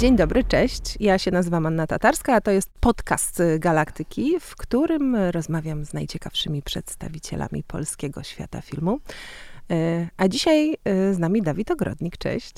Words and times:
Dzień 0.00 0.16
dobry, 0.16 0.44
cześć. 0.44 0.96
Ja 1.00 1.18
się 1.18 1.30
nazywam 1.30 1.66
Anna 1.66 1.86
Tatarska, 1.86 2.34
a 2.34 2.40
to 2.40 2.50
jest 2.50 2.70
podcast 2.80 3.42
Galaktyki, 3.58 4.40
w 4.40 4.56
którym 4.56 5.16
rozmawiam 5.16 5.84
z 5.84 5.92
najciekawszymi 5.92 6.62
przedstawicielami 6.62 7.62
polskiego 7.62 8.22
świata 8.22 8.60
filmu. 8.60 9.00
E, 9.70 10.08
a 10.16 10.28
dzisiaj 10.28 10.76
e, 10.84 11.14
z 11.14 11.18
nami 11.18 11.42
Dawid 11.42 11.70
Ogrodnik, 11.70 12.18
cześć. 12.18 12.54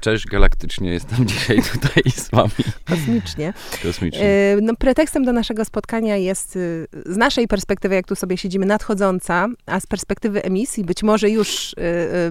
Cześć, 0.00 0.26
galaktycznie 0.26 0.90
jestem 0.90 1.26
dzisiaj 1.28 1.62
tutaj 1.72 2.12
z 2.12 2.30
wami. 2.30 2.50
Kosmicznie. 2.84 3.52
Kosmicznie. 3.82 4.24
E, 4.24 4.56
no, 4.62 4.74
pretekstem 4.78 5.24
do 5.24 5.32
naszego 5.32 5.64
spotkania 5.64 6.16
jest 6.16 6.58
z 7.06 7.16
naszej 7.16 7.48
perspektywy, 7.48 7.94
jak 7.94 8.06
tu 8.06 8.16
sobie 8.16 8.36
siedzimy, 8.36 8.66
nadchodząca, 8.66 9.48
a 9.66 9.80
z 9.80 9.86
perspektywy 9.86 10.42
emisji, 10.42 10.84
być 10.84 11.02
może 11.02 11.30
już 11.30 11.74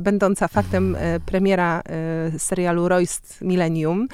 będąca 0.02 0.48
faktem 0.48 0.98
premiera 1.26 1.82
serialu 2.38 2.88
Royst 2.88 3.42
Millennium 3.42 4.08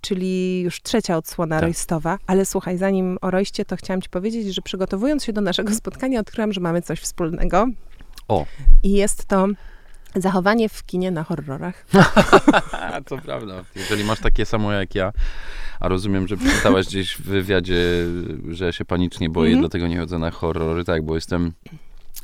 czyli 0.00 0.60
już 0.60 0.82
trzecia 0.82 1.16
odsłona 1.16 1.56
tak. 1.56 1.62
Roystowa. 1.62 2.18
Ale 2.26 2.46
słuchaj, 2.46 2.78
zanim 2.78 3.18
o 3.20 3.30
Royście, 3.30 3.64
to 3.64 3.76
chciałam 3.76 4.02
ci 4.02 4.08
powiedzieć, 4.08 4.54
że 4.54 4.62
przygotowując 4.62 5.24
się 5.24 5.32
do 5.32 5.40
naszego 5.40 5.74
spotkania, 5.74 6.20
odkryłam, 6.20 6.52
że 6.52 6.60
mamy 6.60 6.82
coś 6.82 7.00
wspólnego. 7.00 7.66
O. 8.28 8.46
I 8.82 8.92
jest 8.92 9.24
to 9.24 9.46
zachowanie 10.14 10.68
w 10.68 10.84
kinie 10.86 11.10
na 11.10 11.24
horrorach. 11.24 11.86
to 13.08 13.18
prawda. 13.18 13.64
Jeżeli 13.76 14.04
masz 14.04 14.20
takie 14.20 14.46
samo 14.46 14.72
jak 14.72 14.94
ja, 14.94 15.12
a 15.80 15.88
rozumiem, 15.88 16.28
że 16.28 16.36
przeczytałaś 16.36 16.86
gdzieś 16.86 17.16
w 17.16 17.22
wywiadzie, 17.22 17.82
że 18.48 18.72
się 18.72 18.84
panicznie 18.84 19.30
boję, 19.30 19.50
mm 19.50 19.58
-hmm. 19.58 19.62
dlatego 19.62 19.88
nie 19.88 19.98
chodzę 19.98 20.18
na 20.18 20.30
horrory, 20.30 20.84
tak, 20.84 21.02
bo 21.04 21.14
jestem 21.14 21.52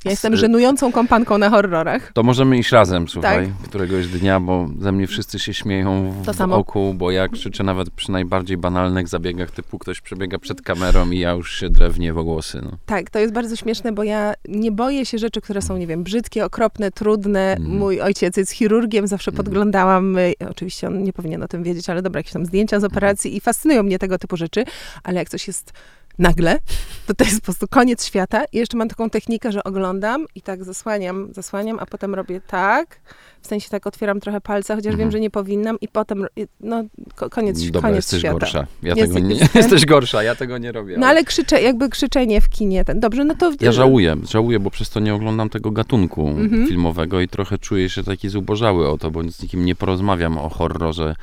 ja 0.05 0.11
jestem 0.11 0.37
żenującą 0.37 0.93
kompanką 0.93 1.39
na 1.39 1.51
horrorach. 1.51 2.13
To 2.13 2.23
możemy 2.23 2.59
iść 2.59 2.73
razem, 2.73 3.09
słuchaj, 3.09 3.47
tak? 3.47 3.69
któregoś 3.69 4.07
dnia, 4.07 4.41
bo 4.41 4.69
ze 4.79 4.93
mnie 4.93 5.07
wszyscy 5.07 5.39
się 5.39 5.55
śmieją 5.55 6.15
w, 6.23 6.37
w 6.37 6.53
oku, 6.53 6.95
bo 6.95 7.11
ja 7.11 7.29
krzyczę 7.29 7.65
nawet 7.65 7.91
przy 7.91 8.13
najbardziej 8.13 8.57
banalnych 8.57 9.09
zabiegach, 9.09 9.51
typu 9.51 9.79
ktoś 9.79 10.01
przebiega 10.01 10.39
przed 10.39 10.63
kamerą 10.63 11.11
i 11.11 11.19
ja 11.19 11.31
już 11.31 11.61
się 11.61 11.71
drewnie 11.71 12.13
w 12.13 12.23
głosy. 12.23 12.61
No. 12.65 12.71
Tak, 12.87 13.11
to 13.11 13.19
jest 13.19 13.33
bardzo 13.33 13.57
śmieszne, 13.57 13.93
bo 13.93 14.03
ja 14.03 14.35
nie 14.49 14.73
boję 14.73 15.07
się 15.07 15.19
rzeczy, 15.19 15.41
które 15.41 15.63
są, 15.63 15.77
nie 15.77 15.87
wiem, 15.87 16.03
brzydkie, 16.03 16.45
okropne, 16.45 16.91
trudne. 16.91 17.57
Mm. 17.57 17.79
Mój 17.79 18.01
ojciec 18.01 18.37
jest 18.37 18.53
chirurgiem, 18.53 19.07
zawsze 19.07 19.31
mm. 19.31 19.37
podglądałam, 19.37 20.19
y, 20.19 20.35
oczywiście 20.51 20.87
on 20.87 21.03
nie 21.03 21.13
powinien 21.13 21.43
o 21.43 21.49
tym 21.49 21.63
wiedzieć, 21.63 21.91
ale 21.91 22.03
dobra, 22.03 22.19
jakieś 22.19 22.33
tam 22.33 22.47
zdjęcia 22.47 22.81
z 22.81 22.85
operacji 22.85 23.37
i 23.37 23.41
fascynują 23.41 23.83
mnie 23.83 23.99
tego 23.99 24.19
typu 24.19 24.37
rzeczy, 24.37 24.65
ale 25.05 25.19
jak 25.19 25.29
coś 25.29 25.47
jest 25.47 25.73
nagle, 26.21 26.59
to 27.07 27.15
to 27.15 27.25
jest 27.25 27.41
po 27.41 27.45
prostu 27.45 27.69
koniec 27.69 28.07
świata. 28.07 28.45
I 28.53 28.57
jeszcze 28.59 28.77
mam 28.77 28.89
taką 28.89 29.11
technikę, 29.11 29.53
że 29.53 29.65
oglądam 29.65 30.27
i 30.35 30.43
tak 30.43 30.65
zasłaniam, 30.65 31.29
zasłaniam, 31.35 31.79
a 31.79 31.87
potem 31.87 32.15
robię 32.15 32.41
tak, 32.41 33.01
w 33.43 33.47
sensie 33.47 33.71
tak 33.71 33.87
otwieram 33.87 34.21
trochę 34.21 34.41
palce, 34.41 34.77
chociaż 34.77 34.93
mhm. 34.93 34.99
wiem, 34.99 35.11
że 35.11 35.21
nie 35.21 35.31
powinnam 35.31 35.77
i 35.81 35.89
potem, 35.89 36.27
no, 36.61 36.83
koniec, 37.31 37.65
Dobra, 37.65 37.81
koniec 37.81 37.97
jesteś 37.97 38.21
świata. 38.21 38.39
gorsza. 38.39 38.67
Ja 38.83 38.95
jest, 38.95 39.15
tego 39.15 39.27
nie, 39.27 39.35
jest 39.35 39.55
jesteś 39.55 39.87
gorsza, 39.87 40.23
ja 40.23 40.35
tego 40.35 40.59
nie 40.59 40.73
robię. 40.73 40.97
No 40.99 41.07
ale 41.07 41.25
krzyczę, 41.25 41.63
jakby 41.63 41.89
krzyczenie 41.89 42.41
w 42.41 42.49
kinie. 42.49 42.85
Ten. 42.85 43.01
Dobrze, 43.01 43.25
no 43.25 43.35
to... 43.35 43.53
Ja 43.61 43.73
żałuję, 43.73 44.17
żałuję, 44.29 44.61
bo 44.61 44.71
przez 44.71 44.91
to 44.91 45.01
nie 45.01 45.15
oglądam 45.15 45.51
tego 45.51 45.71
gatunku 45.71 46.29
mhm. 46.29 46.67
filmowego 46.67 47.21
i 47.21 47.29
trochę 47.29 47.59
czuję 47.59 47.89
się 47.89 48.05
taki 48.05 48.29
zubożały 48.29 48.89
o 48.89 48.99
to, 48.99 49.11
bo 49.11 49.31
z 49.31 49.43
nikim 49.43 49.65
nie 49.65 49.75
porozmawiam 49.75 50.39
o 50.39 50.49
horrorze, 50.49 51.15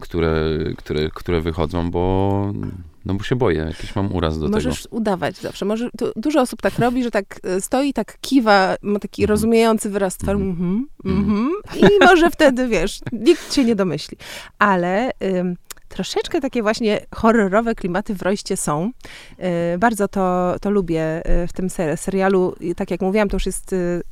które, 0.00 0.34
które, 0.76 1.10
które 1.14 1.40
wychodzą, 1.40 1.90
bo 1.90 2.52
no 3.04 3.14
bo 3.14 3.22
się 3.22 3.36
boję, 3.36 3.58
jakiś 3.58 3.96
mam 3.96 4.14
uraz 4.14 4.38
do 4.38 4.48
Możesz 4.48 4.62
tego. 4.62 4.70
Możesz 4.70 4.88
udawać 4.90 5.36
zawsze. 5.36 5.64
Może, 5.64 5.90
dużo 6.16 6.40
osób 6.40 6.62
tak 6.62 6.78
robi, 6.78 7.02
że 7.02 7.10
tak 7.10 7.40
e, 7.42 7.60
stoi, 7.60 7.92
tak 7.92 8.18
kiwa, 8.20 8.76
ma 8.82 8.98
taki 8.98 9.22
mm 9.22 9.32
rozumiejący 9.32 9.90
wyraz 9.90 10.16
twarzy. 10.16 10.42
Mm 10.42 10.56
-hmm, 10.56 10.82
mm 11.04 11.24
-hmm. 11.24 11.50
I 11.76 12.04
może 12.04 12.30
wtedy, 12.30 12.68
wiesz, 12.68 13.00
nikt 13.12 13.54
się 13.54 13.64
nie 13.64 13.74
domyśli. 13.74 14.18
Ale... 14.58 15.10
Ym, 15.22 15.56
troszeczkę 15.92 16.40
takie 16.40 16.62
właśnie 16.62 17.00
horrorowe 17.14 17.74
klimaty 17.74 18.14
w 18.14 18.22
Roście 18.22 18.56
są. 18.56 18.90
Y, 19.74 19.78
bardzo 19.78 20.08
to, 20.08 20.54
to 20.60 20.70
lubię 20.70 21.30
y, 21.42 21.46
w 21.46 21.52
tym 21.52 21.68
serialu. 21.96 22.54
Tak 22.76 22.90
jak 22.90 23.00
mówiłam, 23.00 23.28
to 23.28 23.36
już 23.36 23.46
jest 23.46 23.72
y, 23.72 24.02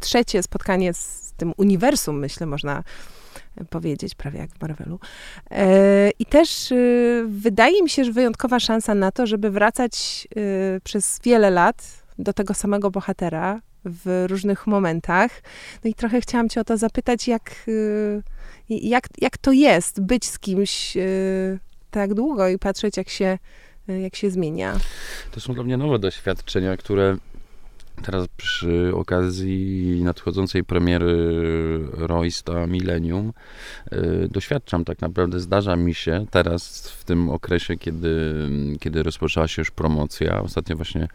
trzecie 0.00 0.42
spotkanie 0.42 0.94
z 0.94 1.32
tym 1.36 1.52
uniwersum, 1.56 2.18
myślę, 2.18 2.46
można 2.46 2.82
powiedzieć, 3.70 4.14
prawie 4.14 4.38
jak 4.38 4.50
w 4.50 4.60
Marvelu. 4.60 4.98
E, 5.50 6.10
I 6.18 6.26
też 6.26 6.72
y, 6.72 7.24
wydaje 7.28 7.82
mi 7.82 7.90
się, 7.90 8.04
że 8.04 8.12
wyjątkowa 8.12 8.60
szansa 8.60 8.94
na 8.94 9.12
to, 9.12 9.26
żeby 9.26 9.50
wracać 9.50 10.28
y, 10.36 10.80
przez 10.84 11.20
wiele 11.24 11.50
lat 11.50 12.02
do 12.18 12.32
tego 12.32 12.54
samego 12.54 12.90
bohatera 12.90 13.60
w 13.84 14.24
różnych 14.28 14.66
momentach. 14.66 15.42
No 15.84 15.90
i 15.90 15.94
trochę 15.94 16.20
chciałam 16.20 16.48
cię 16.48 16.60
o 16.60 16.64
to 16.64 16.76
zapytać, 16.76 17.28
jak, 17.28 17.64
y, 17.68 18.22
jak, 18.68 19.08
jak 19.20 19.38
to 19.38 19.52
jest 19.52 20.00
być 20.00 20.24
z 20.24 20.38
kimś 20.38 20.96
tak 21.90 22.14
długo 22.14 22.48
i 22.48 22.58
patrzeć, 22.58 22.96
jak 22.96 23.08
się, 23.08 23.38
jak 23.88 24.16
się 24.16 24.30
zmienia. 24.30 24.78
To 25.30 25.40
są 25.40 25.54
dla 25.54 25.64
mnie 25.64 25.76
nowe 25.76 25.98
doświadczenia, 25.98 26.76
które 26.76 27.16
Teraz 28.02 28.28
przy 28.36 28.92
okazji 28.94 30.00
nadchodzącej 30.04 30.64
premiery 30.64 31.16
Roysta 31.92 32.66
Millennium 32.66 33.32
yy, 33.92 34.28
doświadczam 34.30 34.84
tak 34.84 35.00
naprawdę, 35.00 35.40
zdarza 35.40 35.76
mi 35.76 35.94
się 35.94 36.26
teraz 36.30 36.90
w 36.90 37.04
tym 37.04 37.30
okresie, 37.30 37.76
kiedy, 37.76 38.34
kiedy 38.80 39.02
rozpoczęła 39.02 39.48
się 39.48 39.62
już 39.62 39.70
promocja, 39.70 40.42
ostatnio 40.42 40.76
właśnie 40.76 41.08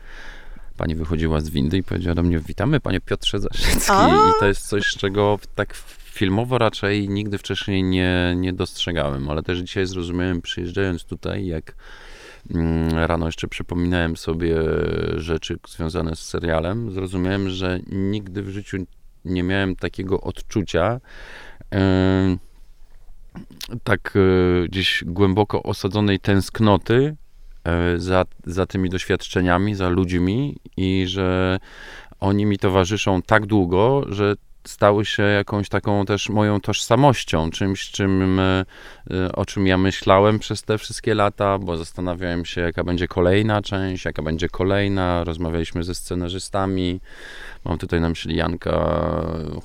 pani 0.77 0.95
wychodziła 0.95 1.41
z 1.41 1.49
windy 1.49 1.77
i 1.77 1.83
powiedziała 1.83 2.15
do 2.15 2.23
mnie, 2.23 2.39
witamy 2.39 2.79
panie 2.79 3.01
Piotrze 3.01 3.39
Zaszycki 3.39 3.93
i 4.29 4.39
to 4.39 4.47
jest 4.47 4.67
coś, 4.67 4.87
czego 4.87 5.39
tak 5.55 5.73
filmowo 6.17 6.57
raczej 6.57 7.09
nigdy 7.09 7.37
wcześniej 7.37 7.83
nie, 7.83 8.33
nie 8.37 8.53
dostrzegałem, 8.53 9.29
ale 9.29 9.43
też 9.43 9.59
dzisiaj 9.59 9.85
zrozumiałem 9.85 10.41
przyjeżdżając 10.41 11.03
tutaj, 11.03 11.45
jak 11.45 11.75
rano 12.91 13.25
jeszcze 13.25 13.47
przypominałem 13.47 14.17
sobie 14.17 14.55
rzeczy 15.15 15.57
związane 15.67 16.15
z 16.15 16.19
serialem. 16.19 16.91
Zrozumiałem, 16.91 17.49
że 17.49 17.79
nigdy 17.87 18.43
w 18.43 18.49
życiu 18.49 18.77
nie 19.25 19.43
miałem 19.43 19.75
takiego 19.75 20.21
odczucia, 20.21 20.99
tak 23.83 24.13
e, 24.15 24.67
gdzieś 24.67 25.03
głęboko 25.07 25.63
osadzonej 25.63 26.19
tęsknoty 26.19 27.15
e, 27.63 27.99
za, 27.99 28.25
za 28.45 28.65
tymi 28.65 28.89
doświadczeniami, 28.89 29.75
za 29.75 29.89
ludźmi 29.89 30.57
i 30.77 31.05
że 31.07 31.59
oni 32.19 32.45
mi 32.45 32.57
towarzyszą 32.57 33.21
tak 33.21 33.45
długo, 33.45 34.05
że 34.09 34.35
stały 34.67 35.05
się 35.05 35.23
jakąś 35.23 35.69
taką 35.69 36.05
też 36.05 36.29
moją 36.29 36.61
tożsamością, 36.61 37.51
czymś, 37.51 37.91
czym, 37.91 38.39
e, 38.39 38.65
o 39.35 39.45
czym 39.45 39.67
ja 39.67 39.77
myślałem 39.77 40.39
przez 40.39 40.63
te 40.63 40.77
wszystkie 40.77 41.15
lata, 41.15 41.57
bo 41.57 41.77
zastanawiałem 41.77 42.45
się, 42.45 42.61
jaka 42.61 42.83
będzie 42.83 43.07
kolejna 43.07 43.61
część, 43.61 44.05
jaka 44.05 44.21
będzie 44.21 44.49
kolejna. 44.49 45.23
Rozmawialiśmy 45.23 45.83
ze 45.83 45.95
scenarzystami. 45.95 46.99
Mam 47.65 47.77
tutaj 47.77 48.01
na 48.01 48.09
myśli 48.09 48.35
Janka 48.35 49.01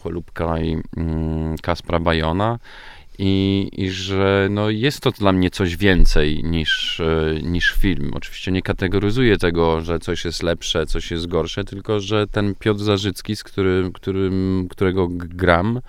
Cholubka 0.03 0.61
i 0.61 0.83
mm, 0.97 1.57
Kaspra 1.59 1.99
Bajona 1.99 2.59
i, 3.25 3.69
i 3.73 3.91
że 3.91 4.49
no 4.51 4.71
jest 4.71 5.01
to 5.01 5.11
dla 5.11 5.33
mnie 5.33 5.51
coś 5.51 5.77
więcej 5.77 6.45
niż, 6.45 7.01
e, 7.01 7.43
niż 7.43 7.73
film. 7.73 8.11
Oczywiście 8.15 8.53
nie 8.53 8.63
kategoryzuję 8.63 9.37
tego, 9.37 9.81
że 9.81 9.99
coś 9.99 10.25
jest 10.25 10.43
lepsze, 10.43 10.87
coś 10.87 11.11
jest 11.11 11.27
gorsze, 11.27 11.65
tylko 11.65 12.01
że 12.01 12.27
ten 12.27 12.55
Piotr 12.55 12.81
Zarzycki, 12.81 13.37
z 13.37 13.45
którym, 13.45 13.93
którym, 13.93 14.67
którego 14.71 15.09
gram, 15.11 15.81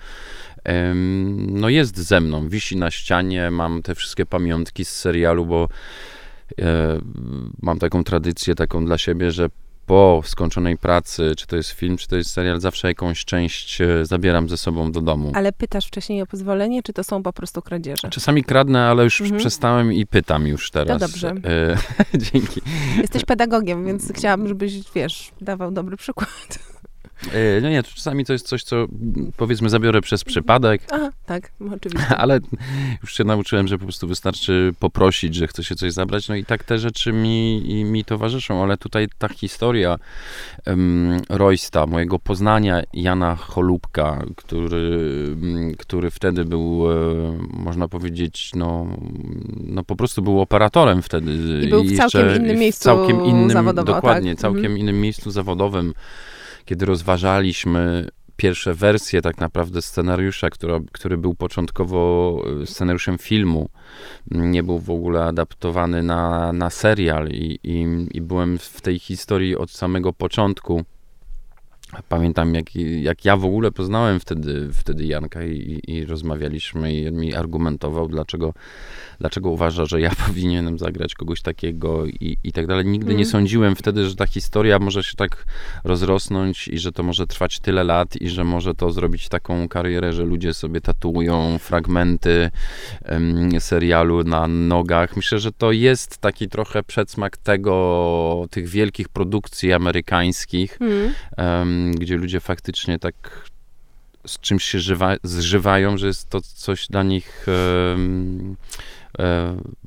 no 1.36 1.68
jest 1.68 1.98
ze 1.98 2.20
mną, 2.20 2.48
wisi 2.48 2.76
na 2.76 2.90
ścianie, 2.90 3.50
mam 3.50 3.82
te 3.82 3.94
wszystkie 3.94 4.26
pamiątki 4.26 4.84
z 4.84 4.88
serialu, 4.88 5.46
bo 5.46 5.68
e, 6.58 7.00
mam 7.62 7.78
taką 7.78 8.04
tradycję 8.04 8.54
taką 8.54 8.84
dla 8.86 8.98
siebie, 8.98 9.30
że 9.30 9.48
po 9.86 10.22
skończonej 10.24 10.78
pracy, 10.78 11.32
czy 11.36 11.46
to 11.46 11.56
jest 11.56 11.70
film, 11.70 11.96
czy 11.96 12.08
to 12.08 12.16
jest 12.16 12.30
serial, 12.30 12.60
zawsze 12.60 12.88
jakąś 12.88 13.24
część 13.24 13.80
e, 13.80 14.06
zabieram 14.06 14.48
ze 14.48 14.56
sobą 14.56 14.92
do 14.92 15.00
domu. 15.00 15.32
Ale 15.34 15.52
pytasz 15.52 15.86
wcześniej 15.86 16.22
o 16.22 16.26
pozwolenie, 16.26 16.82
czy 16.82 16.92
to 16.92 17.04
są 17.04 17.22
po 17.22 17.32
prostu 17.32 17.62
kradzieże? 17.62 18.08
Czasami 18.10 18.44
kradnę, 18.44 18.86
ale 18.86 19.04
już 19.04 19.20
mhm. 19.20 19.40
przestałem 19.40 19.92
i 19.92 20.06
pytam 20.06 20.46
już 20.46 20.70
teraz. 20.70 21.00
To 21.00 21.06
dobrze. 21.08 21.28
E, 21.28 21.76
dzięki. 22.32 22.60
Jesteś 22.98 23.24
pedagogiem, 23.24 23.84
więc 23.86 24.12
chciałabym, 24.12 24.48
żebyś, 24.48 24.72
wiesz, 24.94 25.30
dawał 25.40 25.70
dobry 25.70 25.96
przykład. 25.96 26.58
E, 27.32 27.60
no 27.60 27.68
nie, 27.70 27.82
czasami 27.82 28.24
to 28.24 28.32
jest 28.32 28.48
coś, 28.48 28.64
co 28.64 28.86
powiedzmy 29.36 29.70
zabiorę 29.70 30.00
przez 30.00 30.24
przypadek. 30.24 30.82
Aha, 30.90 31.10
tak, 31.26 31.52
oczywiście. 31.76 32.16
Ale 32.22 32.40
już 33.02 33.16
się 33.16 33.24
nauczyłem, 33.24 33.68
że 33.68 33.78
po 33.78 33.84
prostu 33.84 34.08
wystarczy 34.08 34.72
poprosić, 34.78 35.34
że 35.34 35.46
chce 35.46 35.64
się 35.64 35.74
coś 35.74 35.92
zabrać. 35.92 36.28
No 36.28 36.34
i 36.34 36.44
tak 36.44 36.64
te 36.64 36.78
rzeczy 36.78 37.12
mi, 37.12 37.84
mi 37.84 38.04
towarzyszą, 38.04 38.62
ale 38.62 38.76
tutaj 38.76 39.08
ta 39.18 39.28
historia 39.28 39.96
um, 40.66 41.20
Roysta, 41.28 41.86
mojego 41.86 42.18
poznania 42.18 42.82
Jana 42.92 43.36
Cholubka, 43.36 44.24
który, 44.36 45.36
który 45.78 46.10
wtedy 46.10 46.44
był, 46.44 46.92
e, 46.92 46.94
można 47.50 47.88
powiedzieć, 47.88 48.50
no, 48.54 48.86
no 49.66 49.84
po 49.84 49.96
prostu 49.96 50.22
był 50.22 50.40
operatorem 50.40 51.02
wtedy. 51.02 51.32
I 51.64 51.68
był 51.68 51.84
w 51.84 51.96
całkiem 51.96 52.36
innym 52.36 52.58
miejscu 52.58 52.84
całkiem 52.84 53.24
innym, 53.24 53.50
zawodowo. 53.50 53.94
Dokładnie, 53.94 54.30
tak? 54.30 54.40
całkiem 54.40 54.64
mhm. 54.64 54.78
innym 54.78 55.00
miejscu 55.00 55.30
zawodowym 55.30 55.94
kiedy 56.64 56.86
rozważaliśmy 56.86 58.08
pierwsze 58.36 58.74
wersje 58.74 59.22
tak 59.22 59.38
naprawdę 59.38 59.82
scenariusza, 59.82 60.50
który, 60.92 61.18
był 61.18 61.34
początkowo 61.34 62.42
e, 62.62 62.66
scenariuszem 62.66 63.18
filmu, 63.18 63.68
nie 64.30 64.62
był 64.62 64.78
w 64.78 64.90
ogóle 64.90 65.24
adaptowany 65.24 66.02
na, 66.02 66.52
na 66.52 66.70
serial 66.70 67.28
i, 67.28 67.58
i, 67.62 67.86
i 68.10 68.20
byłem 68.20 68.58
w 68.58 68.80
tej 68.80 68.98
historii 68.98 69.56
od 69.56 69.70
samego 69.70 70.12
początku. 70.12 70.84
Pamiętam, 72.08 72.54
jak, 72.54 72.74
jak 73.02 73.24
ja 73.24 73.36
w 73.36 73.44
ogóle 73.44 73.72
poznałem 73.72 74.20
wtedy, 74.20 74.68
wtedy 74.72 75.04
Janka 75.04 75.44
i, 75.44 75.80
i 75.88 76.04
rozmawialiśmy 76.04 76.94
i 76.94 77.08
on 77.08 77.14
mi 77.14 77.34
argumentował, 77.34 78.08
dlaczego, 78.08 78.54
dlaczego 79.20 79.50
uważa, 79.50 79.84
że 79.86 80.00
ja 80.00 80.10
powinienem 80.26 80.78
zagrać 80.78 81.14
kogoś 81.14 81.42
takiego 81.42 82.06
i, 82.06 82.36
i 82.44 82.52
tak 82.52 82.66
dalej. 82.66 82.86
Nigdy 82.86 83.06
mm. 83.06 83.18
nie 83.18 83.26
sądziłem 83.26 83.76
wtedy, 83.76 84.08
że 84.08 84.16
ta 84.16 84.26
historia 84.26 84.78
może 84.78 85.04
się 85.04 85.16
tak 85.16 85.46
rozrosnąć 85.84 86.68
i 86.68 86.78
że 86.78 86.92
to 86.92 87.02
może 87.02 87.26
trwać 87.26 87.60
tyle 87.60 87.84
lat 87.84 88.16
i 88.16 88.28
że 88.28 88.44
może 88.44 88.74
to 88.74 88.90
zrobić 88.90 89.28
taką 89.28 89.68
karierę, 89.68 90.12
że 90.12 90.24
ludzie 90.24 90.54
sobie 90.54 90.80
tatuują 90.80 91.58
fragmenty 91.58 92.50
um, 93.08 93.60
serialu 93.60 94.24
na 94.24 94.48
nogach. 94.48 95.16
Myślę, 95.16 95.38
że 95.38 95.52
to 95.52 95.72
jest 95.72 96.18
taki 96.18 96.48
trochę 96.48 96.82
przedsmak 96.82 97.36
tego, 97.36 98.46
tych 98.50 98.68
wielkich 98.68 99.08
produkcji 99.08 99.72
amerykańskich, 99.72 100.78
mm. 100.80 101.12
um, 101.38 101.83
gdzie 101.92 102.16
ludzie 102.16 102.40
faktycznie 102.40 102.98
tak 102.98 103.44
z 104.26 104.38
czymś 104.40 104.64
się 104.64 104.80
żywa, 104.80 105.16
zżywają, 105.22 105.98
że 105.98 106.06
jest 106.06 106.28
to 106.28 106.40
coś 106.40 106.86
dla 106.86 107.02
nich 107.02 107.46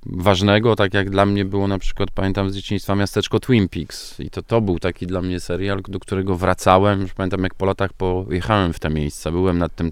ważnego, 0.06 0.76
tak 0.76 0.94
jak 0.94 1.10
dla 1.10 1.26
mnie 1.26 1.46
było 1.46 1.68
na 1.68 1.80
przykład, 1.80 2.12
pamiętam 2.12 2.50
z 2.50 2.56
dzieciństwa 2.56 2.96
miasteczko 2.96 3.40
Twin 3.40 3.70
Peaks 3.70 4.20
i 4.20 4.30
to, 4.30 4.42
to 4.42 4.62
był 4.62 4.80
taki 4.80 5.08
dla 5.08 5.22
mnie 5.22 5.40
serial, 5.40 5.82
do 5.88 6.00
którego 6.00 6.36
wracałem, 6.36 7.02
już 7.02 7.14
pamiętam 7.14 7.44
jak 7.44 7.56
po 7.56 7.66
latach 7.66 7.94
pojechałem 7.94 8.74
w 8.74 8.80
te 8.80 8.90
miejsca, 8.90 9.32
byłem 9.32 9.58
nad 9.58 9.76
tym 9.76 9.92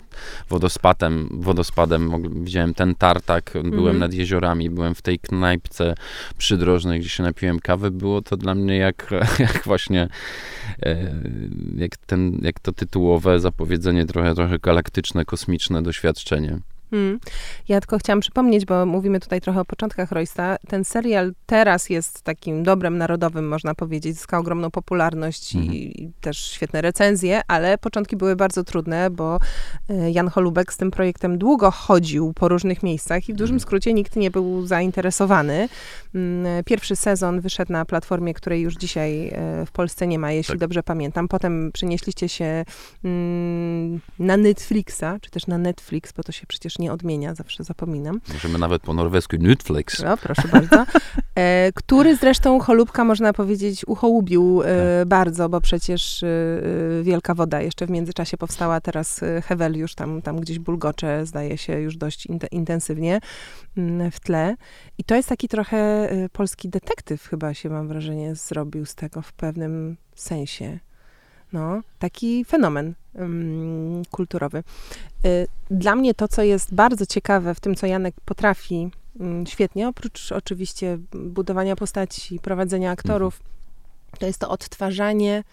wodospadem, 0.50 1.30
wodospadem 1.32 2.12
widziałem 2.44 2.74
ten 2.74 2.96
tartak, 2.96 3.52
byłem 3.54 3.96
mhm. 3.96 4.00
nad 4.00 4.14
jeziorami, 4.14 4.70
byłem 4.70 4.96
w 4.96 5.02
tej 5.02 5.20
knajpce 5.20 5.96
przydrożnej, 6.38 7.00
gdzie 7.00 7.10
się 7.10 7.24
napiłem 7.24 7.60
kawy, 7.60 7.92
było 7.92 8.22
to 8.22 8.38
dla 8.38 8.56
mnie 8.56 8.78
jak, 8.78 9.12
jak 9.40 9.64
właśnie 9.66 10.08
e, 10.84 11.14
jak, 11.76 11.98
ten, 11.98 12.40
jak 12.42 12.60
to 12.60 12.72
tytułowe 12.72 13.40
zapowiedzenie 13.40 14.06
trochę, 14.06 14.36
trochę 14.36 14.60
galaktyczne, 14.60 15.26
kosmiczne 15.26 15.84
doświadczenie. 15.84 16.60
Hmm. 16.96 17.20
Ja 17.68 17.82
tylko 17.82 17.98
chciałam 17.98 18.20
przypomnieć, 18.20 18.66
bo 18.66 18.86
mówimy 18.86 19.20
tutaj 19.20 19.42
trochę 19.42 19.60
o 19.60 19.66
początkach 19.66 20.12
Roysta. 20.12 20.58
Ten 20.68 20.86
serial 20.86 21.34
teraz 21.46 21.90
jest 21.90 22.22
takim 22.22 22.64
dobrem 22.64 22.98
narodowym, 22.98 23.48
można 23.48 23.76
powiedzieć. 23.76 24.16
Zyskał 24.16 24.42
ogromną 24.42 24.72
popularność 24.72 25.56
mhm. 25.56 25.74
i, 25.74 26.12
też 26.22 26.38
świetne 26.38 26.82
recenzje, 26.82 27.42
ale 27.48 27.78
początki 27.78 28.16
były 28.16 28.36
bardzo 28.36 28.64
trudne, 28.64 29.10
bo 29.10 29.40
e, 29.90 30.12
Jan 30.12 30.28
Holubek 30.28 30.74
z 30.74 30.78
tym 30.78 30.92
projektem 30.92 31.38
długo 31.38 31.72
chodził 31.72 32.34
po 32.34 32.48
różnych 32.48 32.84
miejscach 32.84 33.30
i 33.30 33.34
w 33.34 33.36
dużym 33.36 33.56
mhm. 33.56 33.60
skrócie 33.60 33.94
nikt 33.94 34.16
nie 34.16 34.32
był 34.32 34.66
zainteresowany. 34.66 35.70
Mm, 36.16 36.64
pierwszy 36.64 36.96
sezon 36.96 37.42
wyszedł 37.42 37.74
na 37.74 37.86
platformie, 37.86 38.34
której 38.34 38.62
już 38.62 38.76
dzisiaj 38.76 39.28
e, 39.28 39.66
w 39.66 39.72
Polsce 39.72 40.08
nie 40.08 40.20
ma, 40.20 40.32
jeśli 40.32 40.52
tak. 40.52 40.60
dobrze 40.60 40.84
pamiętam. 40.84 41.28
Potem 41.28 41.72
przenieśliście 41.72 42.30
się 42.30 42.66
mm, 43.04 44.00
na 44.20 44.38
Netflixa, 44.38 45.20
czy 45.22 45.32
też 45.32 45.48
na 45.48 45.58
Netflix, 45.58 46.12
bo 46.12 46.24
to 46.24 46.32
się 46.32 46.48
przecież 46.48 46.80
nie 46.80 46.85
odmienia, 46.94 47.36
zawsze 47.36 47.64
zapominam. 47.64 48.22
Możemy 48.34 48.58
nawet 48.58 48.82
po 48.82 48.94
norwesku 48.94 49.36
Netflix. 49.40 50.04
No, 50.04 50.18
proszę 50.18 50.48
bardzo. 50.48 50.86
E, 51.36 51.72
który 51.76 52.16
zresztą 52.16 52.60
Cholubka, 52.60 53.04
można 53.04 53.34
powiedzieć, 53.34 53.88
uchołubił 53.88 54.62
e, 54.62 54.66
tak. 55.00 55.08
bardzo, 55.08 55.50
bo 55.50 55.62
przecież 55.62 56.24
e, 56.24 56.28
e, 57.00 57.04
Wielka 57.04 57.34
Woda 57.34 57.62
jeszcze 57.62 57.86
w 57.86 57.90
międzyczasie 57.90 58.38
powstała, 58.38 58.82
teraz 58.82 59.24
e, 59.24 59.42
Hewel 59.42 59.78
już 59.78 59.96
tam, 59.96 60.22
tam 60.22 60.40
gdzieś 60.40 60.60
bulgocze, 60.60 61.26
zdaje 61.26 61.58
się, 61.58 61.80
już 61.80 61.98
dość 61.98 62.26
in, 62.26 62.40
intensywnie 62.52 63.20
mm, 63.78 64.12
w 64.12 64.20
tle. 64.20 64.56
I 64.98 65.04
to 65.04 65.16
jest 65.16 65.30
taki 65.30 65.48
trochę 65.48 65.78
e, 65.78 66.30
polski 66.30 66.70
detektyw, 66.70 67.28
chyba 67.28 67.54
się, 67.54 67.70
mam 67.70 67.88
wrażenie, 67.88 68.36
zrobił 68.36 68.86
z 68.86 68.96
tego 68.96 69.22
w 69.22 69.34
pewnym 69.34 69.98
sensie. 70.16 70.80
No, 71.54 71.82
taki 72.00 72.46
fenomen 72.46 72.94
kulturowy. 74.12 74.64
Y, 75.26 75.48
dla 75.72 75.96
mnie 75.96 76.14
to, 76.14 76.28
co 76.28 76.44
jest 76.44 76.74
bardzo 76.74 77.06
ciekawe 77.06 77.56
w 77.56 77.60
tym, 77.60 77.76
co 77.76 77.88
Janek 77.88 78.16
potrafi 78.26 78.92
świetnie, 79.48 79.88
oprócz 79.88 80.32
oczywiście 80.32 80.98
budowania 81.14 81.76
postaci, 81.76 82.40
prowadzenia 82.40 82.92
aktorów, 82.92 83.40
to 84.20 84.26
jest 84.26 84.40
to 84.40 84.50
odtwarzanie 84.50 85.44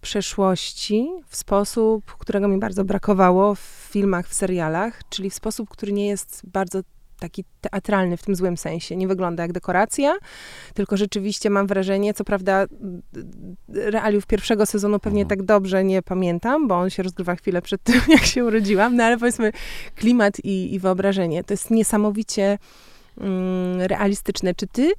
przeszłości 0.00 1.08
w 1.28 1.36
sposób, 1.36 2.04
którego 2.04 2.48
mi 2.48 2.58
bardzo 2.58 2.84
brakowało 2.84 3.54
w 3.54 3.88
filmach, 3.90 4.28
w 4.28 4.34
serialach, 4.34 5.00
czyli 5.08 5.30
w 5.30 5.34
sposób, 5.34 5.68
który 5.68 5.92
nie 5.92 6.06
jest 6.06 6.42
bardzo 6.44 6.80
taki 7.20 7.44
teatralny 7.60 8.16
w 8.16 8.22
tym 8.22 8.34
złym 8.34 8.56
sensie. 8.56 8.96
Nie 8.96 9.08
wygląda 9.08 9.42
jak 9.42 9.52
dekoracja, 9.52 10.18
tylko 10.74 10.96
rzeczywiście 10.96 11.50
mam 11.50 11.66
wrażenie, 11.66 12.14
co 12.14 12.24
prawda 12.24 12.66
realiów 13.68 14.26
pierwszego 14.26 14.66
sezonu 14.66 14.98
pewnie 14.98 15.22
mhm. 15.22 15.38
tak 15.38 15.46
dobrze 15.46 15.84
nie 15.84 16.02
pamiętam, 16.02 16.68
bo 16.68 16.78
on 16.78 16.90
się 16.90 17.02
rozgrywa 17.02 17.36
chwilę 17.36 17.62
przed 17.62 17.82
tym, 17.82 18.00
jak 18.16 18.24
się 18.24 18.44
urodziłam, 18.44 18.96
no 18.96 19.04
ale 19.04 19.18
powiedzmy 19.18 19.52
klimat 19.96 20.44
i, 20.44 20.74
i 20.74 20.78
wyobrażenie. 20.78 21.44
To 21.44 21.52
jest 21.52 21.70
niesamowicie 21.70 22.58
mm, 23.20 23.80
realistyczne. 23.80 24.54
Czy 24.54 24.66
ty 24.66 24.92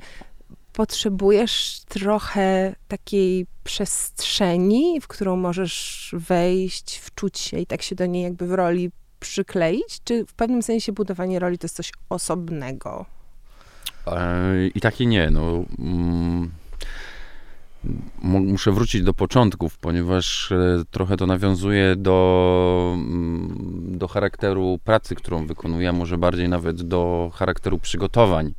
potrzebujesz 0.74 1.82
trochę 1.90 2.76
takiej 2.88 3.46
przestrzeni, 3.64 5.02
w 5.02 5.08
którą 5.08 5.36
możesz 5.36 6.10
wejść, 6.18 7.00
wczuć 7.00 7.40
się 7.40 7.60
i 7.60 7.66
tak 7.66 7.82
się 7.82 7.96
do 7.96 8.06
niej 8.06 8.24
jakby 8.24 8.48
w 8.48 8.52
roli 8.52 8.92
przykleić? 9.22 10.00
Czy 10.04 10.26
w 10.26 10.34
pewnym 10.34 10.64
sensie 10.64 10.92
budowanie 10.92 11.40
roli 11.40 11.58
to 11.58 11.66
jest 11.66 11.76
coś 11.76 11.92
osobnego? 12.10 13.06
E, 14.08 14.68
I 14.76 14.82
tak 14.82 15.02
i 15.02 15.08
nie. 15.08 15.30
No, 15.30 15.64
mm, 15.80 16.52
muszę 18.24 18.72
wrócić 18.72 19.04
do 19.04 19.14
początków, 19.14 19.78
ponieważ 19.78 20.52
e, 20.52 20.84
trochę 20.92 21.18
to 21.18 21.26
nawiązuje 21.26 21.96
do, 21.96 22.92
mm, 22.96 23.98
do 23.98 24.08
charakteru 24.08 24.80
pracy, 24.84 25.16
którą 25.16 25.48
wykonuję, 25.48 25.92
może 25.92 26.18
bardziej 26.18 26.50
nawet 26.50 26.82
do 26.82 27.32
charakteru 27.36 27.80
przygotowań. 27.80 28.54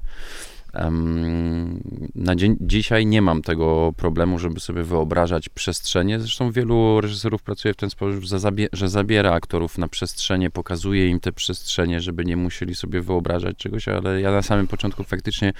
Na 2.14 2.36
dzień, 2.36 2.56
dzisiaj 2.60 3.06
nie 3.06 3.22
mam 3.22 3.42
tego 3.42 3.92
problemu, 3.96 4.38
żeby 4.38 4.60
sobie 4.60 4.82
wyobrażać 4.82 5.48
przestrzenie. 5.48 6.20
Zresztą 6.20 6.50
wielu 6.50 7.00
reżyserów 7.00 7.42
pracuje 7.42 7.74
w 7.74 7.76
ten 7.76 7.90
sposób, 7.90 8.24
że, 8.24 8.40
zabie, 8.40 8.68
że 8.72 8.88
zabiera 8.88 9.32
aktorów 9.32 9.78
na 9.78 9.88
przestrzenie, 9.88 10.50
pokazuje 10.50 11.08
im 11.08 11.20
te 11.20 11.32
przestrzenie, 11.32 12.00
żeby 12.00 12.24
nie 12.24 12.36
musieli 12.36 12.74
sobie 12.74 13.00
wyobrażać 13.00 13.56
czegoś, 13.56 13.88
ale 13.88 14.20
ja 14.20 14.30
na 14.30 14.42
samym 14.42 14.66
początku 14.66 15.04
faktycznie 15.04 15.52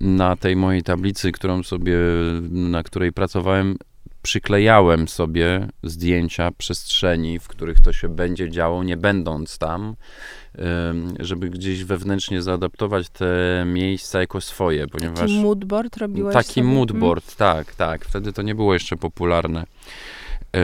na 0.00 0.36
tej 0.36 0.56
mojej 0.56 0.82
tablicy, 0.82 1.32
którą 1.32 1.62
sobie, 1.62 1.96
na 2.50 2.82
której 2.82 3.12
pracowałem, 3.12 3.76
przyklejałem 4.22 5.08
sobie 5.08 5.68
zdjęcia 5.82 6.50
przestrzeni, 6.50 7.38
w 7.38 7.48
których 7.48 7.80
to 7.80 7.92
się 7.92 8.08
będzie 8.08 8.50
działo, 8.50 8.84
nie 8.84 8.96
będąc 8.96 9.58
tam 9.58 9.96
żeby 11.20 11.50
gdzieś 11.50 11.84
wewnętrznie 11.84 12.42
zaadaptować 12.42 13.08
te 13.08 13.64
miejsca 13.66 14.20
jako 14.20 14.40
swoje, 14.40 14.86
ponieważ... 14.86 15.20
Taki 15.20 15.40
moodboard 15.40 15.96
robiłeś 15.96 16.34
Taki 16.34 16.54
sobie? 16.54 16.66
moodboard, 16.66 17.36
hmm? 17.36 17.56
tak, 17.56 17.74
tak. 17.74 18.04
Wtedy 18.04 18.32
to 18.32 18.42
nie 18.42 18.54
było 18.54 18.74
jeszcze 18.74 18.96
popularne. 18.96 19.64
E, 20.56 20.60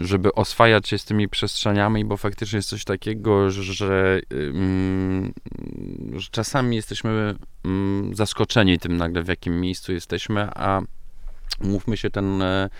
żeby 0.00 0.34
oswajać 0.34 0.88
się 0.88 0.98
z 0.98 1.04
tymi 1.04 1.28
przestrzeniami, 1.28 2.04
bo 2.04 2.16
faktycznie 2.16 2.56
jest 2.56 2.68
coś 2.68 2.84
takiego, 2.84 3.50
że, 3.50 3.62
że 3.62 4.20
czasami 6.30 6.76
jesteśmy 6.76 7.34
zaskoczeni 8.12 8.78
tym 8.78 8.96
nagle, 8.96 9.22
w 9.22 9.28
jakim 9.28 9.60
miejscu 9.60 9.92
jesteśmy, 9.92 10.48
a 10.54 10.80
mówmy 11.60 11.96
się, 11.96 12.10
ten 12.10 12.42
e, 12.42 12.70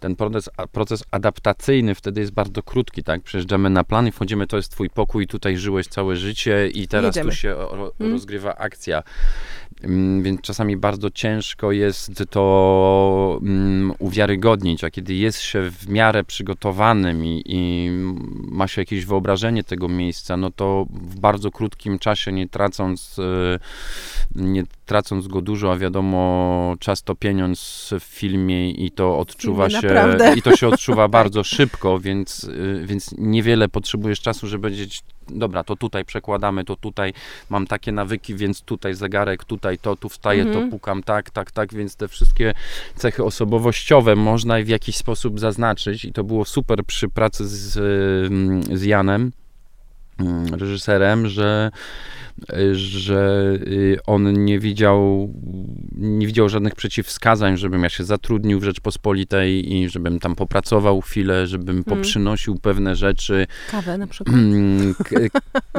ten 0.00 0.16
proces, 0.16 0.50
proces 0.72 1.04
adaptacyjny 1.10 1.94
wtedy 1.94 2.20
jest 2.20 2.32
bardzo 2.32 2.62
krótki, 2.62 3.02
tak? 3.02 3.22
Przyjeżdżamy 3.22 3.70
na 3.70 3.84
plan 3.84 4.06
i 4.06 4.12
wchodzimy, 4.12 4.46
to 4.46 4.56
jest 4.56 4.72
twój 4.72 4.90
pokój, 4.90 5.26
tutaj 5.26 5.56
żyłeś 5.56 5.86
całe 5.86 6.16
życie 6.16 6.68
i 6.68 6.88
teraz 6.88 7.16
Jedziemy. 7.16 7.30
tu 7.30 7.36
się 7.36 7.56
hmm? 7.56 8.12
rozgrywa 8.12 8.54
akcja. 8.54 9.02
Mm, 9.82 10.22
więc 10.22 10.40
czasami 10.40 10.76
bardzo 10.76 11.10
ciężko 11.10 11.72
jest 11.72 12.24
to 12.30 13.38
um, 13.42 13.92
uwiarygodnić, 13.98 14.84
a 14.84 14.90
kiedy 14.90 15.14
jest 15.14 15.40
się 15.40 15.70
w 15.70 15.88
miarę 15.88 16.24
przygotowanym 16.24 17.24
i, 17.24 17.42
i, 17.46 17.90
ma 18.48 18.68
się 18.68 18.82
jakieś 18.82 19.04
wyobrażenie 19.04 19.64
tego 19.64 19.88
miejsca, 19.88 20.36
no 20.36 20.50
to 20.50 20.86
w 20.90 21.20
bardzo 21.20 21.50
krótkim 21.50 21.98
czasie, 21.98 22.32
nie 22.32 22.48
tracąc, 22.48 23.16
e, 23.18 23.58
nie 24.34 24.64
tracąc 24.86 25.26
go 25.26 25.42
dużo, 25.42 25.72
a 25.72 25.76
wiadomo, 25.76 26.74
czas 26.80 27.02
to 27.02 27.14
pieniądz 27.14 27.90
w 28.00 28.04
filmie 28.04 28.70
i 28.70 28.90
to 28.90 29.18
odczuwa 29.18 29.70
się, 29.70 29.76
naprawdę. 29.76 30.34
i 30.36 30.42
to 30.42 30.56
się 30.56 30.68
odczuwa 30.74 31.08
bardzo 31.08 31.44
szybko, 31.44 31.98
więc, 31.98 32.44
y, 32.44 32.82
więc 32.86 33.14
niewiele 33.18 33.68
potrzebujesz 33.68 34.20
czasu, 34.20 34.46
żeby 34.46 34.62
powiedzieć, 34.62 35.02
dobra, 35.28 35.64
to 35.64 35.76
tutaj 35.76 36.04
przekładamy, 36.04 36.64
to 36.64 36.76
tutaj 36.76 37.12
mam 37.50 37.66
takie 37.66 37.92
nawyki, 37.92 38.34
więc 38.34 38.62
tutaj 38.62 38.94
zegarek, 38.94 39.44
tutaj 39.44 39.78
to, 39.78 39.96
tu 39.96 40.08
wstaję, 40.08 40.42
Mhm. 40.42 40.64
to 40.64 40.70
pukam, 40.70 41.02
tak, 41.02 41.30
tak, 41.30 41.50
tak, 41.50 41.74
więc 41.74 41.96
te 41.96 42.08
wszystkie 42.08 42.54
cechy 42.94 43.24
osobowościowe 43.24 44.16
można 44.16 44.62
w 44.62 44.68
jakiś 44.68 44.96
sposób 44.96 45.40
zaznaczyć 45.40 46.04
i 46.04 46.12
to 46.12 46.24
było 46.24 46.44
super 46.44 46.84
przy 46.84 47.08
pracy 47.08 47.48
z, 47.48 47.72
z 48.78 48.82
Janem, 48.82 49.32
mm, 50.20 50.54
reżyserem, 50.54 51.28
że, 51.28 51.70
że 52.72 53.52
y, 53.66 53.98
on 54.06 54.44
nie 54.44 54.58
widział, 54.58 55.30
nie 55.96 56.26
widział 56.26 56.48
żadnych 56.48 56.74
przeciwwskazań, 56.74 57.56
żebym 57.56 57.82
ja 57.82 57.88
się 57.88 58.04
zatrudnił 58.04 58.60
w 58.60 58.64
Rzeczpospolitej 58.64 59.72
i 59.74 59.88
żebym 59.88 60.20
tam 60.20 60.34
popracował 60.34 61.00
chwilę, 61.00 61.46
żebym 61.46 61.84
poprzynosił 61.84 62.58
pewne 62.58 62.96
rzeczy. 62.96 63.46
Kawę 63.70 63.98
na 63.98 64.06
przykład. 64.06 64.36
Mm, 64.36 64.94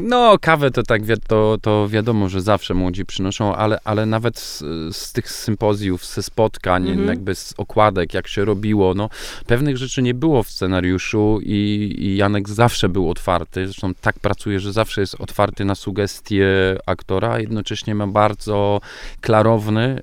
No, 0.04 0.38
kawę 0.42 0.72
to 0.72 0.84
tak, 0.84 1.02
to, 1.28 1.58
to 1.62 1.88
wiadomo, 1.90 2.30
że 2.30 2.42
zawsze 2.42 2.74
młodzi 2.74 3.06
przynoszą, 3.06 3.56
ale, 3.56 3.80
ale 3.84 4.06
nawet 4.06 4.40
z, 4.40 4.64
z 4.96 5.14
tych 5.14 5.32
sympozjów, 5.32 6.06
ze 6.06 6.24
spotkań, 6.24 6.90
Mhm. 6.90 7.08
jakby 7.08 7.36
z 7.36 7.54
okładek, 7.58 8.14
jak 8.14 8.28
się 8.28 8.46
robiło, 8.46 8.94
no, 8.94 9.10
pewnych 9.48 9.78
rzeczy 9.78 10.02
nie 10.02 10.14
było 10.14 10.44
w 10.44 10.50
scenariuszu 10.50 11.40
i, 11.44 11.96
i 12.00 12.18
Janek 12.18 12.50
zawsze 12.50 12.90
był 12.90 13.10
otwarty, 13.10 13.66
zresztą 13.68 13.94
tak 14.02 14.20
pracuje, 14.20 14.60
że 14.60 14.74
zawsze 14.74 15.02
jest 15.02 15.16
otwarty 15.16 15.66
na 15.66 15.76
sugestie 15.76 16.47
aktora, 16.86 17.32
a 17.32 17.40
jednocześnie 17.40 17.96
ma 17.96 18.08
bardzo 18.08 18.82
klarowny 19.22 20.02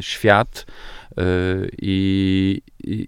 świat, 0.00 0.66
y, 1.10 1.70
i, 1.82 2.62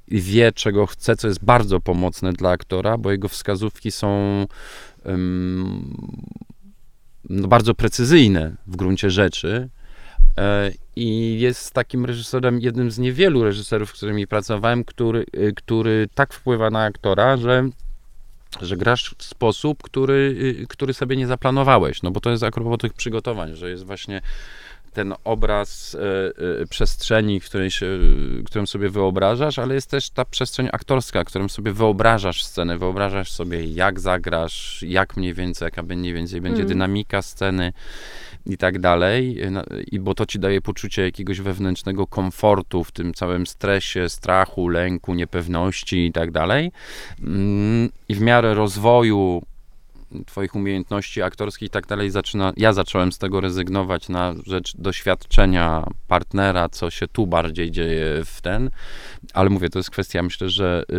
wie, 0.08 0.52
czego 0.52 0.86
chce, 0.86 1.16
co 1.16 1.28
jest 1.28 1.44
bardzo 1.44 1.80
pomocne 1.80 2.32
dla 2.32 2.50
aktora, 2.50 2.98
bo 2.98 3.10
jego 3.10 3.28
wskazówki 3.28 3.90
są 3.90 4.46
no, 7.30 7.48
bardzo 7.48 7.74
precyzyjne 7.74 8.56
w 8.66 8.76
gruncie 8.76 9.10
rzeczy. 9.10 9.68
E, 10.38 10.72
I 10.96 11.40
jest 11.40 11.72
takim 11.72 12.04
reżyserem, 12.04 12.60
jednym 12.60 12.90
z 12.90 12.98
niewielu 12.98 13.44
reżyserów, 13.44 13.90
z 13.90 13.92
którymi 13.92 14.26
pracowałem, 14.26 14.84
który, 14.84 15.24
y, 15.36 15.52
który 15.56 16.08
tak 16.14 16.32
wpływa 16.34 16.70
na 16.70 16.84
aktora, 16.84 17.36
że, 17.36 17.68
że 18.62 18.76
grasz 18.76 19.14
w 19.18 19.22
sposób, 19.24 19.82
który, 19.82 20.36
y, 20.62 20.66
który 20.66 20.94
sobie 20.94 21.16
nie 21.16 21.26
zaplanowałeś. 21.26 22.02
No 22.02 22.10
bo 22.10 22.20
to 22.20 22.30
jest 22.30 22.42
a 22.42 22.50
propos 22.50 22.78
tych 22.78 22.92
przygotowań, 22.92 23.56
że 23.56 23.70
jest 23.70 23.84
właśnie 23.84 24.20
ten 24.92 25.14
obraz 25.24 25.94
e, 25.94 26.60
e, 26.62 26.66
przestrzeni, 26.66 27.40
w 27.40 27.44
której 27.44 27.70
się, 27.70 27.86
którą 28.46 28.66
sobie 28.66 28.90
wyobrażasz, 28.90 29.58
ale 29.58 29.74
jest 29.74 29.90
też 29.90 30.10
ta 30.10 30.24
przestrzeń 30.24 30.68
aktorska, 30.72 31.24
którą 31.24 31.48
sobie 31.48 31.72
wyobrażasz 31.72 32.44
scenę, 32.44 32.78
wyobrażasz 32.78 33.32
sobie 33.32 33.64
jak 33.64 34.00
zagrasz, 34.00 34.82
jak 34.82 35.16
mniej 35.16 35.34
więcej, 35.34 35.66
jaka 35.66 35.82
mniej 35.82 36.14
więcej 36.14 36.40
będzie 36.40 36.62
Mm. 36.62 36.68
dynamika 36.68 37.22
sceny 37.22 37.72
i 38.46 38.56
tak 38.56 38.78
dalej, 38.78 39.38
na- 39.50 39.64
i 39.92 40.00
bo 40.00 40.14
to 40.14 40.26
ci 40.26 40.38
daje 40.38 40.60
poczucie 40.60 41.02
jakiegoś 41.02 41.40
wewnętrznego 41.40 42.06
komfortu 42.06 42.84
w 42.84 42.92
tym 42.92 43.14
całym 43.14 43.46
stresie, 43.46 44.08
strachu, 44.08 44.68
lęku, 44.68 45.14
niepewności 45.14 46.06
i 46.06 46.12
tak 46.12 46.30
dalej. 46.30 46.72
Mm, 47.20 47.88
I 48.08 48.14
w 48.14 48.20
miarę 48.20 48.54
rozwoju 48.54 49.42
twoich 50.26 50.54
umiejętności 50.54 51.22
aktorskich 51.22 51.66
i 51.66 51.70
tak 51.70 51.86
dalej 51.86 52.10
zaczyna, 52.10 52.52
ja 52.56 52.72
zacząłem 52.72 53.12
z 53.12 53.18
tego 53.18 53.40
rezygnować 53.40 54.08
na 54.08 54.34
rzecz 54.46 54.76
doświadczenia 54.76 55.86
partnera, 56.08 56.68
co 56.68 56.90
się 56.90 57.08
tu 57.08 57.26
bardziej 57.26 57.70
dzieje 57.70 58.24
w 58.24 58.40
ten, 58.40 58.70
ale 59.32 59.50
mówię, 59.50 59.70
to 59.70 59.78
jest 59.78 59.90
kwestia, 59.90 60.22
myślę, 60.22 60.48
że, 60.48 60.82
y, 60.92 60.96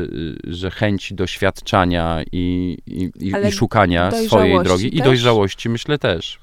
y, 0.50 0.54
że 0.54 0.72
chęci 0.72 1.16
doświadczania 1.16 2.24
i, 2.32 2.78
i, 2.88 3.12
i, 3.20 3.48
i 3.48 3.52
szukania 3.52 4.12
swojej 4.12 4.64
drogi 4.64 4.88
i 4.88 4.98
też? 4.98 5.06
dojrzałości, 5.06 5.70
myślę 5.70 5.98
też. 5.98 6.40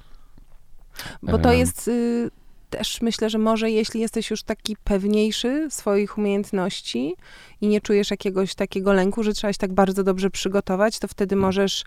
Bo 1.22 1.38
to 1.38 1.52
jest 1.52 1.88
y, 1.88 2.30
też 2.70 3.00
myślę, 3.00 3.30
że 3.30 3.38
może 3.38 3.70
jeśli 3.70 4.00
jesteś 4.00 4.30
już 4.30 4.42
taki 4.42 4.76
pewniejszy 4.84 5.66
swoich 5.70 6.18
umiejętności 6.18 7.14
i 7.60 7.68
nie 7.68 7.80
czujesz 7.80 8.10
jakiegoś 8.10 8.54
takiego 8.54 8.92
lęku, 8.92 9.22
że 9.22 9.32
trzeba 9.32 9.52
się 9.52 9.58
tak 9.58 9.72
bardzo 9.72 10.04
dobrze 10.04 10.30
przygotować, 10.30 10.98
to 10.98 11.08
wtedy 11.08 11.36
możesz 11.36 11.84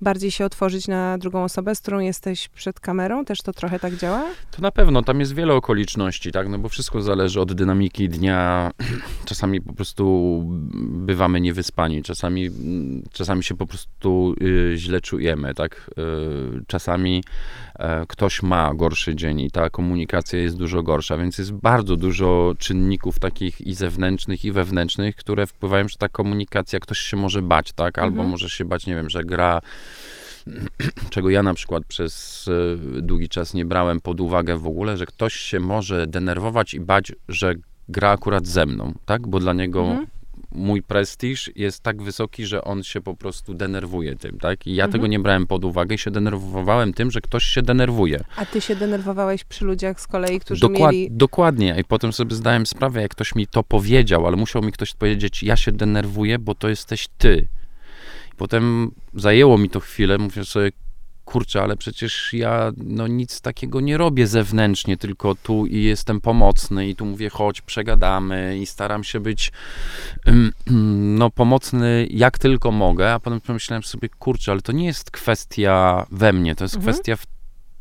bardziej 0.00 0.30
się 0.30 0.44
otworzyć 0.44 0.88
na 0.88 1.18
drugą 1.18 1.44
osobę, 1.44 1.74
z 1.74 1.80
którą 1.80 1.98
jesteś 1.98 2.48
przed 2.48 2.80
kamerą. 2.80 3.24
Też 3.24 3.38
to 3.38 3.52
trochę 3.52 3.78
tak 3.78 3.96
działa? 3.96 4.24
To 4.50 4.62
na 4.62 4.70
pewno, 4.70 5.02
tam 5.02 5.20
jest 5.20 5.34
wiele 5.34 5.54
okoliczności, 5.54 6.32
tak, 6.32 6.48
no 6.48 6.58
bo 6.58 6.68
wszystko 6.68 7.02
zależy 7.02 7.40
od 7.40 7.52
dynamiki 7.52 8.08
dnia. 8.08 8.70
Czasami 9.24 9.60
po 9.60 9.72
prostu 9.72 10.42
bywamy 10.84 11.40
niewyspani, 11.40 12.02
czasami, 12.02 12.50
czasami 13.12 13.44
się 13.44 13.56
po 13.56 13.66
prostu 13.66 14.34
y, 14.42 14.72
źle 14.76 15.00
czujemy, 15.00 15.54
tak. 15.54 15.90
Y, 15.98 16.64
czasami 16.66 17.24
ktoś 18.08 18.42
ma 18.42 18.74
gorszy 18.74 19.14
dzień 19.14 19.40
i 19.40 19.50
ta 19.50 19.70
komunikacja 19.70 20.38
jest 20.38 20.56
dużo 20.56 20.82
gorsza, 20.82 21.16
więc 21.16 21.38
jest 21.38 21.52
bardzo 21.52 21.96
dużo 21.96 22.54
czynników 22.58 23.18
takich 23.18 23.60
i 23.60 23.74
zewnętrznych, 23.74 24.44
i 24.44 24.52
wewnętrznych, 24.52 25.16
które 25.16 25.46
wpływają, 25.46 25.88
że 25.88 25.96
ta 25.96 26.08
komunikacja, 26.08 26.80
ktoś 26.80 26.98
się 26.98 27.16
może 27.16 27.42
bać, 27.42 27.72
tak, 27.72 27.98
albo 27.98 28.14
Mhm. 28.16 28.28
może 28.28 28.50
się 28.50 28.64
bać, 28.64 28.86
nie 28.86 28.94
wiem, 28.94 29.10
że 29.10 29.24
gra 29.24 29.60
czego 31.10 31.30
ja 31.30 31.42
na 31.42 31.54
przykład 31.54 31.84
przez 31.84 32.44
e, 32.98 33.02
długi 33.02 33.28
czas 33.28 33.54
nie 33.54 33.64
brałem 33.64 34.00
pod 34.00 34.20
uwagę 34.20 34.56
w 34.56 34.66
ogóle, 34.66 34.96
że 34.96 35.06
ktoś 35.06 35.34
się 35.34 35.60
może 35.60 36.06
denerwować 36.06 36.74
i 36.74 36.80
bać, 36.80 37.12
że 37.28 37.54
gra 37.88 38.10
akurat 38.10 38.46
ze 38.46 38.66
mną, 38.66 38.92
tak? 39.04 39.26
Bo 39.28 39.40
dla 39.40 39.52
niego 39.52 39.80
Mhm. 39.80 40.06
Mój 40.54 40.82
prestiż 40.82 41.50
jest 41.56 41.82
tak 41.82 42.02
wysoki, 42.02 42.46
że 42.46 42.64
on 42.64 42.82
się 42.82 43.00
po 43.00 43.14
prostu 43.16 43.54
denerwuje 43.54 44.16
tym, 44.16 44.38
tak? 44.38 44.66
I 44.66 44.74
ja 44.74 44.84
Mhm. 44.84 44.92
tego 44.92 45.06
nie 45.06 45.18
brałem 45.20 45.46
pod 45.46 45.64
uwagę 45.64 45.94
i 45.94 45.98
się 45.98 46.10
denerwowałem 46.10 46.92
tym, 46.94 47.10
że 47.10 47.20
ktoś 47.20 47.44
się 47.44 47.62
denerwuje. 47.62 48.24
A 48.36 48.46
ty 48.46 48.60
się 48.60 48.76
denerwowałeś 48.76 49.44
przy 49.44 49.64
ludziach 49.64 50.00
z 50.00 50.06
kolei, 50.06 50.40
którzy 50.40 50.60
Dokład, 50.60 50.92
mieli... 50.92 51.10
Dokładnie. 51.10 51.76
I 51.80 51.84
potem 51.84 52.12
sobie 52.12 52.36
zdałem 52.36 52.66
sprawę, 52.66 53.02
jak 53.02 53.10
ktoś 53.10 53.34
mi 53.34 53.46
to 53.46 53.62
powiedział, 53.62 54.26
ale 54.26 54.36
musiał 54.36 54.62
mi 54.62 54.72
ktoś 54.72 54.94
powiedzieć, 54.94 55.42
ja 55.42 55.56
się 55.56 55.72
denerwuję, 55.72 56.38
bo 56.38 56.54
to 56.54 56.68
jesteś 56.68 57.08
ty. 57.18 57.48
I 58.32 58.36
potem 58.36 58.90
zajęło 59.14 59.58
mi 59.58 59.70
to 59.70 59.80
chwilę, 59.80 60.18
mówię 60.18 60.44
sobie, 60.44 60.70
kurczę, 61.24 61.62
ale 61.62 61.76
przecież 61.76 62.32
ja 62.32 62.72
no, 62.76 63.06
nic 63.06 63.40
takiego 63.40 63.80
nie 63.80 63.96
robię 63.96 64.26
zewnętrznie, 64.26 64.96
tylko 64.96 65.34
tu 65.34 65.66
i 65.66 65.82
jestem 65.82 66.20
pomocny 66.20 66.88
i 66.88 66.96
tu 66.96 67.06
mówię, 67.06 67.30
chodź, 67.30 67.60
przegadamy 67.60 68.58
i 68.58 68.66
staram 68.66 69.04
się 69.04 69.20
być 69.20 69.52
no, 71.18 71.30
pomocny 71.30 72.06
jak 72.10 72.38
tylko 72.38 72.70
mogę, 72.70 73.12
a 73.12 73.20
potem 73.20 73.40
pomyślałem 73.40 73.82
sobie, 73.82 74.08
kurczę, 74.08 74.52
ale 74.52 74.60
to 74.60 74.72
nie 74.72 74.86
jest 74.86 75.10
kwestia 75.10 76.06
we 76.10 76.32
mnie, 76.32 76.54
to 76.54 76.64
jest 76.64 76.74
Mhm. 76.76 76.94
kwestia 76.94 77.16
w, 77.16 77.26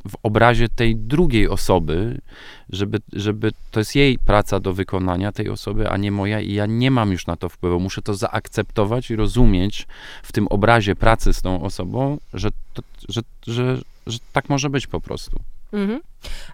w 0.10 0.16
obrazie 0.24 0.70
tej 0.70 0.96
drugiej 0.96 1.50
osoby, 1.50 2.22
żeby, 2.70 3.00
żeby 3.14 3.52
to 3.72 3.80
jest 3.80 3.96
jej 3.96 4.20
praca 4.20 4.60
do 4.60 4.74
wykonania 4.74 5.32
tej 5.32 5.50
osoby, 5.50 5.90
a 5.90 5.98
nie 5.98 6.12
moja 6.12 6.40
i 6.40 6.54
ja 6.54 6.66
nie 6.66 6.92
mam 6.92 7.12
już 7.12 7.28
na 7.28 7.36
to 7.36 7.50
wpływu. 7.50 7.80
Muszę 7.80 8.02
to 8.02 8.14
zaakceptować 8.14 9.12
i 9.12 9.16
rozumieć 9.16 9.88
w 10.24 10.32
tym 10.32 10.48
obrazie 10.48 10.96
pracy 10.96 11.34
z 11.34 11.42
tą 11.42 11.64
osobą, 11.64 12.18
że, 12.34 12.50
to, 12.74 12.82
że, 13.10 13.22
że, 13.48 13.78
że 14.08 14.20
tak 14.34 14.50
może 14.50 14.70
być 14.70 14.88
po 14.88 15.02
prostu. 15.02 15.40
Mhm. 15.74 16.02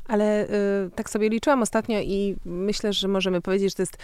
Ale 0.08 0.46
y, 0.46 0.50
tak 0.96 1.10
sobie 1.10 1.30
liczyłam 1.30 1.62
ostatnio 1.62 2.00
i 2.00 2.36
myślę, 2.46 2.94
że 2.94 3.08
możemy 3.08 3.42
powiedzieć, 3.42 3.72
że 3.72 3.76
to 3.76 3.82
jest 3.82 3.98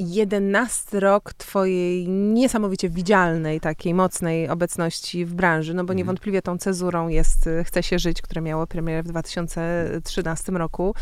jedenasty 0.00 1.00
rok 1.00 1.32
twojej 1.34 2.08
niesamowicie 2.08 2.88
widzialnej, 2.90 3.60
takiej 3.60 3.94
mocnej 3.94 4.48
obecności 4.48 5.24
w 5.24 5.34
branży, 5.34 5.74
no 5.74 5.82
bo 5.82 5.92
Mhm. 5.92 5.98
niewątpliwie 5.98 6.42
tą 6.42 6.58
cezurą 6.58 7.08
jest 7.08 7.46
y, 7.46 7.64
Chce 7.64 7.82
się 7.82 7.98
żyć, 7.98 8.22
które 8.22 8.40
miało 8.40 8.66
premierę 8.66 9.02
w 9.02 9.08
2013 9.08 10.52
roku. 10.52 10.94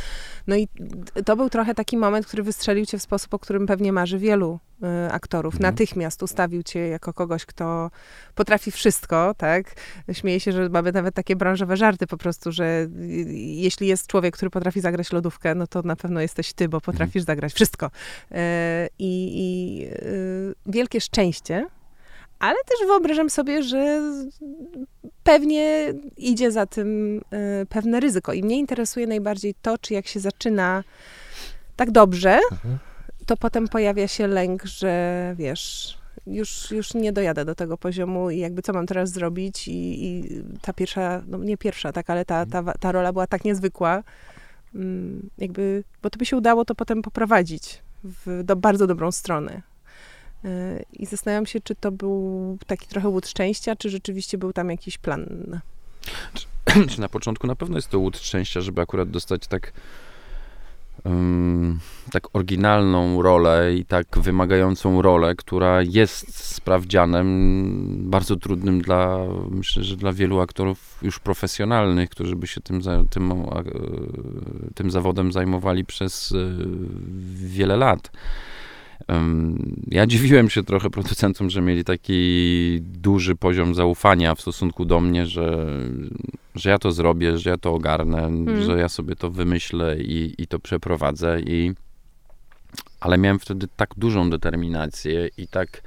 No 0.47 0.57
i 0.57 0.69
to 1.25 1.37
był 1.37 1.51
trochę 1.51 1.75
taki 1.75 1.97
moment, 1.97 2.27
który 2.27 2.43
wystrzelił 2.43 2.87
cię 2.87 2.99
w 2.99 3.03
sposób, 3.03 3.35
o 3.35 3.39
którym 3.39 3.67
pewnie 3.67 3.93
marzy 3.93 4.19
wielu 4.19 4.59
aktorów. 5.11 5.55
Mhm. 5.55 5.73
Natychmiast 5.73 6.23
ustawił 6.23 6.63
cię 6.63 6.89
jako 6.89 7.13
kogoś, 7.13 7.47
kto 7.47 7.91
potrafi 8.35 8.71
wszystko, 8.71 9.35
tak? 9.37 9.75
Śmieję 10.13 10.41
się, 10.41 10.53
że 10.53 10.69
mamy 10.69 10.93
nawet 10.93 11.15
takie 11.15 11.37
branżowe 11.37 11.77
żarty 11.77 12.07
po 12.07 12.17
prostu, 12.17 12.53
że 12.53 12.65
y, 12.65 12.89
jeśli 13.35 13.87
jest 13.87 14.07
człowiek, 14.07 14.37
który 14.37 14.51
potrafi 14.51 14.81
zagrać 14.81 15.13
lodówkę, 15.13 15.55
no 15.55 15.67
to 15.67 15.83
na 15.83 15.97
pewno 15.97 16.21
jesteś 16.21 16.53
ty, 16.53 16.69
bo 16.69 16.81
potrafisz 16.81 17.23
zagrać 17.23 17.53
wszystko. 17.53 17.91
I, 18.99 19.33
i 19.35 19.87
y, 19.87 20.55
wielkie 20.67 21.01
szczęście, 21.01 21.67
ale 22.39 22.57
też 22.67 22.87
wyobrażam 22.87 23.31
sobie, 23.31 23.63
że 23.63 24.03
pewnie 25.25 25.95
idzie 26.17 26.51
za 26.51 26.67
tym 26.67 27.19
y, 27.63 27.67
pewne 27.69 28.01
ryzyko. 28.01 28.33
I 28.33 28.43
mnie 28.43 28.59
interesuje 28.59 29.07
najbardziej 29.07 29.55
to, 29.63 29.79
czy 29.79 29.95
jak 29.95 30.07
się 30.07 30.21
zaczyna 30.21 30.85
tak 31.77 31.91
dobrze, 31.91 32.41
Mhm. 32.53 32.79
To 33.29 33.37
potem 33.37 33.69
pojawia 33.69 34.09
się 34.09 34.27
lęk, 34.27 34.65
że 34.65 35.35
wiesz, 35.39 35.99
już, 36.27 36.71
już 36.71 36.95
nie 36.95 37.13
dojadę 37.13 37.45
do 37.45 37.55
tego 37.55 37.79
poziomu 37.79 38.31
i 38.31 38.39
jakby 38.39 38.63
co 38.63 38.73
mam 38.73 38.87
teraz 38.87 39.11
zrobić 39.11 39.69
i, 39.69 40.07
i 40.07 40.25
ta 40.63 40.73
pierwsza, 40.73 41.23
no 41.27 41.39
nie 41.39 41.57
pierwsza, 41.57 41.93
tak, 41.93 42.11
ale 42.11 42.25
ta, 42.25 42.47
ta, 42.47 42.63
ta 42.63 42.93
rola 42.93 43.13
była 43.13 43.27
tak 43.27 43.45
niezwykła, 43.45 44.03
mm, 44.75 45.31
jakby, 45.39 45.85
bo 46.03 46.11
to 46.11 46.19
by 46.19 46.27
się 46.27 46.37
udało 46.37 46.65
to 46.65 46.75
potem 46.75 47.03
poprowadzić 47.03 47.83
w 48.05 48.43
do 48.45 48.57
bardzo 48.57 48.87
dobrą 48.87 49.13
stronę. 49.13 49.63
Y, 50.45 50.85
I 50.93 51.07
zastanawiam 51.07 51.47
się, 51.47 51.61
czy 51.61 51.75
to 51.75 51.93
był 51.93 52.59
taki 52.67 52.87
trochę 52.87 53.09
łód 53.09 53.29
szczęścia, 53.29 53.77
czy 53.77 53.91
rzeczywiście 53.91 54.39
był 54.39 54.53
tam 54.53 54.71
jakiś 54.71 54.99
plan. 54.99 55.61
Czy 56.35 57.01
na 57.01 57.09
początku 57.09 57.47
na 57.47 57.57
pewno 57.57 57.77
jest 57.79 57.89
to 57.89 57.99
łód 57.99 58.19
szczęścia, 58.19 58.61
żeby 58.61 58.81
akurat 58.81 59.11
dostać 59.11 59.47
tak 59.47 59.73
um, 61.05 61.79
tak 62.11 62.37
oryginalną 62.37 63.23
rolę 63.23 63.75
i 63.75 63.85
tak 63.85 64.07
wymagającą 64.19 65.03
rolę, 65.03 65.35
która 65.35 65.83
jest 65.83 66.45
sprawdzianem 66.45 67.27
bardzo 68.11 68.37
trudnym 68.37 68.81
dla, 68.83 69.19
myślę, 69.51 69.85
że 69.85 69.97
dla 69.97 70.13
wielu 70.13 70.41
aktorów 70.41 70.99
już 71.03 71.19
profesjonalnych, 71.19 72.11
którzy 72.11 72.37
by 72.37 72.47
się 72.47 72.61
tym, 72.61 72.81
tym, 73.11 73.33
tym 74.75 74.91
zawodem 74.91 75.33
zajmowali 75.33 75.85
przez 75.85 76.33
e, 76.33 76.37
wiele 77.35 77.77
lat. 77.77 78.11
Ja 79.89 80.07
dziwiłem 80.07 80.51
się 80.51 80.63
trochę 80.63 80.91
producentom, 80.91 81.51
że 81.51 81.61
mieli 81.61 81.85
taki 81.85 82.79
duży 82.83 83.37
poziom 83.37 83.75
zaufania 83.75 84.35
w 84.35 84.41
stosunku 84.41 84.85
do 84.85 85.01
mnie, 85.01 85.27
że, 85.27 85.67
że 86.55 86.71
ja 86.71 86.79
to 86.79 86.93
zrobię, 86.93 87.39
że 87.39 87.51
ja 87.51 87.57
to 87.57 87.75
ogarnę, 87.75 88.25
mm. 88.25 88.63
że 88.63 88.79
ja 88.79 88.89
sobie 88.89 89.17
to 89.17 89.31
wymyślę 89.31 89.99
i, 89.99 90.35
i 90.39 90.47
to 90.47 90.59
przeprowadzę. 90.59 91.41
I, 91.41 91.73
ale 93.01 93.19
miałem 93.19 93.39
wtedy 93.39 93.69
tak 93.77 93.91
dużą 93.97 94.31
determinację 94.31 95.29
i 95.39 95.49
tak 95.49 95.83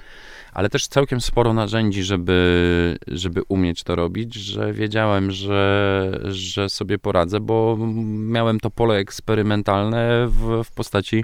ale 0.54 0.70
też 0.70 0.88
całkiem 0.88 1.22
sporo 1.22 1.54
narzędzi, 1.54 2.04
żeby, 2.04 2.98
żeby 3.08 3.42
umieć 3.48 3.84
to 3.84 3.96
robić, 3.96 4.34
że 4.34 4.74
wiedziałem, 4.74 5.32
że, 5.32 6.20
że 6.30 6.70
sobie 6.70 7.00
poradzę, 7.00 7.40
bo 7.40 7.78
miałem 8.08 8.60
to 8.60 8.70
pole 8.70 8.96
eksperymentalne 8.96 10.28
w, 10.28 10.64
w 10.64 10.72
postaci 10.72 11.24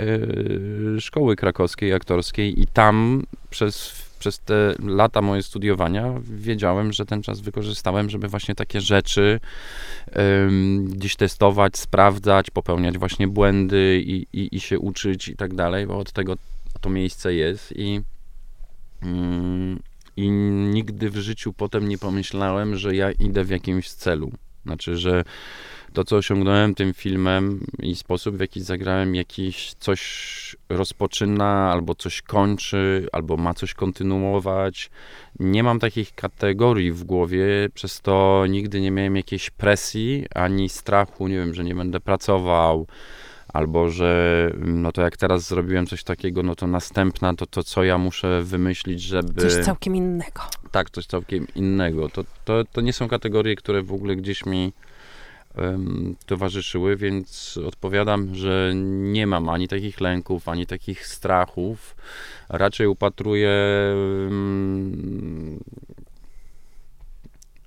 y, 0.00 1.00
szkoły 1.00 1.36
krakowskiej 1.36 1.92
aktorskiej 1.92 2.60
i 2.60 2.66
tam 2.66 3.22
przez 3.50 4.10
przez 4.20 4.38
te 4.38 4.74
lata 4.86 5.22
moje 5.22 5.42
studiowania 5.42 6.14
wiedziałem, 6.22 6.92
że 6.92 7.06
ten 7.06 7.22
czas 7.22 7.40
wykorzystałem, 7.40 8.10
żeby 8.10 8.28
właśnie 8.28 8.54
takie 8.54 8.80
rzeczy 8.80 9.40
gdzieś 10.82 11.16
testować, 11.16 11.78
sprawdzać, 11.78 12.50
popełniać 12.50 12.98
właśnie 12.98 13.28
błędy 13.28 14.02
i, 14.06 14.26
i, 14.32 14.56
i 14.56 14.60
się 14.60 14.78
uczyć 14.78 15.28
i 15.28 15.36
tak 15.36 15.54
dalej, 15.54 15.86
bo 15.86 15.98
od 15.98 16.12
tego 16.12 16.34
to 16.80 16.90
miejsce 16.90 17.34
jest 17.34 17.72
i 17.76 18.00
I 20.16 20.30
nigdy 20.74 21.10
w 21.10 21.16
życiu 21.16 21.52
potem 21.52 21.88
nie 21.88 21.98
pomyślałem, 21.98 22.76
że 22.76 22.96
ja 22.96 23.12
idę 23.12 23.44
w 23.44 23.50
jakimś 23.50 23.90
celu. 23.90 24.32
Znaczy, 24.66 24.96
że 24.96 25.24
to, 25.92 26.04
co 26.04 26.16
osiągnąłem 26.16 26.74
tym 26.74 26.94
filmem 26.94 27.66
i 27.78 27.96
sposób, 27.96 28.36
w 28.36 28.40
jaki 28.40 28.60
zagrałem, 28.60 29.14
jakiś 29.14 29.74
coś 29.74 30.56
rozpoczyna, 30.68 31.70
albo 31.72 31.94
coś 31.94 32.22
kończy, 32.22 33.06
albo 33.12 33.36
ma 33.36 33.54
coś 33.54 33.74
kontynuować. 33.74 34.90
Nie 35.38 35.62
mam 35.62 35.78
takich 35.78 36.14
kategorii 36.14 36.92
w 36.92 37.04
głowie, 37.04 37.46
przez 37.74 38.00
to 38.00 38.44
nigdy 38.48 38.80
nie 38.80 38.90
miałem 38.90 39.16
jakiejś 39.16 39.50
presji 39.50 40.26
ani 40.34 40.68
strachu, 40.68 41.28
nie 41.28 41.36
wiem, 41.36 41.54
że 41.54 41.64
nie 41.64 41.74
będę 41.74 42.00
pracował 42.00 42.86
albo 43.52 43.90
że 43.90 44.50
no 44.58 44.92
to 44.92 45.02
jak 45.02 45.16
teraz 45.16 45.48
zrobiłem 45.48 45.86
coś 45.86 46.04
takiego, 46.04 46.42
no 46.42 46.54
to 46.54 46.66
następna 46.66 47.34
to 47.34 47.46
to, 47.46 47.62
co 47.62 47.84
ja 47.84 47.98
muszę 47.98 48.42
wymyślić, 48.42 49.02
żeby... 49.02 49.42
Coś 49.42 49.64
całkiem 49.64 49.96
innego. 49.96 50.42
Tak, 50.70 50.90
coś 50.90 51.06
całkiem 51.06 51.46
innego. 51.54 52.08
To, 52.08 52.24
to, 52.44 52.64
to 52.72 52.80
nie 52.80 52.92
są 52.92 53.08
kategorie, 53.08 53.56
które 53.56 53.82
w 53.82 53.92
ogóle 53.92 54.16
gdzieś 54.16 54.46
mi 54.46 54.72
um, 55.56 56.16
towarzyszyły, 56.26 56.96
więc 56.96 57.58
odpowiadam, 57.66 58.34
że 58.34 58.72
nie 58.74 59.26
mam 59.26 59.48
ani 59.48 59.68
takich 59.68 60.00
lęków, 60.00 60.48
ani 60.48 60.66
takich 60.66 61.06
strachów. 61.06 61.96
Raczej 62.48 62.86
upatruję 62.86 63.50
um, 64.24 65.60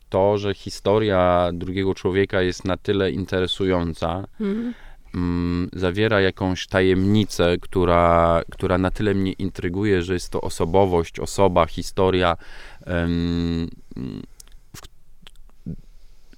to, 0.10 0.38
że 0.38 0.54
historia 0.54 1.50
drugiego 1.54 1.96
człowieka 1.96 2.42
jest 2.42 2.66
na 2.66 2.78
tyle 2.78 3.12
interesująca, 3.12 4.28
mm 4.42 4.74
mm, 5.16 5.70
zawiera 5.74 6.22
jakąś 6.22 6.68
tajemnicę, 6.68 7.58
która, 7.62 8.42
która 8.52 8.78
na 8.78 8.92
tyle 8.92 9.14
mnie 9.14 9.32
intryguje, 9.32 10.04
że 10.04 10.14
jest 10.14 10.30
to 10.30 10.42
osobowość, 10.42 11.20
osoba, 11.20 11.66
historia, 11.66 12.38
em, 12.86 13.70
w, 14.76 14.82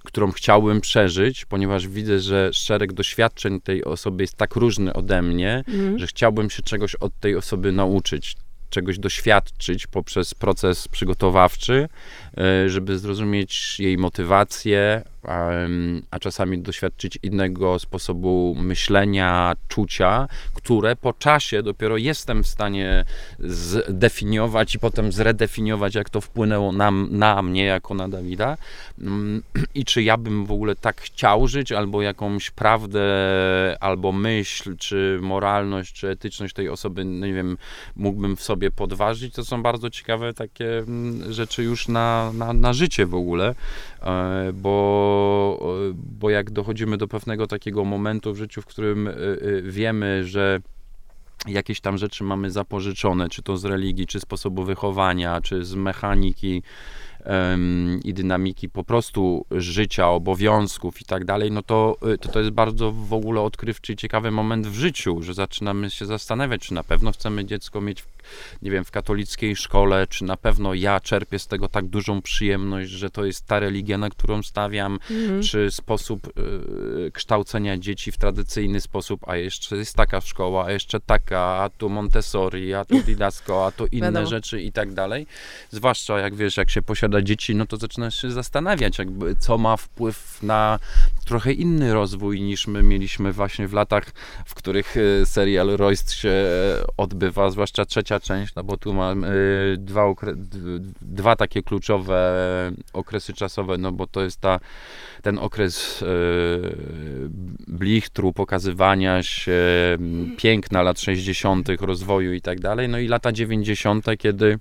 którą 0.03 0.31
chciałbym 0.31 0.81
przeżyć, 0.81 1.45
ponieważ 1.45 1.87
widzę, 1.87 2.19
że 2.19 2.53
szereg 2.53 2.93
doświadczeń 2.93 3.61
tej 3.61 3.83
osoby 3.83 4.23
jest 4.23 4.35
tak 4.35 4.55
różny 4.55 4.93
ode 4.93 5.21
mnie, 5.21 5.63
mm. 5.67 5.99
że 5.99 6.07
chciałbym 6.07 6.49
się 6.49 6.63
czegoś 6.63 6.95
od 6.95 7.19
tej 7.19 7.35
osoby 7.35 7.71
nauczyć 7.71 8.35
czegoś 8.69 8.99
doświadczyć 8.99 9.87
poprzez 9.87 10.33
proces 10.33 10.87
przygotowawczy, 10.87 11.89
żeby 12.67 12.99
zrozumieć 12.99 13.79
jej 13.79 13.97
motywację, 13.97 15.03
a 16.11 16.19
czasami 16.19 16.59
doświadczyć 16.59 17.19
innego 17.23 17.79
sposobu 17.79 18.55
myślenia, 18.59 19.53
czucia, 19.67 20.27
które 20.53 20.95
po 20.95 21.13
czasie 21.13 21.63
dopiero 21.63 21.97
jestem 21.97 22.43
w 22.43 22.47
stanie 22.47 23.05
zdefiniować 23.39 24.75
i 24.75 24.79
potem 24.79 25.11
zredefiniować, 25.11 25.95
jak 25.95 26.09
to 26.09 26.21
wpłynęło 26.21 26.71
na, 26.71 26.91
na 26.91 27.41
mnie, 27.41 27.63
jako 27.63 27.93
na 27.93 28.09
Dawida. 28.09 28.57
Mm, 29.01 29.43
I 29.75 29.85
czy 29.85 30.03
ja 30.03 30.17
bym 30.17 30.45
w 30.45 30.51
ogóle 30.51 30.75
tak 30.75 31.01
chciał 31.01 31.47
żyć, 31.47 31.71
albo 31.71 32.01
jakąś 32.01 32.51
prawdę, 32.51 33.05
albo 33.79 34.11
myśl, 34.11 34.77
czy 34.77 35.19
moralność, 35.21 35.93
czy 35.93 36.09
etyczność 36.09 36.53
tej 36.53 36.69
osoby, 36.69 37.05
no 37.05 37.25
nie 37.25 37.33
wiem, 37.33 37.57
mógłbym 37.95 38.35
w 38.35 38.41
sobie 38.41 38.71
podważyć. 38.71 39.33
To 39.33 39.45
są 39.45 39.63
bardzo 39.63 39.89
ciekawe 39.89 40.33
takie 40.33 40.77
mm, 40.77 41.33
rzeczy 41.33 41.63
już 41.63 41.87
na, 41.87 42.24
na, 42.33 42.53
na 42.53 42.73
życie 42.73 43.05
w 43.05 43.15
ogóle, 43.15 43.55
e, 44.01 44.53
bo 44.53 44.75
bo, 45.93 46.29
jak 46.29 46.51
dochodzimy 46.51 46.97
do 46.97 47.07
pewnego 47.07 47.47
takiego 47.47 47.85
momentu 47.85 48.33
w 48.33 48.37
życiu, 48.37 48.61
w 48.61 48.65
którym 48.65 49.07
y, 49.07 49.63
wiemy, 49.65 50.25
że 50.25 50.59
jakieś 51.47 51.81
tam 51.81 51.97
rzeczy 51.97 52.23
mamy 52.23 52.51
zapożyczone, 52.51 53.29
czy 53.29 53.41
to 53.43 53.57
z 53.57 53.65
religii, 53.65 54.07
czy 54.07 54.19
sposobu 54.19 54.63
wychowania, 54.63 55.41
czy 55.41 55.65
z 55.65 55.75
mechaniki, 55.75 56.63
i 58.03 58.13
dynamiki 58.13 58.69
po 58.69 58.83
prostu 58.83 59.45
życia, 59.51 60.09
obowiązków 60.09 61.01
i 61.01 61.05
tak 61.05 61.25
dalej, 61.25 61.51
no 61.51 61.63
to, 61.63 61.97
y, 62.13 62.17
to 62.17 62.29
to 62.29 62.39
jest 62.39 62.51
bardzo 62.51 62.91
w 62.91 63.13
ogóle 63.13 63.41
odkrywczy 63.41 63.93
i 63.93 63.95
ciekawy 63.95 64.31
moment 64.31 64.67
w 64.67 64.75
życiu, 64.75 65.23
że 65.23 65.33
zaczynamy 65.33 65.89
się 65.89 66.05
zastanawiać, 66.05 66.61
czy 66.61 66.73
na 66.73 66.83
pewno 66.83 67.11
chcemy 67.11 67.45
dziecko 67.45 67.81
mieć 67.81 68.01
w 68.01 68.07
nie 68.61 68.71
wiem, 68.71 68.85
w 68.85 68.91
katolickiej 68.91 69.55
szkole, 69.55 70.07
czy 70.07 70.23
na 70.23 70.37
pewno 70.37 70.73
ja 70.73 70.99
czerpię 70.99 71.39
z 71.39 71.47
tego 71.47 71.67
tak 71.69 71.85
dużą 71.85 72.21
przyjemność, 72.21 72.91
że 72.91 73.09
to 73.09 73.25
jest 73.25 73.45
ta 73.47 73.59
religia, 73.59 73.97
na 73.97 74.09
którą 74.09 74.43
stawiam, 74.43 74.99
mhm. 75.11 75.41
czy 75.41 75.71
sposób 75.71 76.27
y, 77.07 77.11
kształcenia 77.11 77.77
dzieci 77.77 78.11
w 78.11 78.17
tradycyjny 78.17 78.81
sposób, 78.81 79.29
a 79.29 79.35
jeszcze 79.35 79.77
jest 79.77 79.95
taka 79.95 80.21
szkoła, 80.21 80.65
a 80.65 80.71
jeszcze 80.71 80.99
taka, 80.99 81.39
a 81.39 81.69
tu 81.69 81.89
Montessori, 81.89 82.73
a 82.73 82.85
tu 82.85 83.01
Didasco, 83.07 83.65
a 83.65 83.71
to 83.71 83.85
inne 83.91 84.27
rzeczy 84.27 84.61
i 84.61 84.71
tak 84.71 84.93
dalej. 84.93 85.27
Zwłaszcza 85.71 86.19
jak 86.19 86.35
wiesz, 86.35 86.57
jak 86.57 86.69
się 86.69 86.81
posiada 86.81 87.14
dzieci, 87.21 87.55
no 87.55 87.65
to 87.65 87.77
zaczynasz 87.77 88.21
się 88.21 88.31
zastanawiać, 88.31 88.99
jakby, 88.99 89.35
co 89.35 89.57
ma 89.57 89.77
wpływ 89.77 90.43
na 90.43 90.79
trochę 91.25 91.53
inny 91.53 91.93
rozwój 91.93 92.41
niż 92.41 92.67
my 92.67 92.83
mieliśmy 92.83 93.31
właśnie 93.33 93.67
w 93.67 93.73
latach, 93.73 94.11
w 94.45 94.55
których 94.55 94.97
y, 94.97 95.21
serial 95.25 95.67
Royst 95.67 96.11
się 96.11 96.33
odbywa, 96.97 97.49
zwłaszcza 97.49 97.85
trzecia 97.85 98.19
część, 98.19 98.55
no 98.55 98.63
bo 98.63 98.77
tu 98.77 98.93
mam 98.93 99.23
y, 99.23 99.75
dwa, 99.79 100.03
dwa 101.01 101.35
takie 101.35 101.63
kluczowe 101.63 102.71
okresy 102.93 103.33
czasowe, 103.33 103.77
no 103.77 103.91
bo 103.91 104.07
to 104.07 104.21
jest 104.21 104.41
ta, 104.41 104.59
ten 105.21 105.39
okres 105.39 106.01
y, 106.01 106.05
blichtru, 107.67 108.33
pokazywania 108.33 109.23
się, 109.23 109.61
piękna 110.37 110.81
lat 110.81 110.99
60., 110.99 111.67
rozwoju 111.79 112.33
i 112.33 112.41
tak 112.41 112.59
dalej, 112.59 112.89
no 112.89 112.99
i 112.99 113.07
lata 113.07 113.31
90., 113.31 114.05
kiedy 114.17 114.59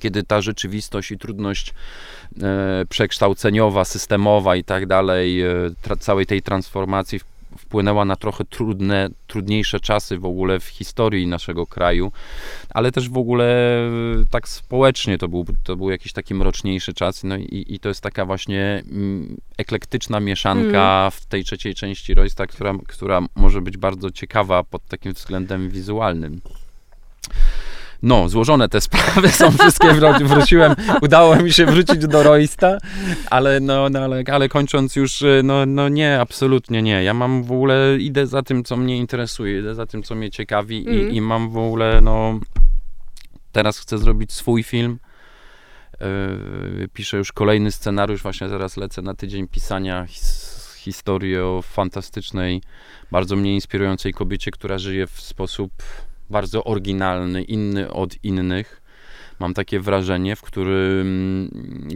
kiedy 0.00 0.22
ta 0.22 0.40
rzeczywistość 0.40 1.10
i 1.10 1.18
trudność 1.18 1.74
e, 2.42 2.84
przekształceniowa, 2.88 3.84
systemowa 3.84 4.56
i 4.56 4.64
tak 4.64 4.86
dalej, 4.86 5.42
e, 5.42 5.96
całej 6.00 6.26
tej 6.26 6.42
transformacji 6.42 7.20
wpłynęła 7.58 8.04
na 8.04 8.16
trochę 8.16 8.44
trudne, 8.44 9.08
trudniejsze 9.26 9.80
czasy 9.80 10.18
w 10.18 10.24
ogóle 10.24 10.60
w 10.60 10.64
historii 10.64 11.26
naszego 11.26 11.66
kraju, 11.66 12.12
ale 12.70 12.92
też 12.92 13.08
w 13.08 13.16
ogóle 13.16 13.44
e, 13.46 13.90
tak 14.30 14.48
społecznie 14.48 15.18
to 15.18 15.28
był, 15.28 15.44
to 15.64 15.76
był 15.76 15.90
jakiś 15.90 16.12
taki 16.12 16.34
mroczniejszy 16.34 16.94
czas. 16.94 17.24
No 17.24 17.36
i, 17.36 17.64
i 17.68 17.80
to 17.80 17.88
jest 17.88 18.00
taka 18.00 18.26
właśnie 18.26 18.82
mm, 18.90 19.36
eklektyczna 19.58 20.20
mieszanka 20.20 21.00
mm. 21.00 21.10
w 21.10 21.26
tej 21.26 21.44
trzeciej 21.44 21.74
części 21.74 22.14
Roysta, 22.14 22.46
która, 22.46 22.74
która 22.86 23.20
może 23.36 23.60
być 23.60 23.76
bardzo 23.76 24.10
ciekawa 24.10 24.64
pod 24.64 24.86
takim 24.86 25.12
względem 25.12 25.70
wizualnym. 25.70 26.40
No, 28.02 28.28
złożone 28.28 28.68
te 28.68 28.80
sprawy 28.80 29.28
są 29.28 29.50
wszystkie, 29.50 29.88
wró- 29.88 30.24
wróciłem, 30.34 30.74
udało 31.02 31.36
mi 31.36 31.52
się 31.52 31.66
wrócić 31.66 32.06
do 32.06 32.22
Roista, 32.22 32.78
ale 33.30 33.60
no, 33.60 33.88
no 33.90 33.98
ale, 33.98 34.22
ale 34.32 34.48
kończąc 34.48 34.96
już, 34.96 35.22
y, 35.22 35.40
no, 35.44 35.66
no 35.66 35.88
nie, 35.88 36.20
absolutnie 36.20 36.82
nie. 36.82 37.04
Ja 37.04 37.14
mam 37.14 37.44
w 37.44 37.52
ogóle, 37.52 37.96
idę 38.00 38.26
za 38.26 38.42
tym, 38.42 38.64
co 38.64 38.76
mnie 38.76 38.96
interesuje, 38.96 39.58
idę 39.58 39.74
za 39.74 39.86
tym, 39.86 40.02
co 40.02 40.14
mnie 40.14 40.30
ciekawi 40.30 40.78
Mhm. 40.78 41.10
i, 41.10 41.16
i 41.16 41.20
mam 41.20 41.50
w 41.50 41.56
ogóle, 41.58 42.00
no, 42.00 42.40
teraz 43.52 43.78
chcę 43.78 43.98
zrobić 43.98 44.32
swój 44.32 44.62
film. 44.62 44.98
Yy, 46.00 46.88
Piszę 46.92 47.16
już 47.16 47.32
kolejny 47.32 47.72
scenariusz, 47.72 48.22
właśnie 48.22 48.48
teraz 48.48 48.76
lecę 48.76 49.02
na 49.02 49.14
tydzień 49.14 49.48
pisania 49.48 50.06
his, 50.06 50.52
historii 50.78 51.36
o 51.38 51.60
fantastycznej, 51.62 52.62
bardzo 53.10 53.36
mnie 53.36 53.54
inspirującej 53.54 54.12
kobiecie, 54.12 54.50
która 54.50 54.78
żyje 54.78 55.06
w 55.06 55.20
sposób 55.20 55.72
bardzo 56.30 56.64
oryginalny, 56.64 57.42
inny 57.42 57.92
od 57.92 58.24
innych. 58.24 58.82
Mam 59.38 59.54
takie 59.54 59.80
wrażenie, 59.80 60.36
w 60.36 60.42
którym, 60.42 61.50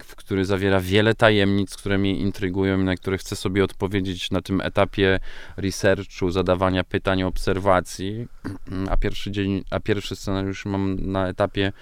w 0.05 0.17
który 0.17 0.45
zawiera 0.45 0.81
wiele 0.81 1.15
tajemnic, 1.15 1.77
które 1.77 1.99
mnie 1.99 2.17
intrygują 2.17 2.81
i 2.81 2.85
na 2.85 2.97
które 2.97 3.19
chcę 3.19 3.37
sobie 3.37 3.65
odpowiedzieć 3.65 4.31
na 4.31 4.43
tym 4.43 4.61
etapie 4.61 5.21
researchu, 5.57 6.31
zadawania 6.31 6.85
pytań, 6.85 7.23
obserwacji. 7.23 8.27
A 8.91 8.97
pierwszy 8.97 9.31
dzień, 9.31 9.65
a 9.71 9.81
pierwszy 9.81 10.17
scenariusz 10.17 10.65
mam 10.65 10.97
na 11.13 11.29
etapie 11.29 11.73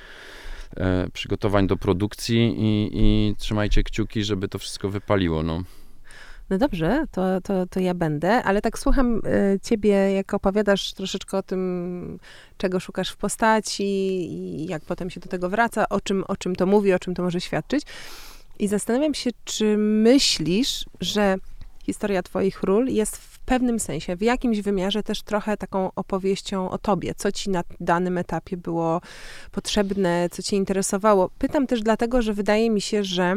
e, 0.77 1.09
przygotowań 1.13 1.67
do 1.67 1.77
produkcji 1.77 2.55
i, 2.59 2.91
i 2.93 3.35
trzymajcie 3.39 3.83
kciuki, 3.83 4.25
żeby 4.25 4.49
to 4.49 4.59
wszystko 4.59 4.89
wypaliło. 4.89 5.43
No. 5.43 5.63
No 6.51 6.59
dobrze, 6.59 7.05
to, 7.11 7.41
to, 7.41 7.67
to 7.67 7.81
ja 7.81 7.95
będę, 7.95 8.43
ale 8.43 8.63
tak 8.63 8.79
słucham 8.79 9.17
y, 9.17 9.61
ciebie, 9.63 9.91
jak 9.91 10.35
opowiadasz 10.35 10.93
troszeczkę 10.93 11.39
o 11.39 11.43
tym, 11.43 12.19
czego 12.57 12.81
szukasz 12.81 13.11
w 13.11 13.17
postaci 13.17 13.85
i 13.85 14.67
jak 14.67 14.83
potem 14.83 15.11
się 15.11 15.21
do 15.21 15.29
tego 15.29 15.49
wraca, 15.49 15.89
o 15.89 16.01
czym, 16.01 16.25
o 16.29 16.37
czym 16.37 16.57
to 16.57 16.67
mówi, 16.67 16.93
o 16.93 16.99
czym 16.99 17.15
to 17.15 17.23
może 17.23 17.41
świadczyć. 17.41 17.83
I 18.59 18.69
zastanawiam 18.69 19.15
się, 19.15 19.31
czy 19.45 19.77
myślisz, 19.79 20.85
że 21.01 21.37
historia 21.85 22.23
twoich 22.23 22.63
ról 22.63 22.89
jest 22.89 23.17
w 23.17 23.39
pewnym 23.39 23.81
sensie, 23.81 24.17
w 24.17 24.23
jakimś 24.23 24.61
wymiarze 24.61 25.03
też 25.03 25.23
trochę 25.23 25.57
taką 25.57 25.91
opowieścią 25.97 26.71
o 26.71 26.79
tobie, 26.79 27.15
co 27.17 27.33
ci 27.33 27.51
na 27.51 27.63
danym 27.81 28.19
etapie 28.19 28.57
było 28.57 29.01
potrzebne, 29.53 30.29
co 30.31 30.43
cię 30.43 30.57
interesowało. 30.57 31.31
Pytam 31.39 31.67
też 31.67 31.83
dlatego, 31.83 32.23
że 32.23 32.35
wydaje 32.35 32.71
mi 32.71 32.81
się, 32.81 33.05
że 33.05 33.37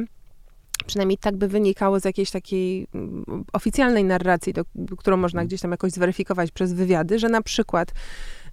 przynajmniej 0.88 1.18
tak 1.18 1.36
by 1.36 1.48
wynikało 1.48 2.00
z 2.00 2.06
jakiejś 2.06 2.32
takiej 2.32 2.88
mm, 2.94 3.46
oficjalnej 3.54 4.04
narracji, 4.04 4.54
do, 4.54 4.64
którą 4.98 5.18
można 5.18 5.46
gdzieś 5.46 5.62
tam 5.62 5.72
jakoś 5.72 5.92
zweryfikować 5.92 6.52
przez 6.52 6.74
wywiady, 6.74 7.20
że 7.20 7.30
na 7.30 7.42
przykład 7.42 7.92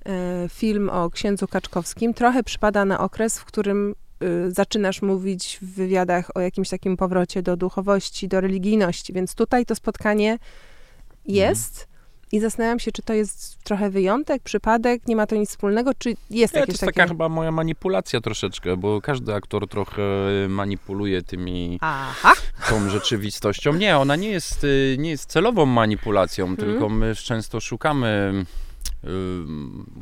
e, 0.07 0.49
film 0.49 0.91
o 0.91 1.11
księdzu 1.11 1.49
Kaczkowskim 1.49 2.15
trochę 2.15 2.43
przypada 2.43 2.85
na 2.85 3.01
okres, 3.01 3.39
w 3.39 3.45
którym 3.45 3.95
y, 4.23 4.51
zaczynasz 4.51 5.03
mówić 5.03 5.59
w 5.63 5.75
wywiadach 5.75 6.31
o 6.35 6.41
jakimś 6.41 6.69
takim 6.69 6.97
powrocie 6.97 7.43
do 7.43 7.57
duchowości, 7.57 8.29
do 8.29 8.41
religijności, 8.41 9.13
więc 9.13 9.35
tutaj 9.35 9.67
to 9.67 9.75
spotkanie 9.75 10.39
jest 11.25 11.94
i 12.35 12.41
zastanawiam 12.41 12.79
się, 12.79 12.93
czy 12.93 13.03
to 13.03 13.13
jest 13.15 13.59
trochę 13.65 13.91
wyjątek, 13.91 14.43
przypadek, 14.43 15.09
nie 15.09 15.17
ma 15.17 15.27
to 15.27 15.37
nic 15.37 15.51
wspólnego, 15.51 15.91
czy 15.99 16.09
jest 16.09 16.21
Nie, 16.31 16.49
to 16.49 16.59
jakieś 16.59 16.73
jest 16.73 16.81
takie... 16.81 16.93
taka 16.93 17.09
chyba 17.09 17.29
moja 17.29 17.51
manipulacja 17.53 18.21
troszeczkę, 18.21 18.77
bo 18.77 19.01
każdy 19.01 19.35
aktor 19.35 19.69
trochę 19.69 20.03
manipuluje 20.49 21.23
tymi 21.23 21.79
Aha, 21.81 22.33
tą 22.71 22.89
rzeczywistością. 22.91 23.73
Nie, 23.75 23.99
ona 23.99 24.17
nie 24.17 24.29
jest, 24.29 24.65
y, 24.65 24.97
nie 24.99 25.11
jest 25.11 25.31
celową 25.31 25.67
manipulacją, 25.67 26.47
Mhm. 26.47 26.69
tylko 26.71 26.89
my 26.89 27.15
często 27.15 27.61
szukamy. 27.61 28.45
y, 29.05 29.09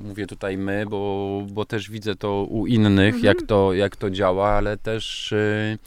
Mówię 0.04 0.26
tutaj 0.26 0.56
my, 0.58 0.84
bo, 0.90 1.42
bo 1.50 1.64
też 1.64 1.90
widzę 1.90 2.14
to 2.14 2.42
u 2.50 2.66
innych, 2.66 3.14
Mhm. 3.14 3.24
jak, 3.24 3.42
to, 3.46 3.72
jak 3.72 3.96
to 3.96 4.10
działa, 4.10 4.48
ale 4.48 4.76
też, 4.76 5.32
y, 5.32 5.78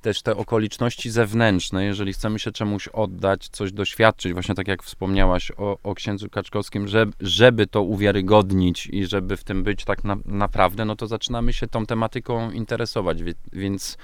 też 0.00 0.22
te 0.22 0.36
okoliczności 0.36 1.10
zewnętrzne, 1.10 1.84
jeżeli 1.84 2.12
chcemy 2.12 2.38
się 2.38 2.52
czemuś 2.52 2.88
oddać, 2.88 3.48
coś 3.48 3.72
doświadczyć, 3.72 4.32
właśnie 4.32 4.54
tak 4.54 4.68
jak 4.68 4.82
wspomniałaś 4.82 5.52
o, 5.56 5.78
o 5.82 5.94
księdzu 5.94 6.30
Kaczkowskim, 6.30 6.88
że, 6.88 7.06
żeby 7.20 7.66
to 7.66 7.82
uwiarygodnić 7.82 8.86
i 8.86 9.06
żeby 9.06 9.36
w 9.36 9.44
tym 9.44 9.62
być 9.62 9.84
tak 9.84 10.04
na, 10.04 10.16
naprawdę, 10.24 10.84
no 10.84 10.96
to 10.96 11.06
zaczynamy 11.06 11.52
się 11.52 11.66
tą 11.66 11.86
tematyką 11.86 12.50
interesować, 12.50 13.18
więc 13.52 13.98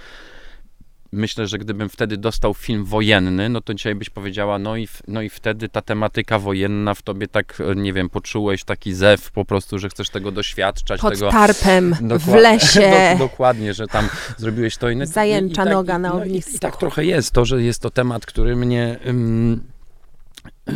myślę, 1.13 1.47
że 1.47 1.59
gdybym 1.59 1.89
wtedy 1.89 2.17
dostał 2.17 2.55
film 2.55 2.85
wojenny, 2.85 3.49
no 3.49 3.61
to 3.61 3.75
dzisiaj 3.75 3.95
byś 3.95 4.11
powiedziała, 4.11 4.59
no 4.59 4.77
i, 4.77 4.89
no 5.09 5.23
i 5.23 5.29
wtedy 5.29 5.69
ta 5.69 5.83
tematyka 5.83 6.39
wojenna 6.39 6.95
w 6.95 7.03
tobie 7.03 7.29
tak, 7.29 7.61
e, 7.61 7.75
nie 7.75 7.93
wiem, 7.93 8.09
poczułeś 8.11 8.65
taki 8.65 8.95
zew 8.95 9.31
po 9.31 9.45
prostu, 9.45 9.79
że 9.79 9.89
chcesz 9.89 10.11
tego 10.11 10.33
doświadczać, 10.33 11.01
pod 11.01 11.15
tego... 11.15 11.31
tarpem, 11.31 11.95
w 12.19 12.35
lesie. 12.35 12.81
Dok- 13.15 13.19
dokładnie, 13.19 13.75
że 13.75 13.87
tam 13.87 14.09
zrobiłeś 14.37 14.77
to 14.77 14.91
inne. 14.91 15.07
Zajęcza 15.07 15.65
noga 15.65 15.99
na 15.99 16.09
no, 16.09 16.19
i, 16.19 16.23
ognisku. 16.23 16.57
I 16.57 16.59
tak 16.59 16.77
trochę 16.77 17.05
jest 17.05 17.31
to, 17.31 17.45
że 17.45 17.63
jest 17.63 17.83
to 17.83 17.91
temat, 17.91 18.27
który 18.27 18.57
mnie 18.57 18.99
ym, 19.07 19.63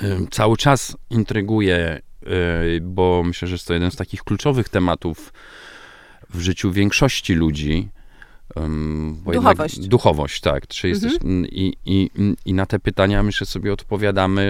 ym, 0.05 0.29
cały 0.31 0.57
czas 0.57 0.97
intryguje, 1.11 2.01
y, 2.77 2.81
bo 2.83 3.23
myślę, 3.25 3.49
że 3.49 3.55
jest 3.55 3.67
to 3.67 3.75
jeden 3.75 3.91
z 3.91 3.97
takich 3.97 4.23
kluczowych 4.23 4.69
tematów 4.69 5.33
w 6.31 6.41
życiu 6.41 6.73
większości 6.73 7.35
ludzi. 7.35 7.89
Ym, 8.61 9.15
bo 9.25 9.33
jednak- 9.33 9.53
Duchowość. 9.57 9.79
duchowość, 9.89 10.41
tak. 10.41 10.67
Czy 10.67 10.89
jesteś, 10.89 11.13
Mhm. 11.15 11.47
i, 11.47 11.77
i, 11.87 12.11
I 12.47 12.55
na 12.55 12.67
te 12.67 12.79
pytania 12.79 13.23
myślę 13.23 13.47
sobie 13.47 13.73
odpowiadamy 13.73 14.43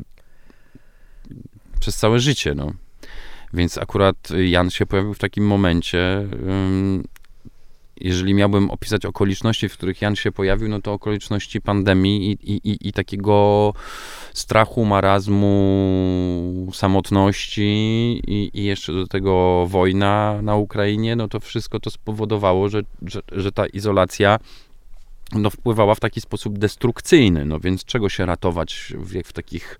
y, 0.00 1.80
przez 1.80 1.96
całe 1.96 2.20
życie. 2.20 2.54
No. 2.54 2.72
Więc 3.54 3.78
akurat 3.78 4.16
Jan 4.44 4.70
się 4.70 4.86
pojawił 4.86 5.14
w 5.14 5.18
takim 5.18 5.46
momencie. 5.46 6.28
ym, 6.48 7.04
Jeżeli 7.96 8.34
miałbym 8.34 8.70
opisać 8.70 9.06
okoliczności, 9.06 9.68
w 9.68 9.72
których 9.72 10.02
Jan 10.02 10.16
się 10.16 10.32
pojawił, 10.32 10.68
no 10.68 10.80
to 10.80 10.92
okoliczności 10.92 11.60
pandemii 11.60 12.30
i, 12.32 12.52
i, 12.52 12.70
i, 12.70 12.88
i 12.88 12.92
takiego 12.92 13.74
strachu, 14.34 14.84
marazmu, 14.84 16.70
samotności 16.72 17.62
i, 18.26 18.50
i 18.54 18.64
jeszcze 18.64 18.92
do 18.92 19.06
tego 19.06 19.66
wojna 19.66 20.42
na 20.42 20.56
Ukrainie, 20.56 21.16
no 21.16 21.28
to 21.28 21.40
wszystko 21.40 21.80
to 21.80 21.90
spowodowało, 21.90 22.68
że, 22.68 22.82
że, 23.02 23.20
że 23.32 23.52
ta 23.52 23.66
izolacja 23.66 24.38
no, 25.32 25.50
wpływała 25.50 25.94
w 25.94 26.00
taki 26.00 26.20
sposób 26.20 26.58
destrukcyjny. 26.58 27.44
No 27.44 27.60
więc 27.60 27.84
czego 27.84 28.08
się 28.08 28.26
ratować 28.26 28.92
w, 28.96 29.12
jak 29.12 29.26
w 29.26 29.32
takich 29.32 29.78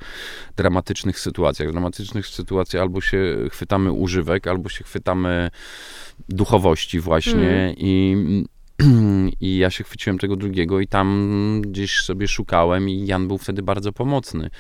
dramatycznych 0.57 1.21
sytuacjach? 1.21 1.69
W 1.69 1.73
dramatycznych 1.73 2.27
sytuacjach 2.27 2.83
albo 2.83 3.01
się 3.01 3.37
chwytamy 3.51 3.93
używek, 3.93 4.47
albo 4.47 4.69
się 4.69 4.85
chwytamy 4.85 5.51
duchowości 6.29 7.01
właśnie 7.01 7.75
i 7.77 8.17
i 9.41 9.57
ja 9.57 9.71
się 9.71 9.85
chwyciłem 9.85 10.19
tego 10.19 10.37
drugiego 10.37 10.81
i 10.81 10.89
tam 10.89 11.63
gdzieś 11.65 12.01
sobie 12.01 12.29
szukałem 12.29 12.89
i 12.89 13.07
Jan 13.07 13.29
był 13.29 13.39
wtedy 13.39 13.63
bardzo 13.63 13.93
pomocny. 13.93 14.51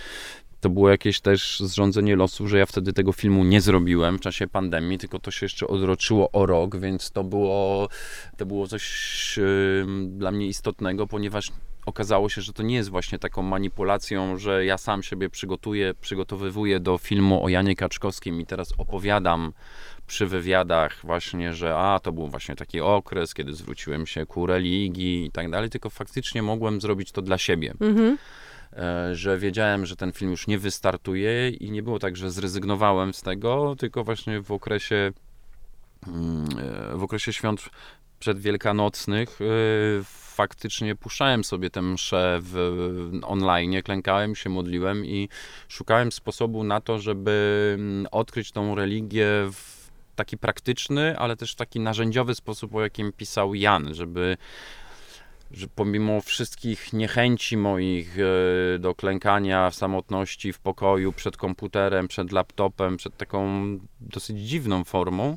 To 0.61 0.71
było 0.71 0.91
jakieś 0.91 1.21
też 1.21 1.61
zrządzenie 1.61 2.17
losów, 2.17 2.49
że 2.49 2.59
ja 2.59 2.67
wtedy 2.67 2.93
tego 2.93 3.13
filmu 3.13 3.45
nie 3.45 3.61
zrobiłem 3.61 4.19
w 4.19 4.21
czasie 4.21 4.47
pandemii, 4.47 4.99
tylko 4.99 5.19
to 5.19 5.31
się 5.31 5.47
jeszcze 5.47 5.67
odroczyło 5.67 6.31
o 6.33 6.47
rok, 6.47 6.77
więc 6.77 7.11
to 7.11 7.25
było, 7.25 7.89
to 8.37 8.47
było 8.47 8.67
coś 8.67 9.39
ym, 9.83 10.19
dla 10.19 10.31
mnie 10.31 10.47
istotnego, 10.47 11.07
ponieważ 11.07 11.53
okazało 11.87 12.29
się, 12.29 12.43
że 12.43 12.53
to 12.53 12.63
nie 12.63 12.75
jest 12.75 12.91
właśnie 12.91 13.19
taką 13.19 13.43
manipulacją, 13.43 14.39
że 14.39 14.65
ja 14.65 14.79
sam 14.79 15.03
siebie 15.03 15.31
przygotuję, 15.31 15.95
przygotowywuję 16.01 16.81
do 16.81 16.99
filmu 16.99 17.45
o 17.45 17.49
Janie 17.49 17.77
Kaczkowskim 17.77 18.41
i 18.41 18.47
teraz 18.47 18.73
opowiadam 18.79 19.53
przy 20.13 20.27
wywiadach 20.27 21.01
właśnie, 21.05 21.55
że 21.55 21.77
a, 21.77 22.01
to 22.01 22.13
był 22.13 22.29
właśnie 22.29 22.57
taki 22.57 22.81
okres, 22.81 23.35
kiedy 23.35 23.55
zwróciłem 23.55 24.07
się 24.07 24.27
ku 24.27 24.47
religii 24.47 25.25
i 25.25 25.31
tak 25.31 25.51
dalej, 25.51 25.71
tylko 25.71 25.91
faktycznie 25.91 26.43
mogłem 26.43 26.81
zrobić 26.81 27.13
to 27.13 27.23
dla 27.23 27.39
siebie. 27.39 27.75
Mhm. 27.81 28.19
E, 28.73 29.15
że 29.15 29.39
wiedziałem, 29.39 29.87
że 29.87 29.97
ten 29.97 30.13
film 30.13 30.31
już 30.31 30.47
nie 30.47 30.59
wystartuje 30.59 31.51
i 31.51 31.71
nie 31.71 31.83
było 31.83 31.99
tak, 31.99 32.17
że 32.17 32.31
zrezygnowałem 32.31 33.15
z 33.15 33.23
tego, 33.23 33.77
tylko 33.79 34.05
właśnie 34.05 34.41
w 34.41 34.53
okresie 34.53 35.13
mm, 36.07 36.47
e, 36.93 36.97
w 36.97 37.03
okresie 37.03 37.33
świąt 37.33 37.71
przedwielkanocnych 38.19 39.39
e, 39.41 39.45
faktycznie 40.35 40.95
puszczałem 40.95 41.45
sobie 41.45 41.71
tę 41.71 41.83
mszę 41.83 42.39
w, 42.43 42.53
w 42.53 43.25
online, 43.25 43.83
klękałem 43.83 44.35
się, 44.35 44.51
modliłem 44.51 45.07
i 45.07 45.29
szukałem 45.69 46.13
sposobu 46.13 46.65
na 46.65 46.81
to, 46.81 46.99
żeby 46.99 47.77
mm, 47.79 48.07
odkryć 48.11 48.53
tą 48.53 48.75
religię 48.75 49.27
w 49.53 49.82
taki 50.23 50.39
praktyczny, 50.39 51.19
ale 51.19 51.37
też 51.37 51.55
taki 51.55 51.81
narzędziowy 51.81 52.35
sposób, 52.35 52.75
o 52.75 52.83
jakim 52.83 53.13
pisał 53.13 53.55
Jan, 53.55 53.95
żeby 53.95 54.37
że 55.51 55.67
pomimo 55.69 56.21
wszystkich 56.21 56.93
niechęci 56.93 57.57
moich 57.57 58.17
e, 58.19 58.79
do 58.79 58.95
klękania 58.95 59.71
w 59.71 59.75
samotności, 59.75 60.53
w 60.53 60.59
pokoju, 60.59 61.13
przed 61.13 61.37
komputerem, 61.37 62.09
przed 62.09 62.33
laptopem, 62.33 62.97
przed 62.97 63.17
taką 63.17 63.43
dosyć 64.01 64.39
dziwną 64.39 64.85
formą, 64.85 65.37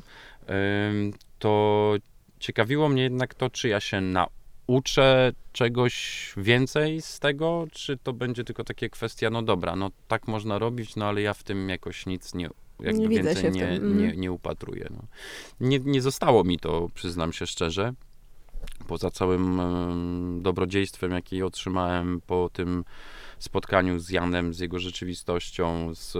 to 1.38 1.94
ciekawiło 2.38 2.88
mnie 2.88 3.02
jednak 3.02 3.34
to, 3.34 3.50
czy 3.50 3.68
ja 3.68 3.80
się 3.80 4.00
nauczę 4.00 5.32
czegoś 5.52 6.32
więcej 6.36 7.02
z 7.02 7.20
tego, 7.20 7.66
czy 7.72 7.96
to 7.96 8.12
będzie 8.12 8.44
tylko 8.44 8.64
takie 8.64 8.90
kwestia, 8.90 9.30
no 9.30 9.42
dobra, 9.42 9.76
no 9.76 9.90
tak 10.08 10.28
można 10.28 10.58
robić, 10.58 10.96
no 10.96 11.06
ale 11.06 11.22
ja 11.22 11.34
w 11.34 11.42
tym 11.42 11.68
jakoś 11.68 12.06
nic 12.06 12.34
nie 12.34 12.48
jakby 12.80 13.00
Nie 13.00 13.08
widzę 13.08 13.22
więcej 13.22 13.42
się 13.42 13.50
w 13.50 13.54
nie, 13.54 13.66
tym, 13.66 13.98
nie, 13.98 14.16
nie 14.16 14.32
upatruję. 14.32 14.86
No. 14.90 15.02
Nie, 15.60 15.78
nie 15.78 16.02
zostało 16.02 16.44
mi 16.44 16.58
to, 16.58 16.88
przyznam 16.94 17.32
się 17.32 17.46
szczerze, 17.46 17.92
poza 18.88 19.10
całym 19.10 19.60
em, 19.60 20.40
dobrodziejstwem, 20.42 21.12
jaki 21.12 21.42
otrzymałem 21.42 22.20
po 22.26 22.50
tym 22.52 22.84
spotkaniu 23.38 23.98
z 23.98 24.10
Janem, 24.10 24.54
z 24.54 24.58
jego 24.58 24.78
rzeczywistością, 24.78 25.94
z, 25.94 26.12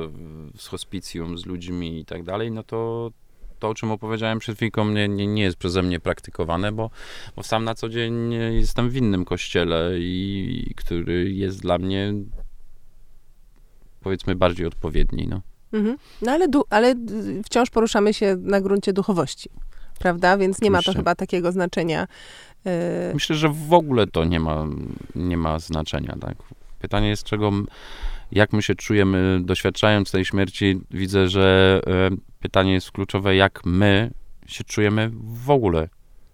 z 0.56 0.66
hospicjum, 0.66 1.38
z 1.38 1.46
ludźmi 1.46 2.00
i 2.00 2.04
tak 2.04 2.22
dalej, 2.22 2.50
no 2.50 2.62
to 2.62 3.10
to, 3.58 3.68
o 3.68 3.74
czym 3.74 3.90
opowiedziałem 3.90 4.38
przed 4.38 4.56
chwilką, 4.56 4.90
nie, 4.90 5.08
nie, 5.08 5.26
nie 5.26 5.42
jest 5.42 5.56
przeze 5.56 5.82
mnie 5.82 6.00
praktykowane, 6.00 6.72
bo, 6.72 6.90
bo 7.36 7.42
sam 7.42 7.64
na 7.64 7.74
co 7.74 7.88
dzień 7.88 8.32
jestem 8.32 8.90
w 8.90 8.96
innym 8.96 9.24
kościele, 9.24 9.90
i, 9.98 10.72
który 10.76 11.32
jest 11.32 11.60
dla 11.60 11.78
mnie 11.78 12.14
powiedzmy 14.00 14.34
bardziej 14.34 14.66
odpowiedni. 14.66 15.26
No. 15.28 15.40
Mhm. 15.72 15.96
No 16.22 16.33
ale, 16.33 16.46
ale 16.70 16.90
y, 16.90 17.42
wciąż 17.44 17.70
poruszamy 17.70 18.14
się 18.14 18.37
na 18.40 18.61
gruncie 18.61 18.92
duchowości, 18.92 19.50
prawda? 19.98 20.37
Więc 20.37 20.61
nie 20.61 20.70
ma 20.70 20.83
to 20.83 20.92
chyba 20.94 21.14
takiego 21.14 21.52
znaczenia. 21.52 22.07
y, 22.66 23.14
Myślę, 23.14 23.37
że 23.37 23.48
w 23.48 23.72
ogóle 23.72 24.07
to 24.07 24.24
nie 24.24 24.40
ma, 24.40 24.66
nie 25.14 25.37
ma 25.37 25.59
znaczenia. 25.59 26.16
Tak? 26.20 26.37
Pytanie 26.79 27.09
jest, 27.09 27.24
czego, 27.24 27.52
jak 28.33 28.52
my 28.52 28.62
się 28.62 28.74
czujemy, 28.74 29.40
doświadczając 29.44 30.11
tej 30.11 30.24
śmierci. 30.24 30.81
Widzę, 30.90 31.29
że 31.29 31.81
e, 31.87 32.16
pytanie 32.40 32.72
jest 32.72 32.92
kluczowe, 32.92 33.37
jak 33.37 33.61
my 33.64 34.11
się 34.46 34.64
czujemy 34.64 35.11
w 35.22 35.50
ogóle, 35.50 35.88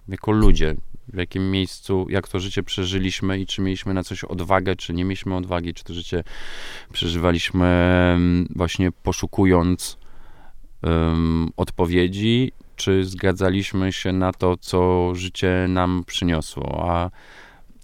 jako 0.08 0.32
ludzie. 0.32 0.74
W 1.08 1.16
jakim 1.16 1.50
miejscu, 1.50 2.06
jak 2.08 2.28
to 2.28 2.40
życie 2.40 2.62
przeżyliśmy 2.62 3.40
i 3.40 3.46
czy 3.46 3.62
mieliśmy 3.62 3.94
na 3.94 4.04
coś 4.04 4.24
odwagę, 4.24 4.76
czy 4.76 4.92
nie 4.92 5.04
mieliśmy 5.04 5.36
odwagi, 5.36 5.74
czy 5.74 5.84
to 5.84 5.94
życie 5.94 6.24
przeżywaliśmy 6.92 7.66
em, 8.14 8.48
właśnie 8.56 8.92
poszukując 8.92 9.98
em, 10.82 11.50
odpowiedzi, 11.56 12.52
czy 12.76 13.04
zgadzaliśmy 13.04 13.92
się 13.92 14.12
na 14.12 14.32
to, 14.32 14.56
co 14.56 15.12
życie 15.14 15.66
nam 15.68 16.04
przyniosło. 16.06 16.90
A 16.90 17.10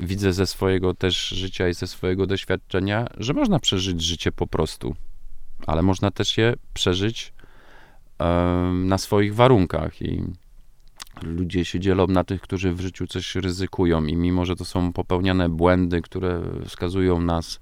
widzę 0.00 0.32
ze 0.32 0.46
swojego 0.46 0.94
też 0.94 1.28
życia 1.28 1.68
i 1.68 1.74
ze 1.74 1.86
swojego 1.86 2.26
doświadczenia, 2.26 3.06
że 3.16 3.32
można 3.32 3.58
przeżyć 3.58 4.02
życie 4.02 4.32
po 4.32 4.46
prostu, 4.46 4.94
ale 5.66 5.82
można 5.82 6.10
też 6.10 6.38
je 6.38 6.54
przeżyć 6.74 7.32
na 8.72 8.98
swoich 8.98 9.34
warunkach 9.34 10.02
i 10.02 10.22
ludzie 11.22 11.64
się 11.64 11.80
dzielą 11.80 12.06
na 12.06 12.24
tych, 12.24 12.40
którzy 12.40 12.72
w 12.72 12.80
życiu 12.80 13.06
coś 13.06 13.34
ryzykują 13.34 14.04
i 14.04 14.16
mimo, 14.16 14.44
że 14.44 14.56
to 14.56 14.64
są 14.64 14.92
popełniane 14.92 15.48
błędy, 15.48 16.02
które 16.02 16.40
wskazują 16.64 17.20
nas 17.20 17.60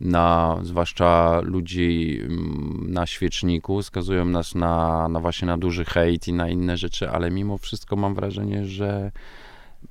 na, 0.00 0.58
zwłaszcza 0.62 1.40
ludzi 1.40 2.20
mm, 2.22 2.86
na 2.88 3.06
świeczniku, 3.06 3.82
skazują 3.82 4.24
nas 4.24 4.54
na, 4.54 5.08
na 5.08 5.20
właśnie 5.20 5.46
na 5.46 5.58
duży 5.58 5.84
hejt 5.84 6.28
i 6.28 6.32
na 6.32 6.48
inne 6.48 6.76
rzeczy, 6.76 7.10
ale 7.10 7.30
mimo 7.30 7.58
wszystko 7.58 7.96
mam 7.96 8.14
wrażenie, 8.14 8.66
że 8.66 9.12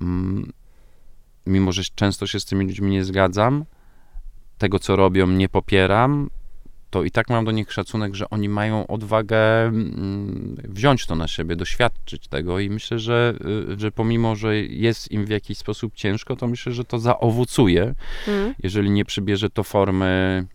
mm, 0.00 0.52
mimo, 1.46 1.72
że 1.72 1.82
często 1.94 2.26
się 2.26 2.40
z 2.40 2.44
tymi 2.44 2.66
ludźmi 2.66 2.90
nie 2.90 3.04
zgadzam, 3.04 3.64
tego 4.58 4.78
co 4.78 4.96
robią 4.96 5.26
nie 5.26 5.48
popieram, 5.48 6.30
to 6.90 7.04
i 7.04 7.10
tak 7.10 7.30
mam 7.30 7.44
do 7.44 7.50
nich 7.50 7.72
szacunek, 7.72 8.14
że 8.14 8.30
oni 8.30 8.48
mają 8.48 8.86
odwagę 8.86 9.62
mm, 9.62 10.56
wziąć 10.68 11.06
to 11.06 11.14
na 11.14 11.28
siebie, 11.28 11.56
doświadczyć 11.56 12.28
tego 12.28 12.58
i 12.58 12.70
myślę, 12.70 12.98
że, 12.98 13.34
y, 13.72 13.80
że 13.80 13.92
pomimo, 13.92 14.36
że 14.36 14.56
jest 14.56 15.12
im 15.12 15.24
w 15.24 15.28
jakiś 15.28 15.58
sposób 15.58 15.94
ciężko, 15.94 16.36
to 16.36 16.46
myślę, 16.46 16.72
że 16.72 16.84
to 16.84 16.98
zaowocuje, 16.98 17.94
mm, 18.28 18.54
jeżeli 18.62 18.90
nie 18.90 19.04
przybierze 19.04 19.50
to 19.50 19.62
formy 19.62 20.46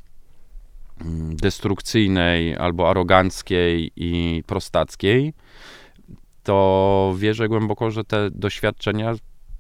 mm, 1.02 1.36
destrukcyjnej 1.36 2.56
albo 2.56 2.90
aroganckiej 2.90 3.92
i 3.96 4.44
prostackiej, 4.48 5.34
to 6.44 7.16
wierzę 7.18 7.48
głęboko, 7.48 7.92
że 7.92 8.04
te 8.04 8.32
doświadczenia 8.32 9.16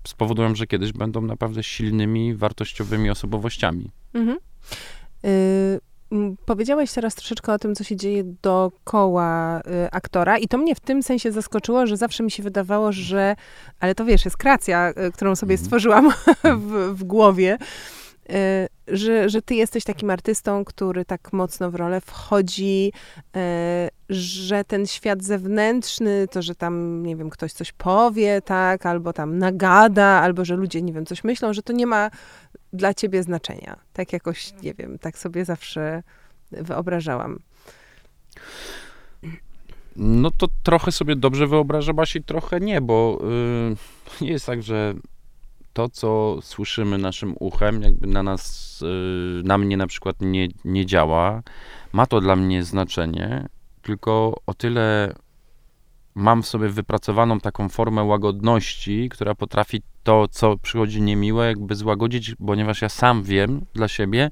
spowodują, 0.07 0.55
że 0.55 0.67
kiedyś 0.67 0.91
będą 0.91 1.21
naprawdę 1.21 1.63
silnymi, 1.63 2.35
wartościowymi 2.35 3.09
osobowościami. 3.09 3.91
mhm. 4.13 4.37
Y, 5.25 5.79
Powiedziałeś 6.45 6.91
teraz 6.91 7.15
troszeczkę 7.15 7.53
o 7.53 7.59
tym, 7.59 7.75
co 7.75 7.83
się 7.83 7.95
dzieje 7.95 8.23
dookoła 8.41 9.59
y, 9.59 9.91
aktora 9.91 10.37
i 10.37 10.47
to 10.47 10.57
mnie 10.57 10.75
w 10.75 10.79
tym 10.79 11.03
sensie 11.03 11.31
zaskoczyło, 11.31 11.87
że 11.87 11.97
zawsze 11.97 12.23
mi 12.23 12.31
się 12.31 12.43
wydawało, 12.43 12.91
że, 12.91 13.35
ale 13.79 13.95
to 13.95 14.05
wiesz, 14.05 14.25
jest 14.25 14.37
kreacja, 14.37 14.89
y, 14.89 15.11
którą 15.11 15.35
sobie 15.35 15.53
Mhm. 15.53 15.65
stworzyłam 15.65 16.11
w, 16.43 16.93
w 16.93 17.03
głowie, 17.03 17.57
y, 18.29 18.67
że, 18.87 19.29
że 19.29 19.41
ty 19.41 19.55
jesteś 19.55 19.83
takim 19.83 20.09
artystą, 20.09 20.65
który 20.65 21.05
tak 21.05 21.33
mocno 21.33 21.71
w 21.71 21.75
rolę 21.75 22.01
wchodzi, 22.01 22.91
y, 23.35 23.39
że 24.09 24.63
ten 24.63 24.87
świat 24.87 25.23
zewnętrzny, 25.23 26.27
to, 26.31 26.41
że 26.41 26.55
tam, 26.55 27.03
nie 27.05 27.15
wiem, 27.15 27.29
ktoś 27.29 27.53
coś 27.53 27.71
powie, 27.71 28.41
tak, 28.41 28.85
albo 28.85 29.13
tam 29.13 29.37
nagada, 29.37 30.05
albo 30.05 30.45
że 30.45 30.55
ludzie, 30.55 30.81
nie 30.81 30.93
wiem, 30.93 31.05
coś 31.05 31.23
myślą, 31.23 31.53
że 31.53 31.61
to 31.61 31.73
nie 31.73 31.87
ma 31.87 32.09
dla 32.75 32.93
ciebie 32.93 33.23
znaczenia. 33.23 33.79
Tak 33.93 34.13
jakoś, 34.13 34.53
nie 34.63 34.73
wiem, 34.73 34.99
tak 34.99 35.17
sobie 35.17 35.45
zawsze 35.45 36.03
wyobrażałam. 36.51 37.39
No 39.95 40.31
to 40.31 40.47
trochę 40.63 40.91
sobie 40.91 41.15
dobrze 41.15 41.47
wyobrażałaś 41.47 42.15
i 42.15 42.23
trochę 42.23 42.59
nie, 42.59 42.81
bo 42.81 43.21
y, 44.21 44.23
nie 44.23 44.31
jest 44.31 44.45
tak, 44.45 44.63
że 44.63 44.93
to, 45.73 45.89
co 45.89 46.37
słyszymy 46.41 46.97
naszym 46.97 47.35
uchem, 47.39 47.81
jakby 47.81 48.07
na 48.07 48.23
nas, 48.23 48.81
y, 48.81 49.43
na 49.43 49.57
mnie 49.57 49.77
na 49.77 49.87
przykład 49.87 50.15
nie, 50.21 50.47
nie 50.65 50.85
działa. 50.85 51.43
Ma 51.93 52.05
to 52.05 52.21
dla 52.21 52.35
mnie 52.35 52.63
znaczenie, 52.63 53.47
tylko 53.81 54.41
o 54.45 54.53
tyle 54.53 55.15
mam 56.15 56.43
w 56.43 56.47
sobie 56.47 56.69
wypracowaną 56.69 57.39
taką 57.39 57.69
formę 57.69 58.03
łagodności, 58.03 59.09
która 59.09 59.35
potrafi 59.35 59.81
to, 60.03 60.27
co 60.27 60.57
przychodzi 60.57 61.01
niemiłe, 61.01 61.47
jakby 61.47 61.75
złagodzić, 61.75 62.35
ponieważ 62.47 62.81
ja 62.81 62.89
sam 62.89 63.23
wiem 63.23 63.65
dla 63.73 63.87
siebie, 63.87 64.31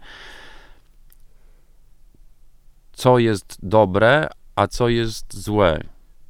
co 2.94 3.20
jest 3.20 3.58
dobre, 3.64 4.28
a 4.56 4.68
co 4.68 4.90
jest 4.90 5.34
złe. 5.34 5.84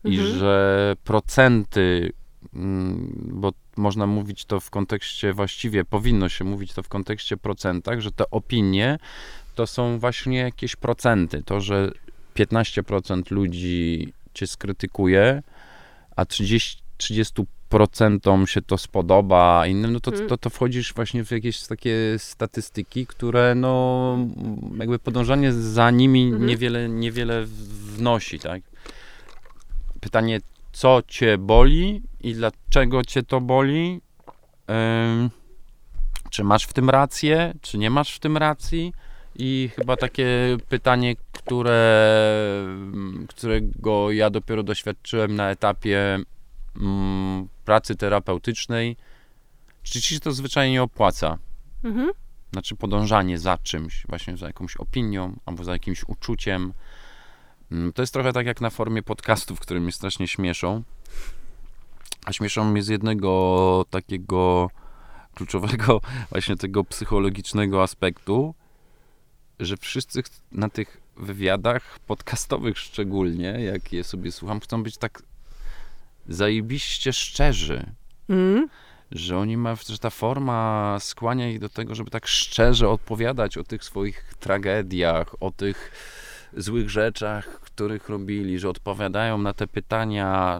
I 0.04 0.20
Mhm. 0.20 0.40
że 0.40 0.96
procenty, 1.04 2.12
mm, 2.54 3.14
bo 3.34 3.52
można 3.78 4.08
mówić 4.08 4.46
to 4.46 4.60
w 4.60 4.70
kontekście, 4.70 5.34
właściwie 5.34 5.86
powinno 5.86 6.30
się 6.30 6.44
mówić 6.46 6.74
to 6.74 6.84
w 6.84 6.88
kontekście 6.88 7.38
procentach, 7.38 8.00
że 8.00 8.12
te 8.12 8.30
opinie 8.30 8.98
to 9.56 9.68
są 9.68 10.00
właśnie 10.00 10.38
jakieś 10.38 10.76
procenty. 10.76 11.44
To, 11.44 11.62
że 11.62 11.92
15% 12.36 13.32
ludzi 13.32 14.14
cię 14.34 14.48
skrytykuje, 14.48 15.44
a 16.16 16.26
30, 16.26 16.84
30% 16.98 18.46
się 18.48 18.62
to 18.62 18.78
spodoba, 18.78 19.60
a 19.60 19.68
innym, 19.68 19.94
no 19.94 20.00
to, 20.00 20.12
Mm. 20.12 20.28
to, 20.30 20.38
to 20.38 20.50
wchodzisz 20.50 20.94
właśnie 20.94 21.24
w 21.26 21.32
jakieś 21.32 21.62
takie 21.68 21.96
statystyki, 22.18 23.08
które 23.08 23.56
no 23.56 24.18
jakby 24.80 25.00
podążanie 25.00 25.54
za 25.54 25.92
nimi 25.92 26.24
Mhm. 26.24 26.46
niewiele, 26.46 26.90
niewiele 26.90 27.44
wnosi, 27.96 28.40
tak? 28.40 28.62
Pytanie, 30.02 30.40
co 30.72 31.02
cię 31.08 31.38
boli 31.38 32.02
i 32.22 32.34
dlaczego 32.34 33.04
cię 33.04 33.24
to 33.24 33.42
boli? 33.42 34.02
Ym, 34.70 35.30
czy 36.30 36.44
masz 36.44 36.64
w 36.66 36.74
tym 36.74 36.90
rację, 36.90 37.54
czy 37.62 37.78
nie 37.78 37.90
masz 37.90 38.16
w 38.16 38.20
tym 38.20 38.38
racji? 38.38 38.94
I 39.36 39.70
chyba 39.76 39.98
takie 39.98 40.58
pytanie, 40.70 41.16
które, 41.32 42.16
którego 43.30 44.12
ja 44.12 44.30
dopiero 44.30 44.64
doświadczyłem 44.64 45.36
na 45.36 45.50
etapie 45.50 46.20
mm, 46.82 47.48
pracy 47.66 47.96
terapeutycznej, 47.96 48.98
czy 49.84 50.02
ci 50.02 50.14
się 50.14 50.20
to 50.20 50.32
zwyczajnie 50.32 50.84
opłaca? 50.84 51.38
Mhm. 51.84 52.12
Znaczy 52.52 52.76
podążanie 52.76 53.40
za 53.40 53.58
czymś, 53.58 54.06
właśnie 54.10 54.38
za 54.38 54.48
jakąś 54.48 54.78
opinią 54.78 55.40
albo 55.46 55.64
za 55.64 55.72
jakimś 55.72 56.04
uczuciem. 56.08 56.74
Mm, 57.72 57.94
To 57.94 58.02
jest 58.02 58.14
trochę 58.14 58.34
tak 58.34 58.46
jak 58.46 58.62
na 58.62 58.70
formie 58.70 59.04
podcastów, 59.04 59.60
które 59.60 59.80
mnie 59.80 59.92
strasznie 59.92 60.28
śmieszą. 60.28 60.84
A 62.26 62.34
śmieszą 62.34 62.66
mnie 62.66 62.84
z 62.84 62.88
jednego 62.88 63.86
takiego 63.90 64.70
kluczowego, 65.36 66.02
właśnie 66.32 66.56
tego 66.56 66.84
psychologicznego 66.84 67.84
aspektu, 67.84 68.56
że 69.66 69.78
wszyscy 69.78 70.24
na 70.52 70.70
tych 70.70 70.98
wywiadach 71.18 72.00
podcastowych 72.00 72.78
szczególnie, 72.78 73.46
jak 73.46 73.94
je 73.94 74.04
sobie 74.04 74.32
słucham, 74.32 74.60
chcą 74.60 74.84
być 74.84 74.98
tak 74.98 75.24
zajebiście 76.28 77.14
szczerzy 77.14 77.86
Mm. 78.30 78.68
że 79.12 79.38
oni 79.38 79.58
ma, 79.58 79.76
że 79.90 79.98
ta 79.98 80.10
forma 80.10 80.98
skłania 81.00 81.50
ich 81.50 81.60
do 81.60 81.70
tego, 81.70 81.96
żeby 81.96 82.12
tak 82.12 82.28
szczerze 82.28 82.90
odpowiadać 82.90 83.58
o 83.58 83.64
tych 83.64 83.84
swoich 83.84 84.34
tragediach, 84.40 85.36
o 85.40 85.52
tych 85.52 85.92
złych 86.58 86.90
rzeczach, 86.90 87.46
których 87.46 88.10
robili, 88.10 88.60
że 88.60 88.70
odpowiadają 88.70 89.38
na 89.38 89.54
te 89.54 89.68
pytania, 89.68 90.60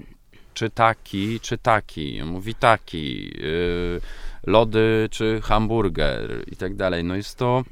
czy 0.54 0.70
taki, 0.70 1.40
czy 1.40 1.58
taki. 1.58 2.24
Mówi 2.24 2.56
taki, 2.56 3.24
yy, 3.26 4.02
lody, 4.48 5.08
czy 5.12 5.42
hamburger 5.44 6.44
i 6.48 6.56
tak 6.56 6.76
dalej. 6.76 7.04
No 7.04 7.16
jest 7.16 7.38
to, 7.38 7.64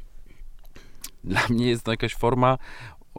dla 1.31 1.41
mnie 1.49 1.69
jest 1.69 1.83
to 1.83 1.91
jakaś 1.91 2.15
forma 2.15 2.57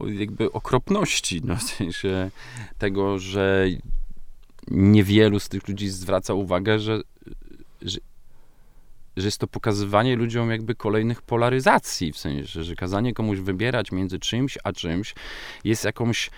jakby 0.07 0.53
okropności, 0.53 1.41
no 1.45 1.57
w 1.57 1.63
sensie 1.63 2.31
tego, 2.79 3.19
że 3.19 3.67
niewielu 4.71 5.41
z 5.41 5.49
tych 5.49 5.69
ludzi 5.69 5.89
zwraca 5.89 6.35
uwagę, 6.35 6.79
że, 6.79 7.01
że, 7.83 7.99
że 9.17 9.27
jest 9.27 9.39
to 9.39 9.47
pokazywanie 9.47 10.17
ludziom 10.17 10.51
jakby 10.51 10.75
kolejnych 10.75 11.23
polaryzacji, 11.23 12.13
w 12.13 12.19
sensie, 12.19 12.63
że 12.63 12.75
kazanie 12.75 13.15
komuś 13.15 13.39
wybierać 13.39 13.93
między 13.93 14.19
czymś 14.19 14.59
a 14.65 14.73
czymś 14.73 15.15
jest 15.65 15.85
jakąś 15.85 16.31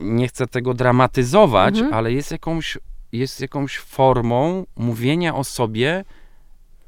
nie 0.00 0.28
chcę 0.28 0.46
tego 0.46 0.74
dramatyzować, 0.74 1.74
mhm. 1.74 1.94
ale 1.94 2.12
jest 2.12 2.30
jakąś, 2.30 2.78
jest 3.12 3.40
jakąś 3.40 3.78
formą 3.78 4.66
mówienia 4.76 5.34
o 5.34 5.44
sobie, 5.44 6.04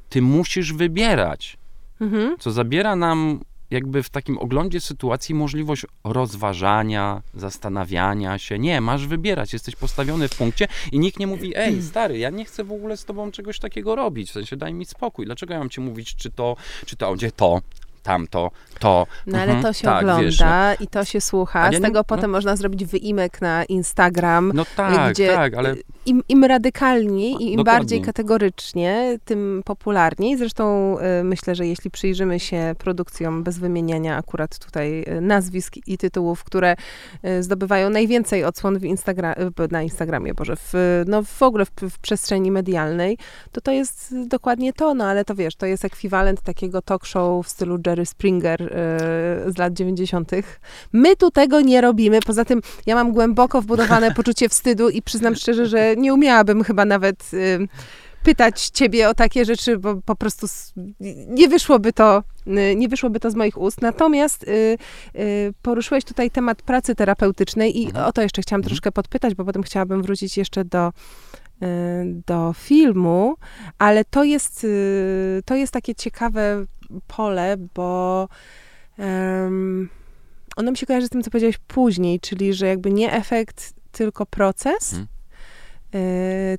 ty 0.08 0.22
musisz 0.22 0.72
wybierać. 0.72 1.56
Mhm. 2.00 2.36
Co 2.38 2.50
zabiera 2.50 2.96
nam 2.96 3.40
jakby 3.70 4.02
w 4.02 4.10
takim 4.10 4.38
oglądzie 4.38 4.80
sytuacji 4.80 5.34
możliwość 5.34 5.86
rozważania, 6.04 7.22
zastanawiania 7.34 8.38
się. 8.38 8.58
Nie, 8.58 8.80
masz 8.80 9.06
wybierać, 9.06 9.52
jesteś 9.52 9.76
postawiony 9.76 10.28
w 10.28 10.36
punkcie 10.36 10.68
i 10.92 10.98
nikt 10.98 11.18
nie 11.18 11.26
mówi, 11.26 11.52
ej, 11.56 11.82
stary, 11.90 12.18
ja 12.18 12.30
nie 12.30 12.44
chcę 12.44 12.64
w 12.64 12.72
ogóle 12.72 12.96
z 12.96 13.04
tobą 13.04 13.30
czegoś 13.30 13.58
takiego 13.58 13.96
robić, 13.96 14.30
w 14.30 14.32
sensie 14.32 14.56
daj 14.56 14.74
mi 14.74 14.84
spokój, 14.84 15.26
dlaczego 15.26 15.54
ja 15.54 15.58
mam 15.58 15.70
ci 15.70 15.80
mówić, 15.80 16.16
czy 16.16 16.30
to, 16.30 16.56
czy 16.86 16.96
to, 16.96 17.14
gdzie 17.14 17.32
to, 17.32 17.60
tamto, 18.02 18.50
to. 18.78 19.06
No 19.26 19.38
ale 19.38 19.52
mhm, 19.52 19.62
to 19.62 19.72
się 19.72 19.84
tak, 19.84 19.98
ogląda 20.02 20.22
wiesz, 20.22 20.80
i 20.80 20.86
to 20.86 21.04
się 21.04 21.20
słucha. 21.20 21.72
Z 21.72 21.80
tego 21.80 22.04
potem 22.04 22.30
no, 22.30 22.36
można 22.36 22.56
zrobić 22.56 22.84
wyimek 22.84 23.40
na 23.40 23.64
Instagram. 23.64 24.52
No 24.54 24.64
tak, 24.76 25.12
gdzie 25.12 25.34
tak, 25.34 25.54
ale... 25.54 25.74
Im, 26.06 26.22
im 26.28 26.44
radykalniej 26.44 27.30
i 27.30 27.52
im 27.52 27.56
Dokładnie. 27.56 27.64
bardziej 27.64 28.00
kategorycznie, 28.00 29.18
tym 29.24 29.62
popularniej. 29.64 30.36
Zresztą 30.36 30.96
y, 31.20 31.24
myślę, 31.24 31.54
że 31.54 31.66
jeśli 31.66 31.90
przyjrzymy 31.90 32.40
się 32.40 32.74
produkcjom 32.78 33.42
bez 33.42 33.58
wymieniania 33.58 34.16
akurat 34.16 34.58
tutaj 34.58 35.04
y, 35.08 35.20
nazwisk 35.20 35.74
i 35.86 35.98
tytułów, 35.98 36.44
które 36.44 36.76
y, 37.24 37.42
zdobywają 37.42 37.90
najwięcej 37.90 38.44
odsłon 38.44 38.78
w 38.78 38.84
Instagra 38.84 39.34
na 39.70 39.82
Instagramie, 39.82 40.34
Boże, 40.34 40.56
w, 40.56 41.02
no 41.06 41.22
w 41.22 41.42
ogóle 41.42 41.64
w, 41.64 41.70
w 41.90 41.98
przestrzeni 41.98 42.50
medialnej, 42.50 43.18
to 43.52 43.60
to 43.60 43.72
jest 43.72 44.14
dokładnie 44.26 44.72
to, 44.72 44.94
no 44.94 45.04
ale 45.04 45.24
to 45.24 45.34
wiesz, 45.34 45.56
to 45.56 45.66
jest 45.66 45.84
ekwiwalent 45.84 46.40
takiego 46.40 46.82
talk 46.82 47.06
show 47.06 47.46
w 47.46 47.48
stylu 47.48 47.78
Jerry 47.86 48.06
Springer 48.06 48.62
y, 48.62 48.68
z 49.52 49.58
lat 49.58 49.72
90. 49.72 50.30
My 50.92 51.16
tu 51.16 51.30
tego 51.30 51.60
nie 51.60 51.80
robimy. 51.80 52.20
Poza 52.26 52.44
tym 52.44 52.60
ja 52.86 52.94
mam 52.94 53.12
głęboko 53.12 53.62
wbudowane 53.62 54.10
poczucie 54.16 54.48
wstydu 54.48 54.88
i 54.88 55.02
przyznam 55.02 55.34
szczerze, 55.34 55.66
że 55.66 55.95
nie 55.96 56.14
umiałabym 56.14 56.64
chyba 56.64 56.84
nawet 56.84 57.34
y, 57.34 57.68
pytać 58.22 58.68
ciebie 58.68 59.08
o 59.08 59.14
takie 59.14 59.44
rzeczy, 59.44 59.78
bo 59.78 59.96
po 60.04 60.16
prostu 60.16 60.46
nie 61.28 61.48
wyszłoby 61.48 61.92
to, 61.92 62.22
y, 62.46 62.76
nie 62.76 62.88
wyszłoby 62.88 63.20
to 63.20 63.30
z 63.30 63.34
moich 63.34 63.58
ust. 63.58 63.82
Natomiast 63.82 64.44
y, 64.48 64.78
poruszyłeś 65.62 66.04
tutaj 66.04 66.30
temat 66.30 66.62
pracy 66.62 66.94
terapeutycznej 66.94 67.82
i 67.82 67.86
mhm. 67.86 68.06
o 68.06 68.12
to 68.12 68.22
jeszcze 68.22 68.42
chciałam 68.42 68.60
mhm. 68.60 68.68
troszkę 68.68 68.92
podpytać, 68.92 69.34
bo 69.34 69.44
potem 69.44 69.62
chciałabym 69.62 70.02
wrócić 70.02 70.36
jeszcze 70.36 70.64
do 70.64 70.92
do 72.26 72.52
filmu, 72.56 73.34
ale 73.78 74.04
to 74.04 74.24
jest, 74.24 74.66
to 75.44 75.54
jest 75.54 75.72
takie 75.72 75.94
ciekawe 75.94 76.66
pole, 77.06 77.56
bo 77.74 78.28
um, 78.98 79.88
ono 80.56 80.70
mi 80.70 80.76
się 80.76 80.86
kojarzy 80.86 81.06
z 81.06 81.10
tym, 81.10 81.22
co 81.22 81.30
powiedziałeś 81.30 81.58
później, 81.58 82.20
czyli 82.20 82.54
że 82.54 82.66
jakby 82.66 82.92
nie 82.92 83.12
efekt, 83.12 83.74
tylko 83.92 84.26
proces. 84.26 84.90
Hmm. 84.90 85.06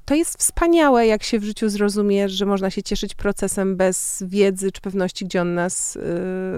To 0.05 0.15
jest 0.15 0.39
wspaniałe, 0.39 1.07
jak 1.07 1.23
się 1.23 1.39
w 1.39 1.43
życiu 1.43 1.69
zrozumie, 1.69 2.29
że 2.29 2.45
można 2.45 2.69
się 2.69 2.83
cieszyć 2.83 3.15
procesem 3.15 3.75
bez 3.75 4.23
wiedzy 4.27 4.71
czy 4.71 4.81
pewności, 4.81 5.25
gdzie 5.25 5.41
on 5.41 5.53
nas 5.53 5.95
y, 5.95 5.99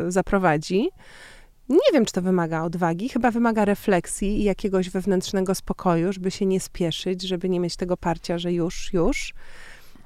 zaprowadzi. 0.08 0.90
Nie 1.70 1.94
wiem, 1.94 2.06
czy 2.06 2.14
to 2.14 2.22
wymaga 2.22 2.64
odwagi, 2.64 3.10
chyba 3.10 3.32
wymaga 3.32 3.66
refleksji 3.66 4.40
i 4.42 4.44
jakiegoś 4.44 4.90
wewnętrznego 4.90 5.56
spokoju, 5.56 6.14
żeby 6.14 6.32
się 6.32 6.46
nie 6.46 6.60
spieszyć, 6.60 7.22
żeby 7.22 7.50
nie 7.50 7.60
mieć 7.60 7.76
tego 7.76 7.98
parcia, 7.98 8.38
że 8.38 8.54
już, 8.54 8.94
już. 8.94 9.34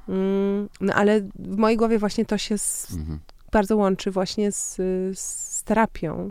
Mm, 0.10 0.70
no 0.82 0.94
ale 0.94 1.22
w 1.40 1.58
mojej 1.58 1.78
głowie 1.78 2.00
właśnie 2.00 2.26
to 2.26 2.38
się 2.38 2.56
mhm 2.92 3.20
bardzo 3.54 3.78
łączy 3.78 4.12
właśnie 4.12 4.52
z, 4.52 4.76
z 5.20 5.64
terapią. 5.64 6.30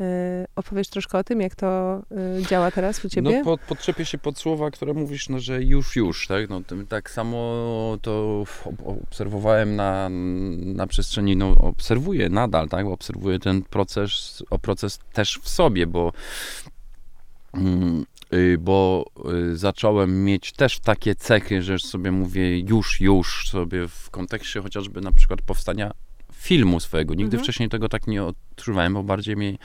Y, 0.00 0.46
opowiesz 0.56 0.88
troszkę 0.88 1.18
o 1.18 1.24
tym, 1.24 1.40
jak 1.40 1.54
to 1.54 1.98
y, 2.38 2.46
działa 2.46 2.70
teraz 2.70 3.04
u 3.04 3.08
ciebie? 3.08 3.38
No, 3.38 3.44
pod, 3.44 3.60
podczepię 3.60 4.04
się 4.04 4.18
pod 4.18 4.38
słowa, 4.38 4.70
które 4.70 4.94
mówisz, 4.94 5.28
no, 5.28 5.40
że 5.40 5.62
już, 5.62 5.96
już, 5.96 6.26
tak? 6.26 6.50
No, 6.50 6.62
tak 6.88 7.10
samo 7.10 7.98
to 8.02 8.44
obserwowałem 8.84 9.76
na, 9.76 10.08
na 10.58 10.86
przestrzeni, 10.86 11.36
no, 11.36 11.50
obserwuję 11.58 12.28
nadal, 12.28 12.68
tak? 12.68 12.86
Obserwuję 12.86 13.38
ten 13.38 13.62
proces, 13.62 14.42
o 14.50 14.58
proces 14.58 14.98
też 15.12 15.38
w 15.42 15.48
sobie, 15.48 15.86
bo 15.86 16.12
mm, 17.54 18.04
y, 18.32 18.58
bo 18.60 19.06
zacząłem 19.54 20.24
mieć 20.24 20.52
też 20.52 20.80
takie 20.80 21.14
cechy, 21.14 21.62
że 21.62 21.78
sobie 21.78 22.12
mówię 22.12 22.58
już, 22.58 23.00
już 23.00 23.48
sobie 23.48 23.88
w 23.88 24.10
kontekście 24.10 24.62
chociażby 24.62 25.00
na 25.00 25.12
przykład 25.12 25.42
powstania 25.42 25.90
filmu 26.40 26.80
swojego. 26.80 27.14
Nigdy 27.14 27.36
mhm. 27.36 27.42
wcześniej 27.42 27.68
tego 27.68 27.88
tak 27.88 28.06
nie 28.06 28.24
odczuwałem, 28.24 28.94
bo 28.94 29.02
bardziej 29.02 29.36
mnie 29.36 29.58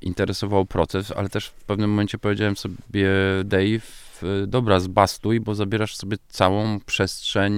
interesował 0.00 0.66
proces, 0.66 1.12
ale 1.16 1.28
też 1.28 1.46
w 1.46 1.52
pewnym 1.52 1.90
momencie 1.90 2.18
powiedziałem 2.18 2.56
sobie, 2.56 3.08
Dave, 3.44 4.04
dobra, 4.46 4.80
zbastuj, 4.80 5.40
bo 5.40 5.54
zabierasz 5.54 5.96
sobie 5.96 6.16
całą 6.28 6.80
przestrzeń 6.80 7.54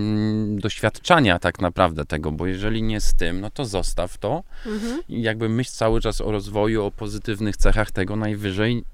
doświadczania 0.61 1.39
tak 1.39 1.61
naprawdę 1.61 2.05
tego, 2.05 2.33
bo 2.33 2.47
jeżeli 2.47 2.83
nie 2.83 3.01
z 3.01 3.15
tym, 3.15 3.41
no 3.41 3.51
to 3.51 3.65
zostaw 3.65 4.19
to 4.19 4.43
mhm. 4.67 5.01
i 5.09 5.23
jakby 5.23 5.49
myśl 5.49 5.71
cały 5.73 6.01
czas 6.01 6.21
o 6.21 6.33
rozwoju, 6.33 6.85
o 6.85 6.91
pozytywnych 6.91 7.57
cechach 7.57 7.91
tego 7.91 8.17
najwyżej 8.17 8.85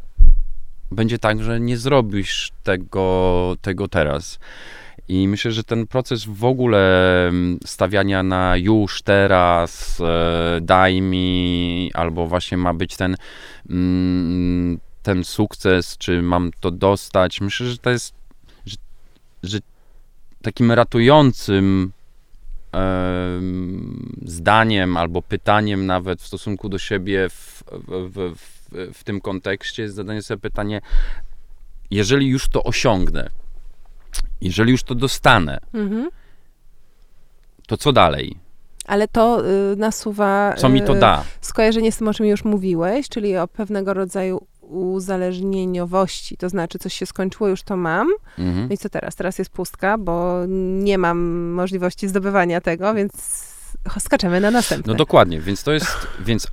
będzie 0.91 1.19
tak, 1.19 1.43
że 1.43 1.61
nie 1.61 1.77
zrobisz 1.77 2.53
tego, 2.63 3.57
tego 3.61 3.89
teraz. 3.89 4.39
I 5.09 5.29
myślę, 5.29 5.53
że 5.53 5.65
ten 5.65 5.87
proces 5.87 6.25
w 6.25 6.45
ogóle 6.45 7.29
mm, 7.29 7.59
stawiania 7.65 8.23
na 8.23 8.57
już, 8.57 9.03
teraz, 9.03 10.01
e, 10.01 10.61
daj 10.61 11.01
mi, 11.01 11.91
albo 11.95 12.27
właśnie 12.27 12.57
ma 12.57 12.75
być 12.75 12.97
ten, 12.97 13.17
mm, 13.71 14.79
ten 15.03 15.25
sukces, 15.25 15.99
czy 15.99 16.23
mam 16.23 16.51
to 16.61 16.71
dostać, 16.71 17.41
myślę, 17.41 17.67
że 17.67 17.79
to 17.79 17.91
jest, 17.91 18.15
że, 18.67 18.77
że 19.43 19.59
takim 20.43 20.73
ratującym 20.73 21.93
zdaniem 24.25 24.97
albo 24.97 25.23
pytaniem 25.23 25.87
nawet 25.87 26.23
w 26.23 26.27
stosunku 26.27 26.69
do 26.69 26.79
siebie 26.79 27.29
w, 27.29 27.63
w, 27.89 28.35
w, 28.37 28.99
w 28.99 29.05
tym 29.05 29.21
kontekście 29.21 29.83
jest 29.83 29.95
zadanie 29.95 30.23
sobie 30.23 30.41
pytanie, 30.41 30.81
jeżeli 31.91 32.29
już 32.29 32.49
to 32.49 32.63
osiągnę, 32.63 33.31
jeżeli 34.41 34.71
już 34.71 34.83
to 34.83 34.95
dostanę, 34.95 35.59
mhm. 35.75 36.09
to 37.67 37.77
co 37.77 37.93
dalej? 37.93 38.37
Ale 38.87 39.09
to 39.09 39.43
y, 39.73 39.77
nasuwa. 39.77 40.55
Co 40.57 40.69
mi 40.69 40.83
to 40.83 40.95
da? 40.95 41.21
Y, 41.21 41.25
skojarzenie 41.41 41.93
z 41.93 41.97
tym, 41.97 42.09
o 42.09 42.15
czym 42.15 42.27
już 42.27 42.45
mówiłeś, 42.45 43.09
czyli 43.09 43.37
o 43.37 43.49
pewnego 43.49 43.95
rodzaju 43.95 44.47
uzależnieniowości. 44.61 46.37
To 46.37 46.49
znaczy, 46.49 46.79
coś 46.79 46.95
się 46.95 47.07
skończyło, 47.07 47.49
już 47.49 47.63
to 47.63 47.77
mam. 47.77 48.09
Mhm. 48.39 48.69
No 48.69 48.75
i 48.75 48.79
co 48.79 48.89
teraz? 48.89 49.17
Teraz 49.17 49.39
jest 49.39 49.51
pustka, 49.51 49.99
bo 49.99 50.43
nie 50.49 50.99
mam 50.99 51.19
możliwości 51.51 52.09
zdobywania 52.09 52.61
tego, 52.61 52.95
więc 52.95 53.13
skaczemy 53.99 54.41
na 54.41 54.51
następne. 54.51 54.93
No 54.93 54.97
dokładnie, 54.97 55.41
więc 55.41 55.63
to 55.63 55.73
jest. 55.73 55.87
Więc 56.21 56.47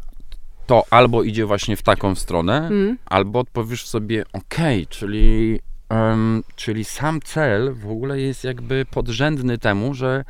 to 0.68 0.84
albo 0.90 1.24
idzie 1.24 1.46
właśnie 1.46 1.78
w 1.78 1.82
taką 1.82 2.16
stronę, 2.16 2.58
mm. 2.58 2.98
albo 3.06 3.40
odpowiesz 3.40 3.86
sobie, 3.88 4.24
ok, 4.34 4.56
czyli 4.90 5.60
Um, 5.90 6.44
czyli 6.56 6.86
sam 6.86 7.20
cel 7.22 7.74
w 7.74 7.90
ogóle 7.92 8.20
jest 8.20 8.44
jakby 8.44 8.86
podrzędny 8.92 9.58
temu, 9.58 9.94
że, 9.94 10.26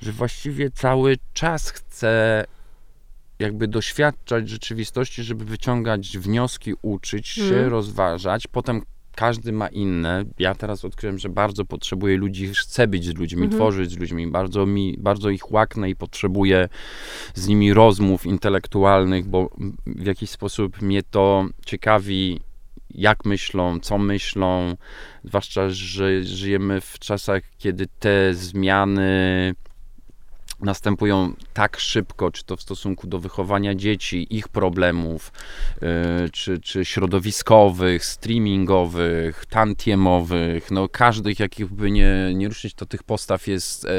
że 0.00 0.12
właściwie 0.12 0.70
cały 0.70 1.16
czas 1.32 1.70
chcę 1.70 2.44
jakby 3.38 3.68
doświadczać 3.68 4.48
rzeczywistości, 4.48 5.22
żeby 5.22 5.44
wyciągać 5.44 6.18
wnioski, 6.18 6.72
uczyć 6.82 7.28
się, 7.28 7.54
mm. 7.54 7.68
rozważać. 7.68 8.46
Potem 8.46 8.82
każdy 9.14 9.52
ma 9.52 9.68
inne. 9.68 10.24
Ja 10.38 10.54
teraz 10.54 10.84
odkryłem, 10.84 11.18
że 11.18 11.28
bardzo 11.28 11.64
potrzebuję 11.64 12.16
ludzi, 12.16 12.52
chcę 12.54 12.86
być 12.86 13.04
z 13.04 13.14
ludźmi, 13.14 13.48
-hmm. 13.48 13.54
tworzyć 13.54 13.90
z 13.90 13.98
ludźmi. 13.98 14.26
Bardzo, 14.26 14.66
mi, 14.66 14.96
bardzo 14.98 15.30
ich 15.30 15.52
łaknę 15.52 15.90
i 15.90 15.96
potrzebuję 15.96 16.68
z 17.34 17.46
nimi 17.46 17.74
rozmów 17.74 18.26
intelektualnych, 18.26 19.26
bo 19.26 19.50
w 19.86 20.06
jakiś 20.06 20.30
sposób 20.30 20.82
mnie 20.82 21.02
to 21.02 21.46
ciekawi 21.66 22.40
jak 22.94 23.24
myślą, 23.24 23.80
co 23.80 23.98
myślą, 23.98 24.76
zwłaszcza, 25.24 25.68
że 25.70 26.22
żyjemy 26.22 26.80
w 26.80 26.98
czasach, 26.98 27.42
kiedy 27.58 27.86
te 27.98 28.34
zmiany 28.34 29.54
następują 30.60 31.32
tak 31.52 31.80
szybko, 31.80 32.30
czy 32.30 32.44
to 32.44 32.56
w 32.56 32.62
stosunku 32.62 33.06
do 33.06 33.18
wychowania 33.18 33.74
dzieci, 33.74 34.26
ich 34.30 34.48
problemów, 34.48 35.32
yy, 35.82 35.88
czy, 36.32 36.58
czy 36.58 36.84
środowiskowych, 36.84 38.04
streamingowych, 38.04 39.46
tantiemowych, 39.46 40.70
no 40.70 40.88
każdych 40.88 41.40
jakich 41.40 41.66
by 41.66 41.90
nie, 41.90 42.32
nie 42.34 42.48
ruszyć, 42.48 42.74
to 42.74 42.86
tych 42.86 43.02
postaw 43.02 43.46
jest 43.46 43.84
yy, 43.84 43.90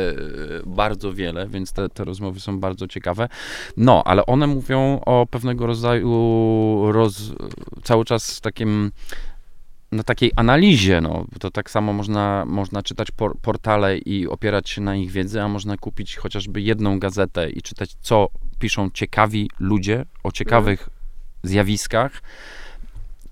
bardzo 0.65 1.13
wiele, 1.13 1.47
więc 1.47 1.71
te, 1.71 1.89
te 1.89 2.03
rozmowy 2.03 2.39
są 2.39 2.59
bardzo 2.59 2.88
ciekawe. 2.88 3.30
No, 3.77 4.03
ale 4.05 4.25
one 4.25 4.47
mówią 4.47 4.99
o 5.05 5.27
pewnego 5.30 5.65
rodzaju 5.65 6.91
roz, 6.91 7.32
cały 7.84 8.05
czas 8.05 8.41
takim 8.41 8.91
na 9.91 10.03
takiej 10.03 10.31
analizie, 10.36 11.01
no, 11.01 11.25
to 11.39 11.51
tak 11.51 11.69
samo 11.69 11.93
można, 11.93 12.45
można 12.45 12.83
czytać 12.83 13.11
por, 13.11 13.39
portale 13.39 13.97
i 13.97 14.27
opierać 14.27 14.69
się 14.69 14.81
na 14.81 14.95
ich 14.95 15.11
wiedzy, 15.11 15.41
a 15.41 15.47
można 15.47 15.77
kupić 15.77 16.15
chociażby 16.15 16.61
jedną 16.61 16.99
gazetę 16.99 17.49
i 17.49 17.61
czytać, 17.61 17.95
co 18.01 18.27
piszą 18.59 18.89
ciekawi 18.89 19.49
ludzie 19.59 20.05
o 20.23 20.31
ciekawych 20.31 20.79
mm. 20.81 20.91
zjawiskach 21.43 22.21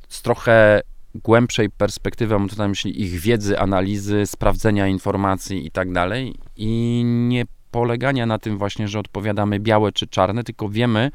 z 0.07 0.21
trochę 0.21 0.81
głębszej 1.15 1.69
perspektywy, 1.69 2.33
mam 2.33 2.49
tutaj 2.49 2.63
na 2.63 2.69
myśli 2.69 3.01
ich 3.01 3.19
wiedzy, 3.19 3.59
analizy, 3.59 4.25
sprawdzenia 4.25 4.87
informacji 4.87 5.67
i 5.67 5.71
tak 5.71 5.91
dalej 5.91 6.35
i 6.57 7.01
nie 7.05 7.45
polegania 7.71 8.25
na 8.25 8.39
tym 8.39 8.57
właśnie, 8.57 8.87
że 8.87 8.99
odpowiadamy 8.99 9.59
białe 9.59 9.91
czy 9.91 10.07
czarne, 10.07 10.43
tylko 10.43 10.69
wiemy, 10.69 11.11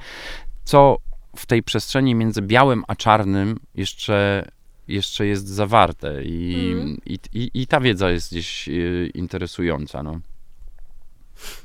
co 0.64 0.96
w 1.36 1.46
tej 1.46 1.62
przestrzeni 1.62 2.14
między 2.14 2.42
białym 2.42 2.84
a 2.88 2.96
czarnym 2.96 3.60
jeszcze 3.74 4.44
jeszcze 4.88 5.26
jest 5.26 5.48
zawarte 5.48 6.24
i, 6.24 6.70
mm. 6.72 7.00
i, 7.06 7.18
i, 7.32 7.50
i, 7.54 7.66
ta 7.66 7.80
wiedza 7.80 8.10
jest 8.10 8.30
gdzieś 8.30 8.68
y, 8.68 9.10
interesująca. 9.14 10.02
No. 10.02 10.20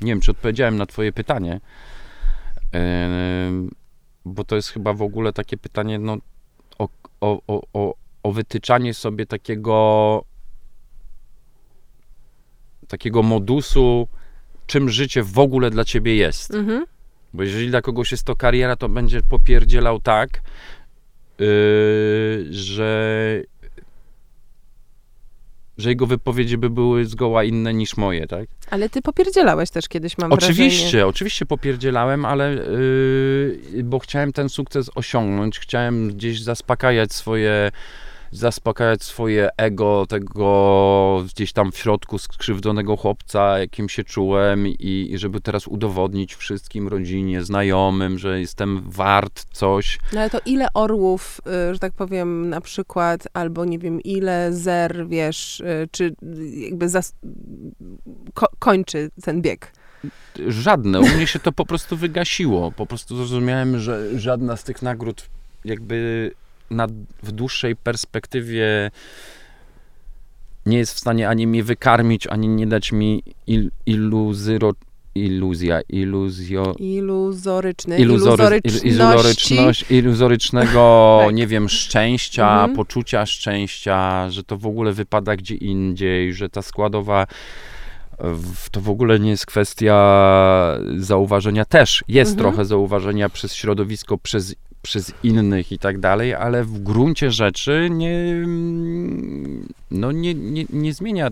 Nie 0.01 0.11
wiem, 0.11 0.21
czy 0.21 0.31
odpowiedziałem 0.31 0.77
na 0.77 0.85
twoje 0.85 1.11
pytanie, 1.11 1.61
bo 4.25 4.43
to 4.43 4.55
jest 4.55 4.69
chyba 4.69 4.93
w 4.93 5.01
ogóle 5.01 5.33
takie 5.33 5.57
pytanie 5.57 5.99
no, 5.99 6.17
o, 6.79 6.89
o, 7.21 7.61
o, 7.73 7.95
o 8.23 8.31
wytyczanie 8.31 8.93
sobie 8.93 9.25
takiego 9.25 10.25
takiego 12.87 13.23
modusu, 13.23 14.07
czym 14.67 14.89
życie 14.89 15.23
w 15.23 15.39
ogóle 15.39 15.69
dla 15.69 15.85
ciebie 15.85 16.15
jest. 16.15 16.51
Mm-hmm. 16.51 16.81
Bo 17.33 17.43
jeżeli 17.43 17.69
dla 17.69 17.81
kogoś 17.81 18.11
jest 18.11 18.23
to 18.23 18.35
kariera, 18.35 18.75
to 18.75 18.89
będzie 18.89 19.21
popierdzielał 19.21 19.99
tak, 19.99 20.41
Yy, 21.39 22.47
że 22.51 23.41
że 25.77 25.89
jego 25.89 26.05
wypowiedzi 26.05 26.57
by 26.57 26.69
były 26.69 27.05
zgoła 27.05 27.43
inne 27.43 27.73
niż 27.73 27.97
moje, 27.97 28.27
tak? 28.27 28.45
Ale 28.69 28.89
ty 28.89 29.01
popierdzielałeś 29.01 29.69
też 29.69 29.87
kiedyś, 29.87 30.17
mam 30.17 30.33
oczywiście, 30.33 30.81
wrażenie. 30.81 31.05
Oczywiście, 31.05 31.45
popierdzielałem, 31.45 32.25
ale 32.25 32.53
yy, 32.53 33.83
bo 33.83 33.99
chciałem 33.99 34.33
ten 34.33 34.49
sukces 34.49 34.89
osiągnąć, 34.95 35.59
chciałem 35.59 36.07
gdzieś 36.07 36.41
zaspokajać 36.41 37.13
swoje 37.13 37.71
zaspokajać 38.33 39.03
swoje 39.03 39.49
ego 39.57 40.05
tego 40.09 41.25
gdzieś 41.33 41.53
tam 41.53 41.71
w 41.71 41.77
środku 41.77 42.17
skrzywdzonego 42.17 42.97
chłopca, 42.97 43.59
jakim 43.59 43.89
się 43.89 44.03
czułem 44.03 44.67
i, 44.67 45.07
i 45.11 45.17
żeby 45.17 45.41
teraz 45.41 45.67
udowodnić 45.67 46.35
wszystkim, 46.35 46.87
rodzinie, 46.87 47.43
znajomym, 47.43 48.19
że 48.19 48.39
jestem 48.39 48.81
wart 48.85 49.45
coś. 49.51 49.99
No 50.13 50.19
ale 50.19 50.29
to 50.29 50.39
ile 50.45 50.67
orłów, 50.73 51.41
y, 51.69 51.73
że 51.73 51.79
tak 51.79 51.93
powiem, 51.93 52.49
na 52.49 52.61
przykład, 52.61 53.27
albo 53.33 53.65
nie 53.65 53.79
wiem, 53.79 54.01
ile 54.01 54.53
zer, 54.53 55.05
wiesz, 55.07 55.59
y, 55.59 55.89
czy 55.91 56.15
jakby 56.55 56.89
zas- 56.89 57.13
ko- 58.33 58.51
kończy 58.59 59.11
ten 59.23 59.41
bieg? 59.41 59.71
Żadne. 60.47 60.99
U 60.99 61.07
mnie 61.07 61.27
się 61.27 61.39
to 61.39 61.51
po 61.51 61.65
prostu 61.65 61.97
wygasiło. 61.97 62.71
Po 62.71 62.85
prostu 62.85 63.15
zrozumiałem, 63.15 63.79
że 63.79 64.19
żadna 64.19 64.57
z 64.57 64.63
tych 64.63 64.81
nagród 64.81 65.29
jakby 65.65 66.31
na, 66.73 66.87
w 67.23 67.31
dłuższej 67.31 67.75
perspektywie 67.75 68.91
nie 70.65 70.77
jest 70.77 70.93
w 70.93 70.99
stanie 70.99 71.29
ani 71.29 71.47
mnie 71.47 71.63
wykarmić, 71.63 72.27
ani 72.27 72.47
nie 72.47 72.67
dać 72.67 72.91
mi 72.91 73.23
il, 73.47 73.71
iluzyro, 73.85 74.73
iluzja, 75.15 75.81
iluzjo... 75.89 76.75
Iluzoryczny, 76.79 77.97
iluzory, 77.97 78.61
iluzoryczność, 78.83 79.91
iluzorycznego, 79.91 81.19
tak. 81.25 81.35
nie 81.35 81.47
wiem, 81.47 81.69
szczęścia, 81.69 82.51
mhm. 82.51 82.75
poczucia 82.75 83.25
szczęścia, 83.25 84.29
że 84.29 84.43
to 84.43 84.57
w 84.57 84.65
ogóle 84.65 84.93
wypada 84.93 85.35
gdzie 85.35 85.55
indziej, 85.55 86.33
że 86.33 86.49
ta 86.49 86.61
składowa 86.61 87.27
to 88.71 88.81
w 88.81 88.89
ogóle 88.89 89.19
nie 89.19 89.29
jest 89.29 89.45
kwestia 89.45 90.79
zauważenia, 90.97 91.65
też 91.65 92.03
jest 92.07 92.31
mhm. 92.31 92.37
trochę 92.37 92.65
zauważenia 92.65 93.29
przez 93.29 93.55
środowisko, 93.55 94.17
przez 94.17 94.55
przez 94.83 95.11
innych 95.23 95.71
i 95.71 95.79
tak 95.79 95.99
dalej, 95.99 96.33
ale 96.33 96.63
w 96.63 96.79
gruncie 96.79 97.31
rzeczy 97.31 97.87
nie, 97.91 98.45
no 99.91 100.11
nie, 100.11 100.33
nie, 100.33 100.65
nie 100.69 100.93
zmienia 100.93 101.29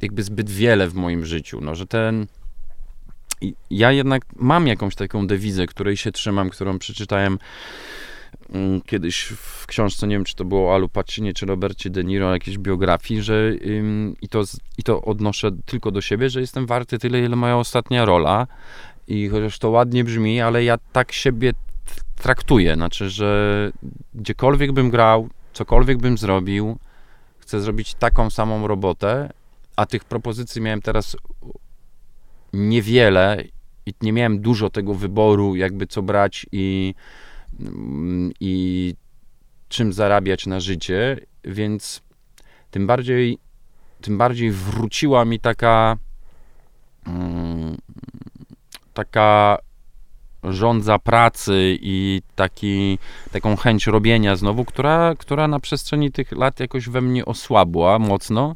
jakby 0.00 0.22
zbyt 0.22 0.50
wiele 0.50 0.88
w 0.88 0.94
moim 0.94 1.24
życiu, 1.24 1.60
no, 1.60 1.74
że 1.74 1.86
ten 1.86 2.26
ja 3.70 3.92
jednak 3.92 4.22
mam 4.36 4.66
jakąś 4.66 4.94
taką 4.94 5.26
dewizę, 5.26 5.66
której 5.66 5.96
się 5.96 6.12
trzymam, 6.12 6.50
którą 6.50 6.78
przeczytałem 6.78 7.38
mm, 8.52 8.80
kiedyś 8.80 9.22
w 9.36 9.66
książce, 9.66 10.06
nie 10.06 10.16
wiem, 10.16 10.24
czy 10.24 10.36
to 10.36 10.44
było 10.44 10.74
Alu 10.74 10.88
Pacinie, 10.88 11.32
czy 11.32 11.46
Robercie 11.46 11.90
De 11.90 12.04
Niro, 12.04 12.32
jakiejś 12.32 12.58
biografii, 12.58 13.22
że 13.22 13.52
i, 14.22 14.28
to, 14.28 14.42
i 14.78 14.82
to 14.82 15.02
odnoszę 15.02 15.50
tylko 15.66 15.90
do 15.90 16.00
siebie, 16.00 16.30
że 16.30 16.40
jestem 16.40 16.66
warty 16.66 16.98
tyle, 16.98 17.20
ile 17.20 17.36
moja 17.36 17.56
ostatnia 17.56 18.04
rola. 18.04 18.46
I 19.08 19.28
chociaż 19.28 19.58
to 19.58 19.70
ładnie 19.70 20.04
brzmi, 20.04 20.40
ale 20.40 20.64
ja 20.64 20.78
tak 20.92 21.12
siebie 21.12 21.52
traktuję. 22.20 22.74
Znaczy, 22.74 23.10
że 23.10 23.72
gdziekolwiek 24.14 24.72
bym 24.72 24.90
grał, 24.90 25.28
cokolwiek 25.52 25.98
bym 25.98 26.18
zrobił, 26.18 26.78
chcę 27.38 27.60
zrobić 27.60 27.94
taką 27.94 28.30
samą 28.30 28.66
robotę, 28.66 29.30
a 29.76 29.86
tych 29.86 30.04
propozycji 30.04 30.62
miałem 30.62 30.82
teraz 30.82 31.16
niewiele 32.52 33.44
i 33.86 33.94
nie 34.02 34.12
miałem 34.12 34.40
dużo 34.40 34.70
tego 34.70 34.94
wyboru, 34.94 35.56
jakby 35.56 35.86
co 35.86 36.02
brać 36.02 36.46
i, 36.52 36.94
i 38.40 38.94
czym 39.68 39.92
zarabiać 39.92 40.46
na 40.46 40.60
życie, 40.60 41.16
więc 41.44 42.02
tym 42.70 42.86
bardziej, 42.86 43.38
tym 44.00 44.18
bardziej 44.18 44.50
wróciła 44.50 45.24
mi 45.24 45.40
taka 45.40 45.96
mm, 47.06 47.76
taka 48.94 49.58
żądza 50.44 50.98
pracy 50.98 51.78
i 51.80 52.22
taki, 52.36 52.98
taką 53.32 53.56
chęć 53.56 53.86
robienia 53.86 54.36
znowu, 54.36 54.64
która, 54.64 55.14
która 55.18 55.48
na 55.48 55.60
przestrzeni 55.60 56.12
tych 56.12 56.32
lat 56.32 56.60
jakoś 56.60 56.88
we 56.88 57.00
mnie 57.00 57.24
osłabła 57.24 57.98
mocno, 57.98 58.54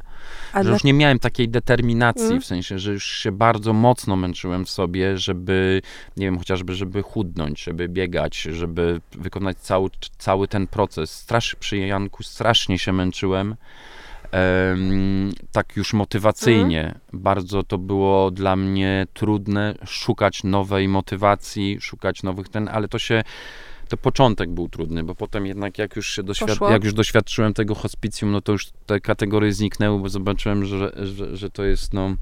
A 0.53 0.63
że 0.63 0.69
już 0.69 0.83
nie 0.83 0.93
miałem 0.93 1.19
takiej 1.19 1.49
determinacji, 1.49 2.25
mm. 2.25 2.41
w 2.41 2.45
sensie, 2.45 2.79
że 2.79 2.91
już 2.91 3.17
się 3.17 3.31
bardzo 3.31 3.73
mocno 3.73 4.15
męczyłem 4.15 4.65
w 4.65 4.69
sobie, 4.69 5.17
żeby, 5.17 5.81
nie 6.17 6.25
wiem, 6.25 6.37
chociażby, 6.37 6.75
żeby 6.75 7.01
chudnąć, 7.01 7.63
żeby 7.63 7.89
biegać, 7.89 8.41
żeby 8.41 9.01
wykonać 9.11 9.57
cały, 9.57 9.89
cały 10.17 10.47
ten 10.47 10.67
proces. 10.67 11.11
Strasz, 11.11 11.55
przy 11.55 11.77
Janku 11.77 12.23
strasznie 12.23 12.79
się 12.79 12.93
męczyłem 12.93 13.55
tak 15.51 15.75
już 15.75 15.93
motywacyjnie. 15.93 16.85
Mhm. 16.85 16.99
Bardzo 17.13 17.63
to 17.63 17.77
było 17.77 18.31
dla 18.31 18.55
mnie 18.55 19.07
trudne 19.13 19.75
szukać 19.85 20.43
nowej 20.43 20.87
motywacji, 20.87 21.81
szukać 21.81 22.23
nowych 22.23 22.49
ten, 22.49 22.67
ale 22.67 22.87
to 22.87 22.99
się 22.99 23.23
to 23.87 23.97
początek 23.97 24.49
był 24.49 24.69
trudny, 24.69 25.03
bo 25.03 25.15
potem 25.15 25.45
jednak 25.45 25.77
jak 25.77 25.95
już 25.95 26.15
się 26.15 26.23
doświad- 26.23 26.71
jak 26.71 26.83
już 26.83 26.93
doświadczyłem 26.93 27.53
tego 27.53 27.75
hospicjum, 27.75 28.31
no 28.31 28.41
to 28.41 28.51
już 28.51 28.67
te 28.85 28.99
kategorie 28.99 29.53
zniknęły, 29.53 29.99
bo 29.99 30.09
zobaczyłem, 30.09 30.65
że, 30.65 30.91
że, 31.05 31.37
że 31.37 31.49
to 31.49 31.63
jest 31.63 31.93
no 31.93 32.15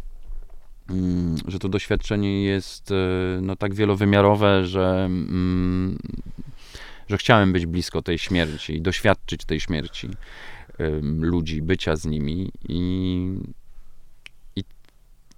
mm, 0.90 1.36
że 1.48 1.60
to 1.60 1.70
doświadczenie 1.70 2.44
jest 2.44 2.92
e, 2.92 2.96
no 3.42 3.56
tak 3.56 3.74
wielowymiarowe, 3.74 4.66
że 4.66 5.06
mm, 5.06 5.98
że 7.10 7.18
chciałem 7.18 7.54
być 7.54 7.66
blisko 7.66 8.02
tej 8.02 8.18
śmierci 8.18 8.76
i 8.76 8.82
doświadczyć 8.82 9.46
tej 9.46 9.60
śmierci 9.60 10.10
ludzi, 11.20 11.62
bycia 11.62 11.96
z 11.96 12.06
nimi 12.06 12.52
i, 12.70 13.38
i, 14.56 14.64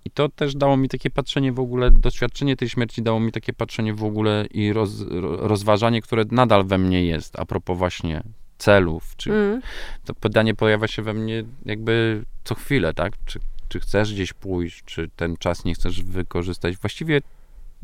i 0.06 0.12
to 0.12 0.30
też 0.30 0.56
dało 0.56 0.78
mi 0.78 0.90
takie 0.90 1.10
patrzenie 1.10 1.52
w 1.52 1.60
ogóle, 1.60 1.92
doświadczenie 1.92 2.56
tej 2.56 2.70
śmierci 2.70 3.02
dało 3.02 3.20
mi 3.20 3.32
takie 3.32 3.54
patrzenie 3.54 3.94
w 3.94 4.04
ogóle 4.04 4.46
i 4.52 4.74
roz, 4.74 4.92
rozważanie, 5.40 6.02
które 6.02 6.26
nadal 6.32 6.66
we 6.66 6.78
mnie 6.78 7.06
jest, 7.06 7.40
a 7.40 7.46
propos 7.46 7.78
właśnie 7.78 8.24
celów, 8.58 9.16
czy 9.18 9.32
mm. 9.34 9.62
to 10.06 10.14
pytanie 10.14 10.56
pojawia 10.56 10.88
się 10.88 11.02
we 11.02 11.14
mnie 11.14 11.44
jakby 11.66 12.24
co 12.44 12.56
chwilę, 12.56 12.94
tak? 12.94 13.14
Czy, 13.26 13.40
czy 13.70 13.80
chcesz 13.80 14.14
gdzieś 14.14 14.34
pójść, 14.34 14.84
czy 14.86 15.10
ten 15.16 15.38
czas 15.38 15.66
nie 15.66 15.74
chcesz 15.74 16.04
wykorzystać? 16.04 16.78
Właściwie 16.78 17.22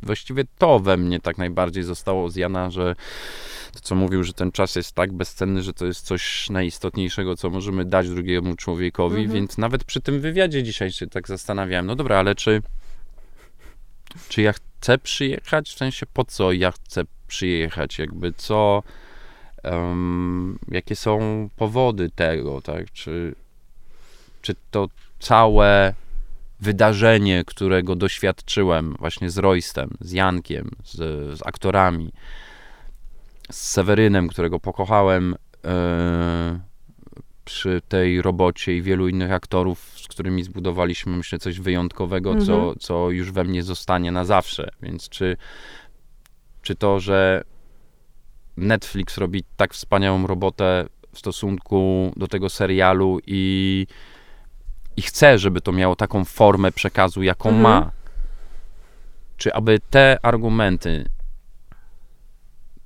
właściwie 0.03 0.43
to 0.57 0.79
we 0.79 0.97
mnie 0.97 1.19
tak 1.19 1.37
najbardziej 1.37 1.83
zostało 1.83 2.29
z 2.29 2.35
Jana, 2.35 2.71
że 2.71 2.95
to, 3.73 3.79
co 3.79 3.95
mówił, 3.95 4.23
że 4.23 4.33
ten 4.33 4.51
czas 4.51 4.75
jest 4.75 4.95
tak 4.95 5.13
bezcenny, 5.13 5.63
że 5.63 5.73
to 5.73 5.85
jest 5.85 6.05
coś 6.05 6.49
najistotniejszego, 6.49 7.35
co 7.35 7.49
możemy 7.49 7.85
dać 7.85 8.09
drugiemu 8.09 8.55
człowiekowi, 8.55 9.21
mhm. 9.21 9.35
więc 9.35 9.57
nawet 9.57 9.83
przy 9.83 10.01
tym 10.01 10.21
wywiadzie 10.21 10.63
dzisiaj 10.63 10.91
się 10.91 11.07
tak 11.07 11.27
zastanawiałem, 11.27 11.85
no 11.85 11.95
dobra, 11.95 12.19
ale 12.19 12.35
czy 12.35 12.61
czy 14.29 14.41
ja 14.41 14.53
chcę 14.53 14.97
przyjechać, 14.97 15.69
w 15.69 15.77
sensie 15.77 16.05
po 16.13 16.25
co 16.25 16.51
ja 16.51 16.71
chcę 16.71 17.03
przyjechać, 17.27 17.99
jakby 17.99 18.33
co, 18.33 18.83
um, 19.63 20.59
jakie 20.67 20.95
są 20.95 21.49
powody 21.55 22.09
tego, 22.09 22.61
tak, 22.61 22.91
czy, 22.91 23.35
czy 24.41 24.55
to 24.71 24.87
całe 25.19 25.93
wydarzenie, 26.61 27.43
którego 27.45 27.95
doświadczyłem 27.95 28.95
właśnie 28.99 29.29
z 29.29 29.37
Roystem, 29.37 29.89
z 29.99 30.11
Jankiem, 30.11 30.71
z, 30.83 30.95
z 31.39 31.41
aktorami, 31.45 32.11
z 33.51 33.69
Sewerynem, 33.69 34.27
którego 34.27 34.59
pokochałem 34.59 35.35
e, 35.65 36.59
przy 37.45 37.81
tej 37.87 38.21
robocie 38.21 38.77
i 38.77 38.81
wielu 38.81 39.07
innych 39.07 39.31
aktorów, 39.31 39.99
z 39.99 40.07
którymi 40.07 40.43
zbudowaliśmy, 40.43 41.17
myślę, 41.17 41.39
coś 41.39 41.59
wyjątkowego, 41.59 42.35
co, 42.35 42.53
Mhm. 42.53 42.75
co 42.79 43.09
już 43.09 43.31
we 43.31 43.43
mnie 43.43 43.63
zostanie 43.63 44.11
na 44.11 44.25
zawsze. 44.25 44.69
Więc 44.81 45.09
czy, 45.09 45.37
czy 46.61 46.75
to, 46.75 46.99
że 46.99 47.43
Netflix 48.57 49.17
robi 49.17 49.43
tak 49.57 49.73
wspaniałą 49.73 50.27
robotę 50.27 50.85
w 51.13 51.19
stosunku 51.19 52.11
do 52.15 52.27
tego 52.27 52.49
serialu 52.49 53.19
i, 53.27 53.87
i 54.97 55.01
chce, 55.01 55.37
żeby 55.39 55.61
to 55.61 55.71
miało 55.71 55.95
taką 55.95 56.25
formę 56.25 56.71
przekazu, 56.71 57.23
jaką 57.23 57.49
Mhm. 57.49 57.63
ma. 57.63 57.91
Czy 59.37 59.53
aby 59.53 59.79
te 59.89 60.17
argumenty 60.21 61.05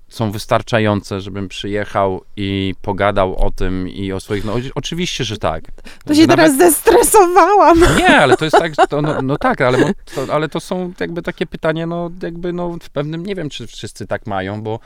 są 0.10 0.32
wystarczające, 0.32 1.22
żebym 1.22 1.48
przyjechał 1.48 2.22
i 2.38 2.74
pogadał 2.82 3.36
o 3.36 3.52
tym 3.52 3.90
i 3.90 4.12
o 4.12 4.20
swoich. 4.20 4.46
No, 4.46 4.54
oczywiście, 4.76 5.24
że 5.24 5.38
tak. 5.38 5.64
To 6.06 6.14
się 6.16 6.22
Nawet- 6.28 6.36
teraz 6.36 6.58
zestresowałam. 6.58 7.80
nie, 7.98 8.18
ale 8.18 8.38
to 8.38 8.46
jest 8.46 8.58
tak, 8.58 8.74
to, 8.90 9.02
no, 9.02 9.22
no 9.22 9.38
tak, 9.38 9.62
ale, 9.62 9.94
to, 10.16 10.34
ale 10.34 10.50
to 10.50 10.60
są 10.60 10.94
jakby 11.00 11.22
takie 11.22 11.46
pytania, 11.46 11.88
no 11.88 12.10
jakby 12.24 12.54
no 12.54 12.78
w 12.82 12.90
pewnym, 12.90 13.26
nie 13.26 13.36
wiem, 13.36 13.50
czy 13.50 13.68
wszyscy 13.68 14.08
tak 14.08 14.28
mają, 14.28 14.62
bo 14.62 14.80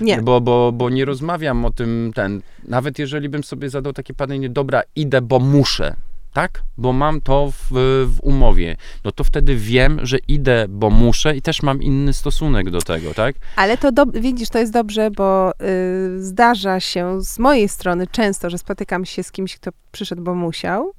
Nie. 0.00 0.22
bo, 0.22 0.40
bo, 0.40 0.72
bo 0.72 0.90
nie 0.90 1.04
rozmawiam 1.04 1.64
o 1.64 1.70
tym, 1.70 2.12
ten, 2.14 2.42
nawet 2.64 2.98
jeżeli 2.98 3.28
bym 3.28 3.44
sobie 3.44 3.70
zadał 3.70 3.92
takie 3.92 4.14
pytanie, 4.14 4.48
dobra, 4.48 4.82
idę, 4.96 5.20
bo 5.22 5.38
muszę, 5.38 5.94
tak? 6.32 6.62
Bo 6.78 6.92
mam 6.92 7.20
to 7.20 7.50
w, 7.50 7.66
w 8.06 8.20
umowie, 8.22 8.76
no 9.04 9.12
to 9.12 9.24
wtedy 9.24 9.56
wiem, 9.56 10.00
że 10.02 10.18
idę, 10.28 10.66
bo 10.68 10.90
muszę 10.90 11.36
i 11.36 11.42
też 11.42 11.62
mam 11.62 11.82
inny 11.82 12.12
stosunek 12.12 12.70
do 12.70 12.82
tego, 12.82 13.14
tak? 13.14 13.36
Ale 13.56 13.78
to 13.78 13.92
do, 13.92 14.06
widzisz, 14.06 14.48
to 14.48 14.58
jest 14.58 14.72
dobrze, 14.72 15.10
bo 15.10 15.52
y, 15.52 16.22
zdarza 16.22 16.80
się 16.80 17.22
z 17.22 17.38
mojej 17.38 17.68
strony 17.68 18.06
często, 18.06 18.50
że 18.50 18.58
spotykam 18.58 19.04
się 19.04 19.22
z 19.22 19.32
kimś, 19.32 19.56
kto 19.56 19.70
przyszedł, 19.92 20.22
bo 20.22 20.34
musiał. 20.34 20.92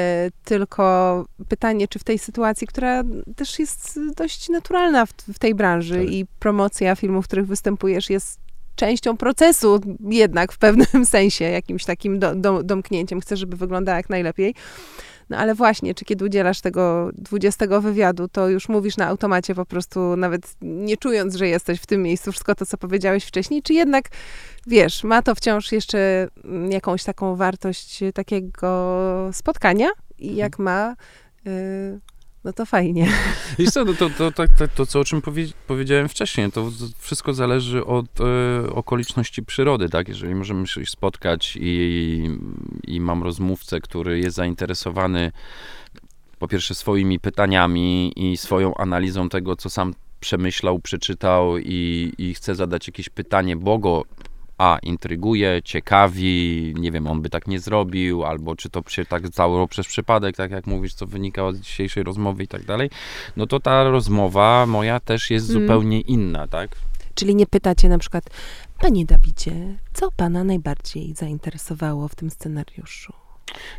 Y, 0.00 0.32
tylko 0.44 1.24
pytanie, 1.48 1.88
czy 1.88 1.98
w 1.98 2.04
tej 2.04 2.18
sytuacji, 2.18 2.66
która 2.66 3.02
też 3.36 3.58
jest 3.58 4.00
dość 4.16 4.48
naturalna 4.48 5.06
w, 5.06 5.12
w 5.12 5.38
tej 5.38 5.54
branży 5.54 5.98
Tak. 6.04 6.12
i 6.12 6.26
promocja 6.38 6.96
filmów, 6.96 7.24
w 7.24 7.28
których 7.28 7.46
występujesz, 7.46 8.10
jest 8.10 8.45
częścią 8.76 9.16
procesu 9.16 9.80
jednak 10.10 10.52
w 10.52 10.58
pewnym 10.58 11.06
sensie, 11.16 11.44
jakimś 11.44 11.84
takim 11.84 12.18
do, 12.18 12.34
do, 12.34 12.62
domknięciem. 12.62 13.20
Chcesz, 13.20 13.40
żeby 13.40 13.56
wyglądała 13.56 13.96
jak 13.96 14.10
najlepiej. 14.10 14.54
No 15.30 15.36
ale 15.36 15.54
właśnie, 15.54 15.94
czy 15.94 16.04
kiedy 16.04 16.24
udzielasz 16.24 16.60
tego 16.60 17.10
20 17.14 17.80
wywiadu, 17.80 18.28
to 18.28 18.48
już 18.48 18.68
mówisz 18.68 18.96
na 18.96 19.06
automacie 19.06 19.54
po 19.54 19.66
prostu, 19.66 20.16
nawet 20.16 20.54
nie 20.62 20.96
czując, 20.96 21.34
że 21.34 21.48
jesteś 21.48 21.80
w 21.80 21.86
tym 21.86 22.02
miejscu, 22.02 22.32
wszystko 22.32 22.54
to, 22.54 22.66
co 22.66 22.78
powiedziałeś 22.78 23.24
wcześniej, 23.24 23.62
czy 23.62 23.74
jednak, 23.74 24.04
wiesz, 24.66 25.04
ma 25.04 25.22
to 25.22 25.34
wciąż 25.34 25.72
jeszcze 25.72 26.28
mm, 26.44 26.72
jakąś 26.72 27.04
taką 27.04 27.36
wartość 27.36 28.02
y, 28.02 28.12
takiego 28.12 29.30
spotkania 29.32 29.88
i 30.18 30.36
jak 30.36 30.58
ma, 30.58 30.96
y, 31.46 32.00
no 32.46 32.52
to 32.52 32.66
fajnie. 32.66 33.08
Wiesz 33.58 33.70
co, 33.70 33.84
no 33.84 33.94
to, 33.94 34.10
to, 34.10 34.32
to, 34.32 34.44
to, 34.58 34.68
to, 34.68 34.86
co 34.86 35.00
o 35.00 35.04
czym 35.04 35.22
powie, 35.22 35.46
powiedziałem 35.66 36.08
wcześniej, 36.08 36.52
to 36.52 36.70
wszystko 36.98 37.34
zależy 37.34 37.84
od 37.84 38.06
e, 38.20 38.70
okoliczności 38.70 39.42
przyrody, 39.42 39.88
tak? 39.88 40.08
Jeżeli 40.08 40.34
możemy 40.34 40.66
się 40.66 40.86
spotkać 40.86 41.58
i, 41.60 42.30
i 42.86 43.00
mam 43.00 43.22
rozmówcę, 43.22 43.80
który 43.80 44.18
jest 44.18 44.36
zainteresowany 44.36 45.32
po 46.38 46.48
pierwsze 46.48 46.74
swoimi 46.74 47.20
pytaniami 47.20 48.12
i 48.16 48.36
swoją 48.36 48.74
analizą 48.74 49.28
tego, 49.28 49.56
co 49.56 49.70
sam 49.70 49.94
przemyślał, 50.20 50.78
przeczytał 50.78 51.58
i, 51.58 52.12
i 52.18 52.34
chce 52.34 52.54
zadać 52.54 52.86
jakieś 52.86 53.08
pytanie, 53.08 53.56
bo 53.56 53.78
go 53.78 54.04
a, 54.58 54.78
intryguje, 54.82 55.60
ciekawi, 55.64 56.74
nie 56.78 56.92
wiem, 56.92 57.06
on 57.06 57.22
by 57.22 57.30
tak 57.30 57.46
nie 57.46 57.60
zrobił, 57.60 58.24
albo 58.24 58.56
czy 58.56 58.70
to 58.70 58.82
się 58.88 59.04
tak 59.04 59.28
stało 59.28 59.68
przez 59.68 59.86
przypadek, 59.86 60.36
tak 60.36 60.50
jak 60.50 60.66
mówisz, 60.66 60.94
co 60.94 61.06
wynika 61.06 61.44
od 61.44 61.56
dzisiejszej 61.56 62.02
rozmowy 62.02 62.42
i 62.42 62.48
tak 62.48 62.64
dalej, 62.64 62.90
no 63.36 63.46
to 63.46 63.60
ta 63.60 63.84
rozmowa 63.84 64.66
moja 64.66 65.00
też 65.00 65.30
jest 65.30 65.50
Mm. 65.50 65.62
zupełnie 65.62 66.00
inna, 66.00 66.46
tak? 66.46 66.70
Czyli 67.14 67.34
nie 67.34 67.46
pytacie 67.46 67.88
na 67.88 67.98
przykład, 67.98 68.30
panie 68.80 69.04
Dawidzie, 69.04 69.52
co 69.92 70.08
pana 70.16 70.44
najbardziej 70.44 71.14
zainteresowało 71.14 72.08
w 72.08 72.14
tym 72.14 72.30
scenariuszu? 72.30 73.12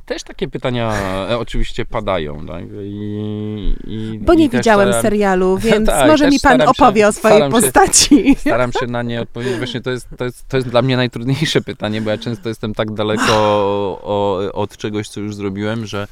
Też 0.05 0.23
takie 0.23 0.47
pytania 0.47 0.93
e, 1.29 1.37
oczywiście 1.39 1.85
padają, 1.85 2.45
tak? 2.45 2.63
I, 2.83 3.75
i, 3.87 4.19
Bo 4.19 4.33
nie 4.33 4.45
i 4.45 4.49
widziałem 4.49 4.87
staram- 4.89 5.01
serialu, 5.01 5.57
więc 5.71 5.85
Tak, 5.89 6.07
może 6.07 6.25
mi 6.25 6.31
pan 6.31 6.39
staram 6.39 6.61
się- 6.75 6.83
opowie 6.83 7.07
o 7.07 7.11
swojej 7.11 7.37
staram 7.37 7.51
się- 7.51 7.61
postaci. 7.61 8.35
Staram 8.39 8.71
się 8.71 8.87
na 8.87 9.03
nie 9.03 9.21
odpowiedzieć. 9.21 9.57
Właśnie 9.57 9.81
to 9.81 9.91
jest, 9.91 10.07
to, 10.17 10.25
jest, 10.25 10.47
to 10.47 10.57
jest 10.57 10.69
dla 10.69 10.81
mnie 10.81 10.95
najtrudniejsze 10.97 11.61
pytanie, 11.61 12.01
bo 12.01 12.09
ja 12.09 12.17
często 12.17 12.49
jestem 12.49 12.73
tak 12.73 12.93
daleko 12.93 13.33
o, 14.03 14.41
od 14.53 14.77
czegoś, 14.77 15.09
co 15.09 15.19
już 15.19 15.35
zrobiłem, 15.35 15.85
że 15.85 16.07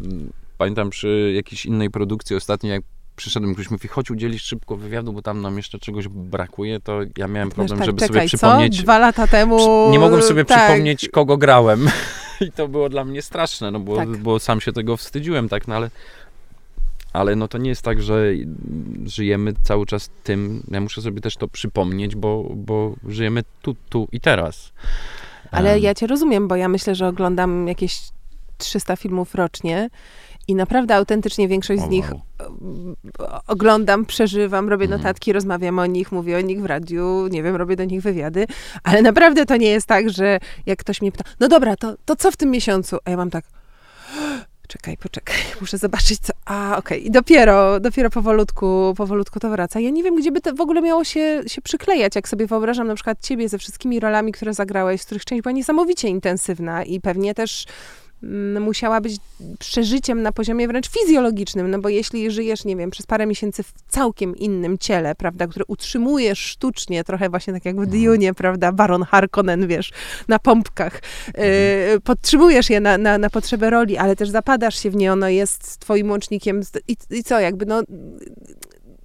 mm, 0.00 0.32
pamiętam 0.58 0.90
przy 0.90 1.32
jakiejś 1.36 1.66
innej 1.66 1.90
produkcji 1.90 2.36
ostatnio, 2.36 2.70
jak 2.70 2.82
przyszedłem, 3.18 3.54
ktoś 3.54 3.70
mówi, 3.70 3.88
chodź 3.88 4.10
udzielić 4.10 4.42
szybko 4.42 4.76
wywiadu, 4.76 5.12
bo 5.12 5.22
tam 5.22 5.42
nam 5.42 5.56
jeszcze 5.56 5.78
czegoś 5.78 6.08
brakuje, 6.08 6.80
to 6.80 7.00
ja 7.16 7.28
miałem 7.28 7.48
problem, 7.50 7.78
tak, 7.78 7.86
żeby 7.86 8.00
czekaj, 8.00 8.16
sobie 8.16 8.26
przypomnieć. 8.26 8.76
Co? 8.76 8.82
Dwa 8.82 8.98
lata 8.98 9.26
temu. 9.26 9.88
Nie 9.90 9.98
mogłem 9.98 10.22
sobie 10.22 10.44
tak. 10.44 10.58
przypomnieć, 10.58 11.08
kogo 11.08 11.36
grałem. 11.36 11.90
I 12.48 12.52
to 12.52 12.68
było 12.68 12.88
dla 12.88 13.04
mnie 13.04 13.22
straszne, 13.22 13.70
no 13.70 13.80
bo, 13.80 13.96
Tak. 13.96 14.16
bo 14.16 14.38
sam 14.38 14.60
się 14.60 14.72
tego 14.72 14.96
wstydziłem, 14.96 15.48
tak, 15.48 15.68
no 15.68 15.74
ale, 15.74 15.90
ale 17.12 17.36
no 17.36 17.48
to 17.48 17.58
nie 17.58 17.70
jest 17.70 17.82
tak, 17.82 18.02
że 18.02 18.32
żyjemy 19.06 19.52
cały 19.62 19.86
czas 19.86 20.10
tym, 20.22 20.62
ja 20.70 20.80
muszę 20.80 21.02
sobie 21.02 21.20
też 21.20 21.36
to 21.36 21.48
przypomnieć, 21.48 22.16
bo, 22.16 22.44
bo 22.56 22.94
żyjemy 23.08 23.42
tu, 23.62 23.76
tu 23.88 24.08
i 24.12 24.20
teraz. 24.20 24.72
Ale 25.50 25.72
Em, 25.72 25.82
ja 25.82 25.94
cię 25.94 26.06
rozumiem, 26.06 26.48
bo 26.48 26.56
ja 26.56 26.68
myślę, 26.68 26.94
że 26.94 27.08
oglądam 27.08 27.68
jakieś 27.68 28.00
300 28.58 28.96
filmów 28.96 29.34
rocznie 29.34 29.90
i 30.48 30.54
naprawdę 30.54 30.94
autentycznie 30.94 31.48
większość 31.48 31.82
z 31.82 31.88
nich 31.88 32.12
oglądam, 33.46 34.06
przeżywam, 34.06 34.68
robię 34.68 34.84
Mhm. 34.84 35.00
notatki, 35.00 35.32
rozmawiam 35.32 35.78
o 35.78 35.86
nich, 35.86 36.12
mówię 36.12 36.36
o 36.36 36.40
nich 36.40 36.62
w 36.62 36.66
radiu, 36.66 37.26
nie 37.30 37.42
wiem, 37.42 37.56
robię 37.56 37.76
do 37.76 37.84
nich 37.84 38.02
wywiady, 38.02 38.46
ale 38.82 39.02
naprawdę 39.02 39.46
to 39.46 39.56
nie 39.56 39.70
jest 39.70 39.86
tak, 39.86 40.10
że 40.10 40.38
jak 40.66 40.78
ktoś 40.78 41.00
mnie 41.00 41.12
pyta, 41.12 41.24
no 41.40 41.48
dobra, 41.48 41.76
to, 41.76 41.94
to 42.04 42.16
co 42.16 42.30
w 42.30 42.36
tym 42.36 42.50
miesiącu? 42.50 42.96
A 43.04 43.10
ja 43.10 43.16
mam 43.16 43.30
tak, 43.30 43.44
czekaj, 44.68 44.96
poczekaj, 44.96 45.36
muszę 45.60 45.78
zobaczyć 45.78 46.18
co, 46.20 46.32
a 46.46 46.76
okej, 46.76 47.06
i 47.06 47.10
dopiero, 47.10 47.80
dopiero 47.80 48.10
powolutku, 48.10 48.94
powolutku 48.96 49.40
to 49.40 49.50
wraca. 49.50 49.80
Ja 49.80 49.90
nie 49.90 50.02
wiem, 50.02 50.16
gdzie 50.16 50.32
by 50.32 50.40
to 50.40 50.54
w 50.54 50.60
ogóle 50.60 50.82
miało 50.82 51.04
się, 51.04 51.42
się 51.46 51.62
przyklejać, 51.62 52.16
jak 52.16 52.28
sobie 52.28 52.46
wyobrażam 52.46 52.86
na 52.86 52.94
przykład 52.94 53.20
ciebie 53.20 53.48
ze 53.48 53.58
wszystkimi 53.58 54.00
rolami, 54.00 54.32
które 54.32 54.54
zagrałeś, 54.54 55.02
z 55.02 55.04
których 55.04 55.24
część 55.24 55.42
była 55.42 55.52
niesamowicie 55.52 56.08
intensywna 56.08 56.84
i 56.84 57.00
pewnie 57.00 57.34
też 57.34 57.66
musiała 58.60 59.00
być 59.00 59.16
przeżyciem 59.58 60.22
na 60.22 60.32
poziomie 60.32 60.68
wręcz 60.68 60.90
fizjologicznym, 60.90 61.70
no 61.70 61.78
bo 61.78 61.88
jeśli 61.88 62.30
żyjesz, 62.30 62.64
nie 62.64 62.76
wiem, 62.76 62.90
przez 62.90 63.06
parę 63.06 63.26
miesięcy 63.26 63.62
w 63.62 63.72
całkiem 63.88 64.36
innym 64.36 64.78
ciele, 64.78 65.14
prawda, 65.14 65.46
które 65.46 65.64
utrzymujesz 65.68 66.38
sztucznie, 66.38 67.04
trochę 67.04 67.28
właśnie 67.28 67.52
tak 67.52 67.64
jak 67.64 67.80
w 67.80 67.86
Dune, 67.86 68.34
prawda, 68.34 68.72
Baron 68.72 69.02
Harkonnen, 69.02 69.66
wiesz, 69.66 69.92
na 70.28 70.38
pompkach, 70.38 71.02
yy, 71.26 72.00
podtrzymujesz 72.00 72.70
je 72.70 72.80
na, 72.80 72.98
na, 72.98 73.18
na 73.18 73.30
potrzebę 73.30 73.70
roli, 73.70 73.96
ale 73.96 74.16
też 74.16 74.30
zapadasz 74.30 74.82
się 74.82 74.90
w 74.90 74.96
nie, 74.96 75.12
ono 75.12 75.28
jest 75.28 75.78
twoim 75.78 76.10
łącznikiem 76.10 76.60
i, 76.88 76.96
i 77.10 77.24
co, 77.24 77.40
jakby 77.40 77.66
no 77.66 77.82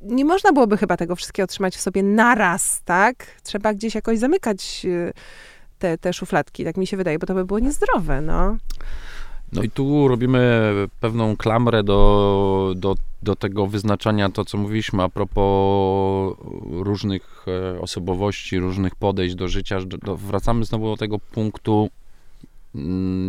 nie 0.03 0.25
można 0.25 0.51
byłoby 0.51 0.77
chyba 0.77 0.97
tego 0.97 1.15
wszystkiego 1.15 1.47
trzymać 1.47 1.75
w 1.75 1.81
sobie 1.81 2.03
naraz, 2.03 2.81
tak? 2.85 3.25
Trzeba 3.43 3.73
gdzieś 3.73 3.95
jakoś 3.95 4.19
zamykać 4.19 4.83
yy, 4.83 5.13
te, 5.83 5.97
te 5.97 6.13
szufladki, 6.13 6.63
tak 6.63 6.77
mi 6.77 6.87
się 6.87 6.97
wydaje, 6.97 7.19
bo 7.19 7.27
to 7.27 7.33
by 7.33 7.45
było 7.45 7.59
niezdrowe, 7.59 8.21
no. 8.21 8.57
No 9.53 9.63
i 9.63 9.69
tu 9.69 10.07
robimy 10.07 10.73
pewną 10.99 11.37
klamrę 11.37 11.83
do, 11.83 12.73
do, 12.75 12.95
do 13.21 13.35
tego 13.35 13.67
wyznaczania, 13.67 14.29
to 14.29 14.45
co 14.45 14.57
mówiliśmy 14.57 15.03
a 15.03 15.09
propos 15.09 16.35
różnych 16.69 17.45
e, 17.47 17.81
osobowości, 17.81 18.59
różnych 18.59 18.95
podejść 18.95 19.35
do 19.35 19.47
życia. 19.47 19.79
Do, 20.05 20.17
wracamy 20.17 20.65
znowu 20.65 20.85
do 20.85 20.97
tego 20.97 21.19
punktu 21.19 21.89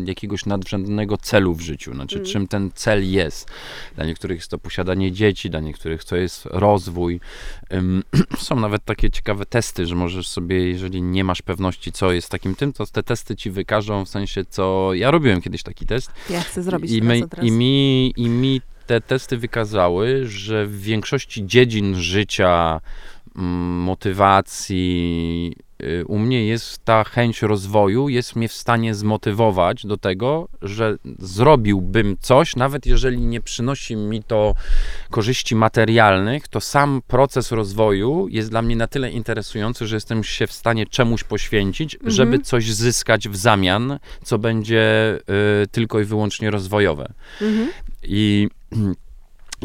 jakiegoś 0.05 0.47
nadrzędnego 0.47 1.17
celu 1.17 1.55
w 1.55 1.61
życiu, 1.61 1.95
znaczy 1.95 2.17
Mm. 2.17 2.27
czym 2.27 2.49
ten 2.49 2.71
cel 2.75 3.11
jest. 3.11 3.51
Dla 3.95 4.05
niektórych 4.07 4.39
jest 4.39 4.51
to 4.51 4.59
posiadanie 4.59 5.13
dzieci, 5.13 5.51
dla 5.51 5.61
niektórych 5.61 6.05
to 6.05 6.17
jest 6.17 6.47
rozwój. 6.47 7.21
Są 8.39 8.57
nawet 8.57 8.85
takie 8.85 9.11
ciekawe 9.11 9.47
testy, 9.47 9.87
że 9.87 9.95
możesz 9.95 10.29
sobie, 10.29 10.69
jeżeli 10.69 11.03
nie 11.03 11.25
masz 11.25 11.43
pewności, 11.43 11.93
co 11.93 12.13
jest 12.13 12.29
takim 12.29 12.55
tym, 12.55 12.73
to 12.73 12.87
te 12.87 13.03
testy 13.03 13.37
ci 13.37 13.51
wykażą 13.51 14.05
w 14.05 14.09
sensie, 14.09 14.45
co 14.45 14.95
ja 14.95 15.11
robiłem 15.11 15.43
kiedyś 15.43 15.63
taki 15.63 15.87
test 15.87 16.13
Ja 16.31 16.41
chcę 16.41 16.63
zrobić 16.63 16.91
i, 16.91 17.03
my, 17.03 17.21
i, 17.43 17.51
mi, 17.51 18.13
I 18.17 18.29
mi 18.29 18.61
te 18.87 19.01
testy 19.01 19.39
wykazały, 19.39 20.27
że 20.27 20.67
w 20.67 20.81
większości 20.83 21.47
dziedzin 21.47 21.95
życia, 21.97 22.81
mm, 23.37 23.81
motywacji, 23.81 25.57
u 26.07 26.19
mnie 26.19 26.47
jest 26.47 26.85
ta 26.85 27.05
chęć 27.05 27.43
rozwoju, 27.43 28.09
jest 28.09 28.37
mnie 28.37 28.49
w 28.49 28.53
stanie 28.53 28.95
zmotywować 28.95 29.87
do 29.87 29.97
tego, 29.97 30.49
że 30.63 30.97
zrobiłbym 31.19 32.17
coś, 32.21 32.57
nawet 32.57 32.87
jeżeli 32.87 33.19
nie 33.19 33.41
przynosi 33.41 33.97
mi 33.97 34.23
to 34.23 34.55
korzyści 35.11 35.57
materialnych, 35.57 36.49
to 36.49 36.61
sam 36.61 37.03
proces 37.07 37.53
rozwoju 37.53 38.29
jest 38.31 38.51
dla 38.51 38.63
mnie 38.63 38.77
na 38.77 38.87
tyle 38.87 39.11
interesujący, 39.11 39.87
że 39.87 39.97
jestem 39.97 40.25
się 40.25 40.47
w 40.47 40.53
stanie 40.53 40.87
czemuś 40.87 41.25
poświęcić, 41.25 41.95
Mhm. 41.95 42.11
żeby 42.11 42.39
coś 42.39 42.73
zyskać 42.73 43.29
w 43.29 43.37
zamian, 43.37 43.99
co 44.25 44.39
będzie 44.39 45.15
y, 45.63 45.67
tylko 45.67 46.01
i 46.01 46.05
wyłącznie 46.05 46.51
rozwojowe. 46.51 47.13
Mhm. 47.41 47.69
I 48.03 48.49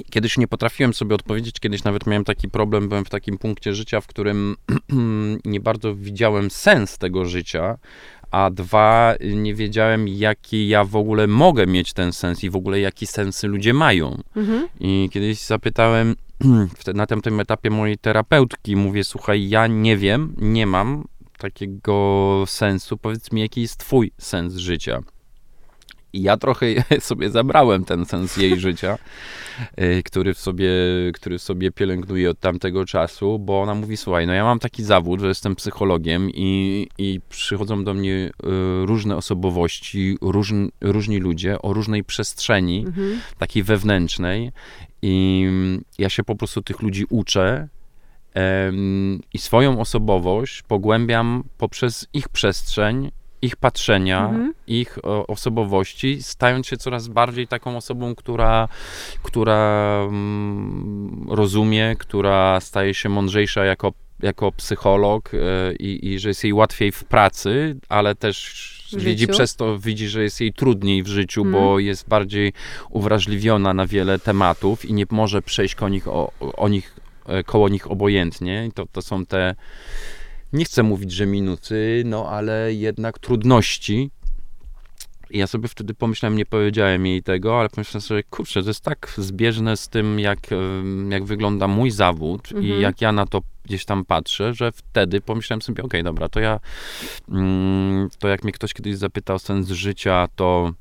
kiedyś 0.10 0.38
nie 0.38 0.48
potrafiłem 0.48 0.94
sobie 0.94 1.16
odpowiedzieć, 1.16 1.60
kiedyś 1.60 1.84
nawet 1.84 2.08
miałem 2.08 2.24
taki 2.24 2.50
problem, 2.50 2.90
byłem 2.90 3.06
w 3.06 3.10
takim 3.10 3.38
punkcie 3.38 3.74
życia, 3.74 4.02
w 4.02 4.08
którym 4.08 4.56
nie 5.46 5.60
bardzo 5.60 5.96
widziałem 5.96 6.52
sens 6.52 6.98
tego 6.98 7.26
życia, 7.26 7.78
a 8.32 8.50
dwa, 8.50 9.16
nie 9.36 9.56
wiedziałem, 9.56 10.08
jaki 10.08 10.68
ja 10.68 10.84
w 10.84 10.96
ogóle 10.96 11.28
mogę 11.28 11.68
mieć 11.68 11.94
ten 11.94 12.14
sens 12.14 12.44
i 12.44 12.50
w 12.50 12.56
ogóle 12.56 12.80
jaki 12.80 13.08
sensy 13.08 13.48
ludzie 13.48 13.74
mają. 13.74 14.22
Mhm. 14.36 14.68
I 14.80 15.10
kiedyś 15.12 15.40
zapytałem 15.40 16.16
na 16.94 17.06
tym 17.06 17.40
etapie 17.40 17.70
mojej 17.70 17.98
terapeutki, 17.98 18.76
mówię, 18.76 19.04
słuchaj, 19.04 19.50
ja 19.50 19.68
nie 19.68 19.98
wiem, 19.98 20.36
nie 20.38 20.68
mam 20.68 21.04
takiego 21.38 22.44
sensu, 22.48 22.98
powiedz 22.98 23.32
mi, 23.32 23.42
jaki 23.42 23.62
jest 23.62 23.78
twój 23.78 24.12
sens 24.18 24.56
życia. 24.56 25.00
I 26.14 26.22
ja 26.22 26.38
trochę 26.38 26.66
sobie 27.00 27.30
zabrałem 27.30 27.86
ten 27.86 28.06
sens 28.06 28.38
jej 28.38 28.60
życia, 28.60 28.98
y, 29.82 30.04
który 30.04 30.34
w 30.34 30.40
sobie, 30.40 30.70
który 31.14 31.38
w 31.38 31.42
sobie 31.42 31.72
pielęgnuję 31.72 32.30
od 32.30 32.40
tamtego 32.40 32.86
czasu, 32.86 33.40
bo 33.40 33.62
ona 33.62 33.76
mówi, 33.76 33.98
słuchaj, 33.98 34.28
no 34.28 34.34
ja 34.34 34.44
mam 34.44 34.60
taki 34.60 34.84
zawód, 34.84 35.20
że 35.20 35.28
jestem 35.28 35.56
psychologiem 35.56 36.30
i, 36.34 36.88
i 36.98 37.20
przychodzą 37.30 37.84
do 37.84 37.94
mnie 37.94 38.12
y, 38.14 38.32
różne 38.86 39.16
osobowości, 39.16 40.18
różn, 40.22 40.68
różni 40.82 41.18
ludzie 41.18 41.62
o 41.62 41.74
różnej 41.74 42.04
przestrzeni, 42.04 42.86
Mhm. 42.88 43.20
takiej 43.38 43.64
wewnętrznej 43.64 44.52
i 45.02 45.46
ja 45.98 46.10
się 46.10 46.24
po 46.24 46.36
prostu 46.36 46.62
tych 46.62 46.82
ludzi 46.82 47.06
uczę 47.10 47.68
i 49.34 49.38
swoją 49.38 49.80
osobowość 49.80 50.62
pogłębiam 50.62 51.44
poprzez 51.58 52.08
ich 52.14 52.30
przestrzeń, 52.30 53.12
ich 53.42 53.56
patrzenia, 53.56 54.26
Mhm. 54.30 54.54
ich 54.68 54.98
o, 55.04 55.28
osobowości, 55.28 56.24
stając 56.24 56.68
się 56.68 56.78
coraz 56.78 57.08
bardziej 57.08 57.48
taką 57.48 57.78
osobą, 57.78 58.16
która, 58.16 58.68
która 59.24 60.00
mm, 60.10 61.26
rozumie, 61.30 61.96
która 62.00 62.60
staje 62.62 62.94
się 62.94 63.10
mądrzejsza 63.10 63.66
jako, 63.66 63.94
jako 64.20 64.52
psycholog 64.52 65.32
e, 65.34 65.38
i, 65.76 66.08
i 66.08 66.20
że 66.20 66.30
jest 66.30 66.44
jej 66.44 66.54
łatwiej 66.54 66.92
w 66.92 67.04
pracy, 67.04 67.78
ale 67.90 68.16
też 68.16 68.70
widzi 68.98 69.28
przez 69.28 69.56
to, 69.56 69.80
widzi, 69.80 70.08
że 70.08 70.24
jest 70.24 70.42
jej 70.42 70.54
trudniej 70.54 71.04
w 71.04 71.08
życiu, 71.08 71.42
Mhm. 71.42 71.64
bo 71.64 71.80
jest 71.80 72.08
bardziej 72.10 72.54
uwrażliwiona 72.90 73.74
na 73.74 73.86
wiele 73.88 74.20
tematów 74.20 74.86
i 74.86 74.94
nie 74.94 75.06
może 75.12 75.42
przejść 75.42 75.76
koło 75.76 75.90
nich, 75.90 76.08
o, 76.08 76.32
o 76.40 76.68
nich, 76.70 76.96
e, 77.28 77.44
koło 77.44 77.70
nich 77.70 77.92
obojętnie. 77.92 78.66
I 78.66 78.72
to, 78.72 78.86
to 78.92 79.02
są 79.02 79.26
te, 79.26 79.56
nie 80.54 80.66
chcę 80.66 80.84
mówić, 80.84 81.12
że 81.12 81.26
minuty, 81.26 82.04
no 82.06 82.30
ale 82.30 82.74
jednak 82.74 83.20
trudności. 83.20 84.12
I 85.30 85.38
ja 85.38 85.48
sobie 85.48 85.68
wtedy 85.68 85.94
pomyślałem, 85.94 86.38
nie 86.38 86.46
powiedziałem 86.46 87.06
jej 87.06 87.24
tego, 87.24 87.60
ale 87.60 87.70
pomyślałem 87.70 88.02
sobie, 88.02 88.24
kurczę, 88.24 88.64
to 88.64 88.70
jest 88.70 88.84
tak 88.84 89.14
zbieżne 89.18 89.78
z 89.78 89.90
tym, 89.90 90.20
jak, 90.20 90.40
jak 91.10 91.26
wygląda 91.26 91.68
mój 91.68 91.92
zawód 91.92 92.48
Mhm. 92.52 92.66
i 92.66 92.82
jak 92.82 93.02
ja 93.02 93.12
na 93.12 93.26
to 93.26 93.42
gdzieś 93.66 93.86
tam 93.86 94.06
patrzę, 94.06 94.54
że 94.54 94.72
wtedy 94.72 95.22
pomyślałem 95.22 95.62
sobie, 95.62 95.84
okej, 95.84 96.04
dobra, 96.04 96.30
to 96.30 96.40
ja, 96.40 96.60
mm, 97.30 98.10
to 98.20 98.28
jak 98.28 98.44
mnie 98.44 98.54
ktoś 98.54 98.74
kiedyś 98.74 98.98
zapytał 98.98 99.36
o 99.36 99.40
sens 99.40 99.70
życia, 99.70 100.28
to, 100.36 100.74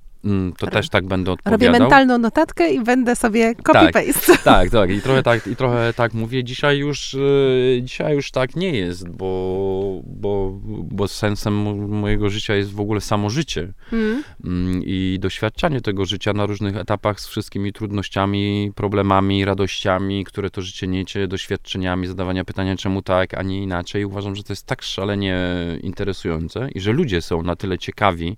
to 0.58 0.66
Ro- 0.66 0.72
też 0.72 0.88
tak 0.88 1.06
będę 1.06 1.30
Robię 1.30 1.42
odpowiadał. 1.52 1.80
mentalną 1.80 2.18
notatkę 2.18 2.70
i 2.70 2.80
będę 2.84 3.16
sobie 3.16 3.54
copy-paste. 3.54 4.38
Tak, 4.44 4.70
tak, 4.70 4.90
i 4.90 5.00
trochę 5.02 5.22
tak, 5.22 5.46
i 5.46 5.56
trochę 5.56 5.92
tak 5.96 6.14
mówię. 6.14 6.44
Dzisiaj 6.44 6.78
już, 6.78 7.14
e, 7.14 7.82
dzisiaj 7.82 8.14
już 8.14 8.30
tak 8.30 8.56
nie 8.56 8.70
jest, 8.70 9.08
bo, 9.08 10.00
bo, 10.06 10.58
bo 10.82 11.08
sensem 11.08 11.54
mo- 11.54 11.74
mojego 11.74 12.30
życia 12.30 12.54
jest 12.54 12.72
w 12.72 12.80
ogóle 12.80 13.00
samo 13.00 13.30
życie 13.30 13.72
Mhm. 13.92 14.22
Mm, 14.44 14.82
i 14.84 15.18
doświadczanie 15.20 15.80
tego 15.80 16.04
życia 16.04 16.32
na 16.32 16.46
różnych 16.46 16.76
etapach 16.76 17.20
z 17.20 17.26
wszystkimi 17.28 17.72
trudnościami, 17.72 18.72
problemami, 18.74 19.44
radościami, 19.44 20.24
które 20.24 20.50
to 20.50 20.62
życie 20.62 20.86
niesie, 20.86 21.26
doświadczeniami, 21.28 22.06
zadawania 22.06 22.44
pytania 22.44 22.76
czemu 22.76 23.02
tak, 23.02 23.34
a 23.34 23.42
nie 23.42 23.62
inaczej. 23.62 24.04
Uważam, 24.04 24.36
że 24.36 24.42
to 24.42 24.52
jest 24.52 24.66
tak 24.66 24.82
szalenie 24.82 25.38
interesujące 25.82 26.68
i 26.74 26.80
że 26.80 26.92
ludzie 26.92 27.20
są 27.22 27.42
na 27.42 27.56
tyle 27.56 27.78
ciekawi, 27.78 28.36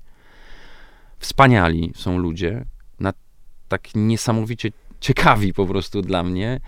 wspaniali 1.20 1.92
są 1.96 2.18
ludzie, 2.18 2.64
na 3.00 3.12
tak 3.68 3.88
niesamowicie 3.94 4.70
ciekawi 5.00 5.54
po 5.54 5.66
prostu 5.66 6.02
dla 6.02 6.22
mnie, 6.22 6.60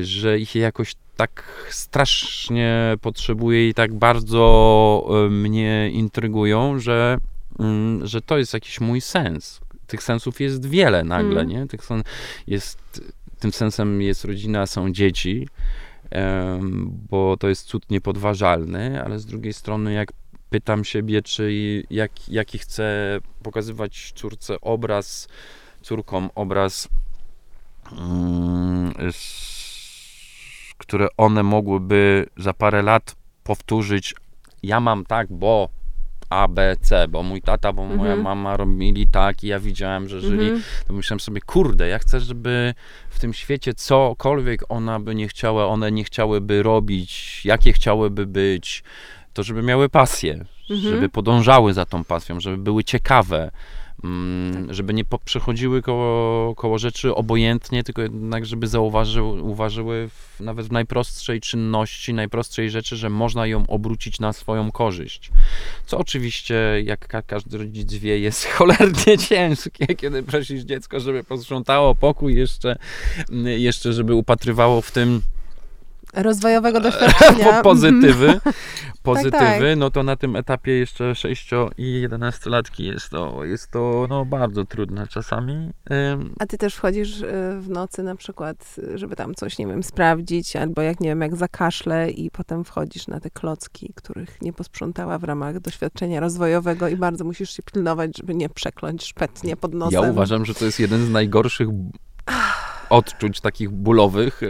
że 0.00 0.38
ich 0.38 0.54
jakoś 0.54 0.94
tak 1.16 1.66
strasznie 1.70 2.96
potrzebuję 3.00 3.68
i 3.68 3.74
tak 3.74 3.94
bardzo 3.94 5.08
y, 5.26 5.30
mnie 5.30 5.90
intrygują, 5.92 6.78
że, 6.78 7.18
mm, 7.58 8.06
że 8.06 8.20
to 8.20 8.38
jest 8.38 8.54
jakiś 8.54 8.80
mój 8.80 9.00
sens. 9.00 9.60
Tych 9.86 10.02
sensów 10.02 10.40
jest 10.40 10.66
wiele 10.66 11.04
nagle, 11.04 11.40
Mm. 11.40 11.48
nie? 11.48 11.66
Tych 11.66 11.84
sen, 11.84 12.02
jest, 12.46 13.12
tym 13.38 13.52
sensem 13.52 14.02
jest 14.02 14.24
rodzina, 14.24 14.66
są 14.66 14.92
dzieci, 14.92 15.48
bo 17.10 17.36
to 17.36 17.48
jest 17.48 17.66
cud 17.66 17.90
niepodważalny, 17.90 19.04
ale 19.04 19.18
z 19.18 19.26
drugiej 19.26 19.52
strony 19.52 19.92
jak 19.92 20.12
pytam 20.50 20.84
siebie, 20.84 21.22
czy 21.22 21.52
jak, 21.90 22.28
jaki 22.28 22.58
chcę 22.58 23.18
pokazywać 23.42 24.12
córce 24.14 24.60
obraz, 24.60 25.28
córkom 25.82 26.30
obraz, 26.34 26.88
mm, 27.98 28.92
które 30.78 31.06
one 31.16 31.42
mogłyby 31.42 32.26
za 32.36 32.52
parę 32.52 32.82
lat 32.82 33.16
powtórzyć. 33.44 34.14
Ja 34.62 34.80
mam 34.80 35.04
tak, 35.06 35.26
bo 35.32 35.68
A, 36.30 36.48
B, 36.48 36.76
C, 36.80 37.08
bo 37.08 37.22
mój 37.22 37.42
tata, 37.42 37.72
bo 37.72 37.84
moja 37.84 38.12
Mhm. 38.12 38.20
mama 38.22 38.56
robili 38.56 39.06
tak 39.06 39.44
i 39.44 39.46
ja 39.46 39.58
widziałem, 39.60 40.08
że 40.08 40.20
żyli 40.20 40.44
Mhm. 40.46 40.62
to 40.86 40.92
myślałem 40.92 41.20
sobie, 41.20 41.40
kurde, 41.40 41.88
ja 41.88 41.98
chcę, 41.98 42.20
żeby 42.20 42.74
w 43.10 43.18
tym 43.20 43.34
świecie 43.34 43.74
cokolwiek 43.74 44.60
ona 44.68 45.00
by 45.00 45.14
nie 45.14 45.28
chciała, 45.28 45.66
one 45.66 45.92
nie 45.92 46.04
chciałyby 46.04 46.62
robić, 46.62 47.40
jakie 47.44 47.72
chciałyby 47.72 48.26
być, 48.26 48.82
to 49.38 49.42
żeby 49.42 49.62
miały 49.62 49.88
pasję, 49.88 50.44
Mhm. 50.70 50.94
żeby 50.94 51.08
podążały 51.08 51.74
za 51.74 51.84
tą 51.84 52.04
pasją, 52.04 52.40
żeby 52.40 52.56
były 52.58 52.84
ciekawe, 52.84 53.50
mm, 54.04 54.74
żeby 54.74 54.94
nie 54.94 55.04
przechodziły 55.24 55.82
koło, 55.82 56.54
koło 56.54 56.78
rzeczy 56.78 57.14
obojętnie, 57.14 57.84
tylko 57.84 58.02
jednak, 58.02 58.46
żeby 58.46 58.66
zauważyły, 58.66 59.42
uważyły 59.42 60.08
w, 60.08 60.40
nawet 60.40 60.66
w 60.66 60.72
najprostszej 60.72 61.40
czynności, 61.40 62.14
najprostszej 62.14 62.70
rzeczy, 62.70 62.96
że 62.96 63.10
można 63.10 63.46
ją 63.46 63.66
obrócić 63.66 64.20
na 64.20 64.32
swoją 64.32 64.72
korzyść. 64.72 65.30
Co 65.86 65.98
oczywiście, 65.98 66.54
jak 66.84 67.08
ka- 67.08 67.22
każdy 67.22 67.58
rodzic 67.58 67.94
wie, 67.94 68.18
jest 68.18 68.44
cholernie 68.56 69.18
ciężkie, 69.28 69.86
kiedy 69.86 70.22
prosisz 70.22 70.62
dziecko, 70.62 71.00
żeby 71.00 71.24
posprzątało 71.24 71.94
pokój, 71.94 72.34
jeszcze, 72.36 72.76
jeszcze 73.44 73.92
żeby 73.92 74.14
upatrywało 74.14 74.80
w 74.80 74.90
tym 74.90 75.22
Rozwojowego 76.22 76.80
doświadczenia. 76.80 77.52
po- 77.52 77.62
pozytywy, 77.62 78.40
tak. 78.44 78.54
pozytywy, 79.02 79.76
no 79.76 79.90
to 79.90 80.02
na 80.02 80.16
tym 80.16 80.36
etapie 80.36 80.72
jeszcze 80.72 81.14
6 81.14 81.50
i 81.78 82.00
11 82.00 82.50
latki 82.50 82.84
jest 82.84 83.10
to, 83.10 83.44
jest 83.44 83.70
to 83.70 84.06
no, 84.08 84.24
bardzo 84.24 84.64
trudne 84.64 85.06
czasami. 85.06 85.70
A 86.38 86.46
ty 86.46 86.58
też 86.58 86.74
wchodzisz 86.74 87.20
y, 87.20 87.26
w 87.60 87.68
nocy 87.68 88.02
na 88.02 88.16
przykład, 88.16 88.76
żeby 88.94 89.16
tam 89.16 89.34
coś, 89.34 89.58
nie 89.58 89.66
wiem, 89.66 89.82
sprawdzić, 89.82 90.56
albo 90.56 90.82
jak, 90.82 91.00
nie 91.00 91.08
wiem, 91.08 91.20
jak 91.20 91.36
zakaszle 91.36 92.10
i 92.10 92.30
potem 92.30 92.64
wchodzisz 92.64 93.06
na 93.06 93.20
te 93.20 93.30
klocki, 93.30 93.92
których 93.94 94.42
nie 94.42 94.52
posprzątała 94.52 95.18
w 95.18 95.24
ramach 95.24 95.60
doświadczenia 95.60 96.20
rozwojowego 96.20 96.88
i 96.88 96.96
bardzo 96.96 97.24
musisz 97.24 97.50
się 97.50 97.62
pilnować, 97.62 98.16
żeby 98.16 98.34
nie 98.34 98.48
przekląć 98.48 99.04
szpetnie 99.04 99.56
pod 99.56 99.74
nosem. 99.74 100.02
Ja 100.02 100.10
uważam, 100.10 100.44
że 100.44 100.54
to 100.54 100.64
jest 100.64 100.80
jeden 100.80 101.06
z 101.06 101.10
najgorszych 101.10 101.68
odczuć 102.90 103.40
takich 103.40 103.70
bólowych 103.70 104.42
e, 104.42 104.46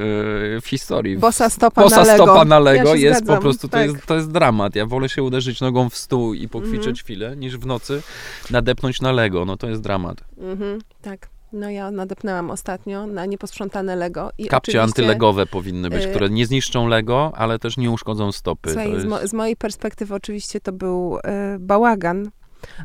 w 0.60 0.66
historii. 0.66 1.18
Bosa 1.18 1.50
stopa 1.50 1.82
Bosa 1.82 1.96
na 1.96 2.02
Lego. 2.12 2.24
stopa 2.24 2.44
na 2.44 2.58
Lego 2.58 2.88
Ja 2.94 3.00
jest 3.00 3.18
zgadzam, 3.18 3.36
po 3.36 3.42
prostu, 3.42 3.68
to, 3.68 3.72
tak. 3.72 3.86
jest, 3.90 4.06
to 4.06 4.14
jest 4.14 4.30
dramat. 4.32 4.76
Ja 4.76 4.86
wolę 4.86 5.08
się 5.08 5.22
uderzyć 5.22 5.60
nogą 5.60 5.90
w 5.90 5.96
stół 5.96 6.34
i 6.34 6.48
pokwiczeć 6.48 6.78
Mhm. 6.78 6.96
chwilę, 6.96 7.36
niż 7.36 7.58
w 7.58 7.66
nocy 7.66 8.02
nadepnąć 8.50 9.00
na 9.00 9.12
Lego. 9.12 9.44
No 9.44 9.56
to 9.56 9.68
jest 9.68 9.82
dramat. 9.82 10.24
Mhm, 10.38 10.78
tak. 11.02 11.28
No 11.52 11.70
ja 11.70 11.90
nadepnęłam 11.90 12.50
ostatnio 12.50 13.06
na 13.06 13.26
nieposprzątane 13.26 13.96
Lego 13.96 14.30
i 14.38 14.46
Kapcie 14.46 14.82
antylegowe 14.82 15.46
powinny 15.46 15.90
być, 15.90 16.04
y- 16.04 16.08
które 16.08 16.30
nie 16.30 16.46
zniszczą 16.46 16.86
Lego, 16.88 17.32
ale 17.36 17.58
też 17.58 17.76
nie 17.76 17.90
uszkodzą 17.90 18.32
stopy. 18.32 18.70
Słuchaj, 18.70 18.92
to 18.92 19.00
z, 19.00 19.04
mo- 19.04 19.18
jest... 19.20 19.30
z 19.30 19.34
mojej 19.34 19.56
perspektywy 19.56 20.14
oczywiście 20.14 20.60
to 20.60 20.72
był 20.72 21.18
e, 21.24 21.56
bałagan, 21.60 22.30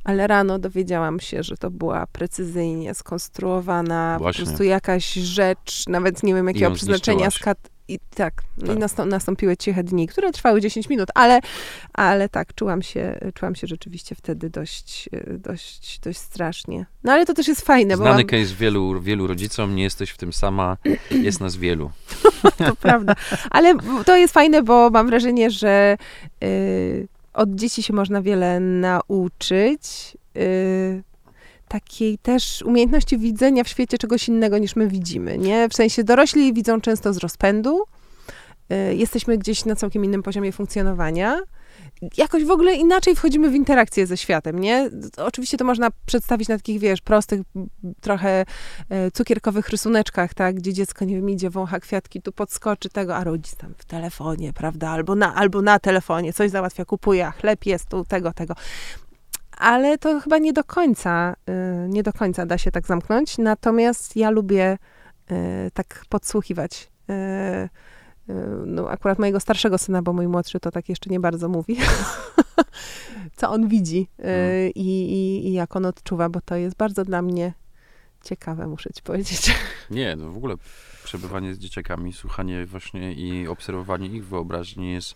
ale 0.03 0.28
rano 0.28 0.59
dowiedziałam 0.59 1.19
się, 1.19 1.43
że 1.43 1.57
to 1.57 1.71
była 1.71 2.07
precyzyjnie 2.07 2.93
skonstruowana 2.93 4.17
Właśnie. 4.19 4.43
po 4.43 4.47
prostu 4.49 4.63
jakaś 4.63 5.13
rzecz, 5.13 5.84
nawet 5.88 6.24
nie 6.24 6.34
wiem 6.36 6.47
jakiego 6.47 6.71
przeznaczenia. 6.71 7.30
Skat- 7.30 7.69
I 7.88 7.99
tak, 8.15 8.34
Tak. 8.59 8.76
i 8.76 8.80
nastą- 8.80 9.05
nastąpiły 9.05 9.57
ciche 9.57 9.84
dni, 9.84 10.07
które 10.07 10.32
trwały 10.32 10.61
10 10.61 10.89
minut, 10.89 11.09
ale, 11.15 11.39
ale 11.93 12.30
tak, 12.30 12.53
czułam 12.55 12.82
się, 12.82 13.19
czułam 13.34 13.55
się 13.55 13.67
rzeczywiście 13.67 14.15
wtedy 14.15 14.49
dość, 14.49 15.09
dość, 15.38 15.99
dość 15.99 16.19
strasznie. 16.19 16.86
No 17.03 17.11
ale 17.11 17.26
to 17.26 17.34
też 17.34 17.47
jest 17.47 17.61
fajne, 17.61 17.97
bo 17.97 18.03
Znany 18.03 18.17
mam, 18.17 18.26
case 18.28 18.55
wielu, 18.55 19.01
wielu 19.01 19.28
rodzicom, 19.28 19.76
nie 19.76 19.84
jesteś 19.84 20.09
w 20.09 20.17
tym 20.17 20.34
sama, 20.34 20.78
jest 21.28 21.41
nas 21.41 21.55
wielu. 21.55 21.91
to 22.57 22.76
prawda. 22.76 23.15
Ale 23.51 23.74
to 24.05 24.17
jest 24.17 24.34
fajne, 24.34 24.63
bo 24.63 24.89
mam 24.89 25.07
wrażenie, 25.07 25.51
że 25.51 25.97
y, 26.43 27.07
od 27.34 27.55
dzieci 27.55 27.84
się 27.84 27.93
można 27.93 28.21
wiele 28.21 28.59
nauczyć. 28.59 30.17
Y, 30.38 31.03
takiej 31.67 32.17
też 32.17 32.61
umiejętności 32.65 33.17
widzenia 33.17 33.63
w 33.63 33.67
świecie 33.67 33.97
czegoś 33.97 34.27
innego 34.27 34.57
niż 34.57 34.75
my 34.75 34.88
widzimy, 34.88 35.38
nie? 35.38 35.69
W 35.69 35.73
sensie 35.73 36.03
dorośli 36.03 36.53
widzą 36.53 36.81
często 36.81 37.13
z 37.13 37.17
rozpędu. 37.17 37.84
Y, 38.71 38.95
jesteśmy 38.95 39.38
gdzieś 39.38 39.65
na 39.65 39.75
całkiem 39.75 40.05
innym 40.05 40.23
poziomie 40.23 40.51
funkcjonowania. 40.51 41.39
Jakoś 42.18 42.45
w 42.45 42.51
ogóle 42.51 42.76
inaczej 42.76 43.16
wchodzimy 43.16 43.49
w 43.49 43.56
interakcję 43.56 44.08
ze 44.08 44.18
światem, 44.18 44.60
nie? 44.60 44.89
Oczywiście 45.18 45.58
to 45.58 45.66
można 45.66 45.89
przedstawić 46.06 46.49
na 46.49 46.58
takich, 46.58 46.80
wiesz, 46.80 47.01
prostych, 47.01 47.41
trochę 48.01 48.45
e, 48.89 49.12
cukierkowych 49.12 49.70
rysuneczkach, 49.70 50.34
tak? 50.34 50.56
Gdzie 50.56 50.74
dziecko, 50.74 51.06
nie 51.06 51.16
wiem, 51.16 51.30
idzie, 51.30 51.49
wącha 51.49 51.80
kwiatki, 51.80 52.22
tu 52.22 52.32
podskoczy 52.32 52.89
tego, 52.89 53.16
a 53.16 53.24
rodzic 53.24 53.56
tam 53.56 53.74
w 53.78 53.86
telefonie, 53.86 54.54
prawda? 54.54 54.89
Albo 54.89 55.16
na, 55.16 55.36
albo 55.36 55.62
na 55.62 55.80
telefonie, 55.80 56.34
coś 56.34 56.51
załatwia, 56.51 56.86
kupuje, 56.86 57.28
a 57.28 57.32
chleb 57.32 57.66
jest 57.66 57.89
tu, 57.89 58.06
tego, 58.06 58.34
tego. 58.34 58.56
Ale 59.58 59.97
to 59.97 60.20
chyba 60.20 60.38
nie 60.38 60.54
do 60.54 60.64
końca, 60.64 61.36
y, 61.49 61.89
nie 61.89 62.04
do 62.04 62.14
końca 62.14 62.45
da 62.45 62.58
się 62.58 62.72
tak 62.72 62.88
zamknąć. 62.88 63.38
Natomiast 63.38 64.16
ja 64.16 64.30
lubię 64.30 64.78
y, 65.32 65.36
tak 65.74 66.06
podsłuchiwać. 66.10 66.93
Y, 68.30 68.34
No, 68.65 68.89
akurat 68.89 69.19
mojego 69.19 69.39
starszego 69.39 69.78
syna, 69.78 70.01
bo 70.01 70.13
mój 70.13 70.28
młodszy 70.28 70.59
to 70.59 70.71
tak 70.71 70.89
jeszcze 70.89 71.09
nie 71.09 71.19
bardzo 71.19 71.49
mówi, 71.49 71.78
co 73.38 73.49
on 73.51 73.67
widzi 73.67 74.07
y, 74.19 74.24
Mm. 74.24 74.71
i, 74.76 74.88
i, 75.13 75.47
i 75.47 75.53
jak 75.53 75.76
on 75.76 75.86
odczuwa, 75.86 76.30
bo 76.30 76.41
to 76.41 76.55
jest 76.55 76.76
bardzo 76.78 77.05
dla 77.05 77.21
mnie 77.21 77.53
ciekawe, 78.24 78.67
muszę 78.67 78.89
ci 78.93 79.01
powiedzieć. 79.01 79.55
Nie, 79.91 80.15
no 80.15 80.30
w 80.32 80.38
ogóle 80.38 80.55
przebywanie 81.03 81.55
z 81.55 81.59
dzieciakami, 81.59 82.13
słuchanie 82.13 82.65
właśnie 82.65 83.13
i 83.13 83.47
obserwowanie 83.47 84.07
ich 84.07 84.28
wyobraźni 84.28 84.91
jest 84.91 85.15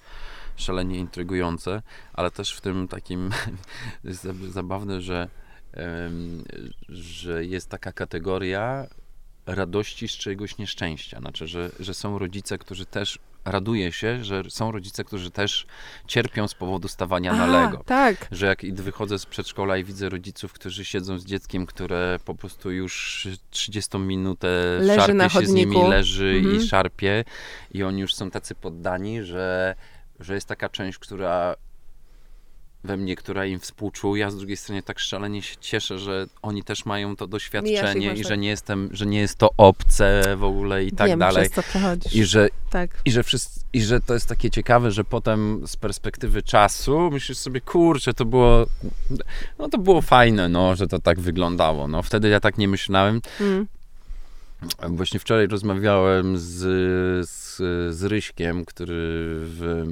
szalenie 0.55 0.97
intrygujące, 0.97 1.81
ale 2.13 2.31
też 2.31 2.53
w 2.55 2.61
tym 2.61 2.87
takim 2.87 3.29
jest 4.03 4.23
za- 4.23 4.33
zabawne, 4.51 5.01
że, 5.01 5.27
że 6.89 7.45
jest 7.45 7.69
taka 7.69 7.91
kategoria 7.91 8.87
radości 9.47 10.07
z 10.07 10.11
czegoś 10.11 10.57
nieszczęścia. 10.57 11.19
Znaczy, 11.19 11.47
że, 11.47 11.69
że 11.79 11.93
są 11.93 12.19
rodzice, 12.19 12.57
którzy 12.57 12.85
też 12.85 13.19
raduje 13.45 13.91
się, 13.91 14.23
że 14.23 14.43
są 14.49 14.71
rodzice, 14.71 15.03
którzy 15.03 15.31
też 15.31 15.65
cierpią 16.07 16.47
z 16.47 16.53
powodu 16.53 16.87
stawania 16.87 17.33
na 17.33 17.43
A, 17.43 17.47
Lego. 17.47 17.83
Tak. 17.85 18.27
Że 18.31 18.45
jak 18.45 18.75
wychodzę 18.75 19.19
z 19.19 19.25
przedszkola 19.25 19.77
i 19.77 19.83
widzę 19.83 20.09
rodziców, 20.09 20.53
którzy 20.53 20.85
siedzą 20.85 21.19
z 21.19 21.25
dzieckiem, 21.25 21.65
które 21.65 22.19
po 22.25 22.35
prostu 22.35 22.71
już 22.71 23.27
30 23.49 23.97
minutę 23.97 24.47
Leży 24.79 24.99
szarpie 24.99 25.13
na 25.13 25.29
się 25.29 25.45
z 25.45 25.49
nimi, 25.53 25.73
chodniku. 25.73 25.89
leży 25.91 26.33
Mhm. 26.37 26.55
i 26.55 26.67
szarpie 26.67 27.23
i 27.71 27.83
oni 27.83 28.01
już 28.01 28.15
są 28.15 28.31
tacy 28.31 28.55
poddani, 28.55 29.23
że, 29.23 29.75
że 30.19 30.33
jest 30.35 30.47
taka 30.47 30.69
część, 30.69 30.97
która 30.97 31.55
we 32.87 32.97
mnie, 32.97 33.15
która 33.15 33.45
im 33.45 33.59
współczuje, 33.59 34.25
a 34.25 34.31
z 34.31 34.37
drugiej 34.37 34.57
strony 34.57 34.83
tak 34.83 34.99
szalenie 34.99 35.41
się 35.41 35.55
cieszę, 35.61 35.99
że 35.99 36.27
oni 36.41 36.63
też 36.63 36.85
mają 36.85 37.15
to 37.15 37.27
doświadczenie 37.27 38.09
masz 38.09 38.19
i 38.19 38.23
że 38.23 38.37
nie 38.37 38.47
jestem, 38.49 38.89
że 38.91 39.05
nie 39.05 39.19
jest 39.19 39.35
to 39.35 39.49
obce 39.57 40.35
w 40.37 40.43
ogóle 40.43 40.83
i 40.83 40.91
tak 40.91 41.07
Wiem, 41.07 41.19
dalej. 41.19 41.43
przez 41.43 41.55
co 41.55 41.69
przechodzisz. 41.69 42.15
I 42.15 42.25
że 42.25 42.49
Tak. 42.69 42.89
i 43.05 43.11
że, 43.11 43.23
wszyscy, 43.23 43.59
I 43.73 43.81
że 43.81 44.01
to 44.01 44.13
jest 44.13 44.29
takie 44.29 44.49
ciekawe, 44.49 44.91
że 44.91 45.03
potem 45.03 45.67
z 45.67 45.75
perspektywy 45.75 46.43
czasu 46.43 47.11
myślisz 47.11 47.37
sobie, 47.37 47.61
kurczę, 47.61 48.13
to 48.13 48.25
było, 48.25 48.65
no 49.59 49.69
to 49.69 49.77
było 49.77 50.01
fajne, 50.01 50.49
no, 50.49 50.75
że 50.75 50.87
to 50.87 50.99
tak 50.99 51.19
wyglądało. 51.19 51.87
No, 51.87 52.03
wtedy 52.03 52.29
ja 52.29 52.39
tak 52.39 52.57
nie 52.57 52.67
myślałem. 52.67 53.21
Mm. 53.41 53.67
Właśnie 54.87 55.19
wczoraj 55.19 55.47
rozmawiałem 55.47 56.37
z, 56.37 56.49
z, 57.29 57.46
z 57.89 58.03
Ryśkiem, 58.03 58.65
który 58.65 58.95
w, 59.39 59.83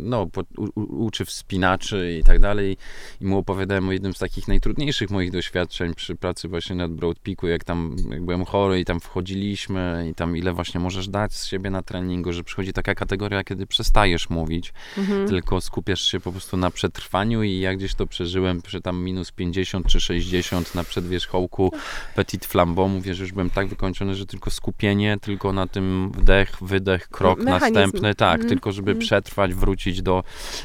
no, 0.00 0.26
po, 0.26 0.40
u, 0.56 0.64
u- 0.80 1.04
uczy 1.04 1.24
wspinaczy 1.24 2.16
i 2.20 2.24
tak 2.24 2.38
dalej. 2.38 2.76
I 3.20 3.24
mu 3.26 3.38
opowiadałem 3.38 3.88
o 3.88 3.92
jednym 3.92 4.14
z 4.14 4.18
takich 4.18 4.48
najtrudniejszych 4.48 5.10
moich 5.10 5.30
doświadczeń 5.30 5.94
przy 5.94 6.14
pracy 6.14 6.48
właśnie 6.48 6.76
nad 6.76 6.92
Broad 6.92 7.18
Peaku, 7.18 7.46
jak 7.48 7.64
tam 7.64 7.96
jak 8.10 8.24
byłem 8.24 8.44
chory 8.44 8.80
i 8.80 8.84
tam 8.84 9.00
wchodziliśmy 9.00 10.06
i 10.10 10.14
tam 10.14 10.36
ile 10.36 10.52
właśnie 10.52 10.80
możesz 10.80 11.08
dać 11.08 11.34
z 11.34 11.46
siebie 11.46 11.70
na 11.70 11.82
treningu, 11.82 12.32
że 12.32 12.44
przychodzi 12.44 12.72
taka 12.72 12.94
kategoria, 12.94 13.44
kiedy 13.44 13.66
przestajesz 13.66 14.30
mówić, 14.30 14.72
Mhm. 14.98 15.28
tylko 15.28 15.60
skupiasz 15.60 16.00
się 16.02 16.20
po 16.20 16.32
prostu 16.32 16.56
na 16.56 16.70
przetrwaniu 16.70 17.42
i 17.42 17.58
ja 17.60 17.74
gdzieś 17.74 17.94
to 17.94 18.06
przeżyłem 18.06 18.62
przy 18.62 18.80
tam 18.80 19.04
minus 19.04 19.32
50 19.32 19.86
czy 19.86 20.00
60 20.00 20.74
na 20.74 20.84
przedwierzchołku 20.84 21.72
Petit 22.14 22.44
Flambeau. 22.46 22.88
Mówię, 22.88 23.14
że 23.14 23.22
już 23.24 23.32
byłem 23.32 23.50
tak 23.50 23.68
wykończony, 23.68 24.14
że 24.14 24.26
tylko 24.26 24.50
skupienie, 24.50 25.16
tylko 25.20 25.52
na 25.52 25.66
tym 25.66 26.12
wdech, 26.14 26.56
wydech, 26.60 26.81
krok 27.10 27.38
Mechanizm. 27.38 27.74
następny, 27.74 28.14
tak, 28.14 28.34
Mhm. 28.34 28.48
tylko 28.48 28.72
żeby 28.72 28.90
Mhm. 28.90 29.06
przetrwać, 29.06 29.54
wrócić 29.54 30.02
do, 30.02 30.24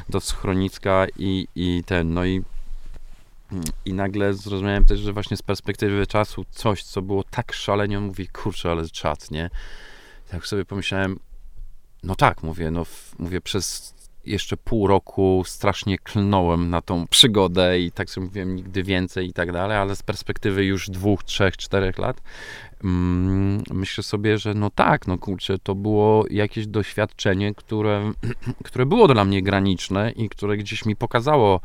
do 0.09 0.19
schroniska 0.19 1.05
i, 1.17 1.47
i 1.55 1.83
ten, 1.85 2.13
no 2.13 2.25
i 2.25 2.43
i 3.85 3.93
nagle 3.93 4.33
zrozumiałem 4.33 4.85
też, 4.85 4.99
że 4.99 5.13
właśnie 5.13 5.37
z 5.37 5.41
perspektywy 5.41 6.07
czasu 6.07 6.45
coś, 6.51 6.83
co 6.83 7.01
było 7.01 7.23
tak 7.23 7.53
szalenie, 7.53 7.99
mówi, 7.99 8.27
kurczę, 8.27 8.71
ale 8.71 8.89
czad, 8.89 9.31
nie? 9.31 9.49
Tak 10.29 10.47
sobie 10.47 10.65
pomyślałem, 10.65 11.19
no 12.03 12.15
tak, 12.15 12.43
mówię, 12.43 12.71
no 12.71 12.85
mówię, 13.19 13.41
przez 13.41 13.93
jeszcze 14.27 14.57
pół 14.57 14.87
roku 14.87 15.43
strasznie 15.45 15.97
klnąłem 15.97 16.69
na 16.69 16.81
tą 16.81 17.07
przygodę 17.07 17.79
i 17.79 17.91
tak 17.91 18.09
sobie 18.09 18.27
mówiłem, 18.27 18.55
nigdy 18.55 18.83
więcej 18.83 19.27
i 19.27 19.33
tak 19.33 19.51
dalej, 19.51 19.77
ale 19.77 19.95
z 19.95 20.03
perspektywy 20.03 20.65
już 20.65 20.89
dwóch, 20.89 21.23
trzech, 21.23 21.57
czterech 21.57 21.97
lat 21.97 22.21
mm, 22.83 23.63
myślę 23.71 24.03
sobie, 24.03 24.37
że 24.37 24.53
no 24.53 24.69
tak, 24.69 25.07
no 25.07 25.17
kurczę, 25.17 25.57
to 25.59 25.75
było 25.75 26.25
jakieś 26.29 26.67
doświadczenie, 26.67 27.53
które, 27.55 28.11
które 28.65 28.85
było 28.85 29.07
dla 29.07 29.25
mnie 29.25 29.43
graniczne 29.43 30.11
i 30.11 30.29
które 30.29 30.57
gdzieś 30.57 30.85
mi 30.85 30.95
pokazało 30.95 31.61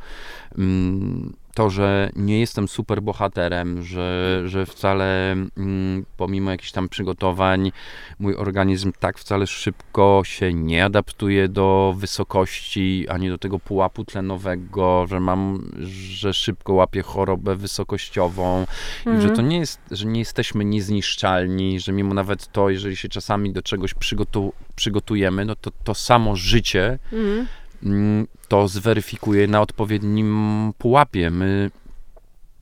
mm, 0.58 1.32
to, 1.54 1.70
że 1.70 2.10
nie 2.16 2.40
jestem 2.40 2.68
super 2.68 3.02
bohaterem, 3.02 3.82
że, 3.82 4.42
że 4.46 4.66
wcale 4.66 5.32
mm, 5.32 6.04
pomimo 6.16 6.50
jakichś 6.50 6.72
tam 6.72 6.88
przygotowań 6.88 7.72
mój 8.18 8.34
organizm 8.36 8.92
tak 9.00 9.18
wcale 9.18 9.46
szybko 9.46 10.22
się 10.24 10.54
nie 10.54 10.84
adaptuje 10.84 11.48
do 11.48 11.94
wysokości, 11.98 13.06
ani 13.08 13.28
do 13.28 13.38
tego 13.38 13.58
pułapu 13.58 14.04
tlenowego, 14.04 15.06
że 15.08 15.20
mam, 15.20 15.70
że 16.10 16.34
szybko 16.34 16.72
łapię 16.72 17.02
chorobę 17.02 17.56
wysokościową 17.56 18.66
i 19.00 19.04
że 19.04 19.12
Mhm. 19.12 19.36
to 19.36 19.42
nie 19.42 19.58
jest, 19.58 19.80
że 19.90 20.06
nie 20.06 20.18
jesteśmy 20.18 20.64
niezniszczalni, 20.64 21.80
że 21.80 21.92
mimo 21.92 22.14
nawet 22.14 22.52
to, 22.52 22.70
jeżeli 22.70 22.96
się 22.96 23.08
czasami 23.08 23.52
do 23.52 23.62
czegoś 23.62 23.94
przygotu, 23.94 24.52
przygotujemy, 24.76 25.44
no 25.44 25.56
to 25.56 25.70
to 25.84 25.94
samo 25.94 26.36
życie 26.36 26.98
Mhm. 27.12 27.46
Mm, 27.82 28.26
to 28.48 28.68
zweryfikuje 28.68 29.46
na 29.46 29.60
odpowiednim 29.60 30.72
pułapie. 30.78 31.30
My, 31.30 31.70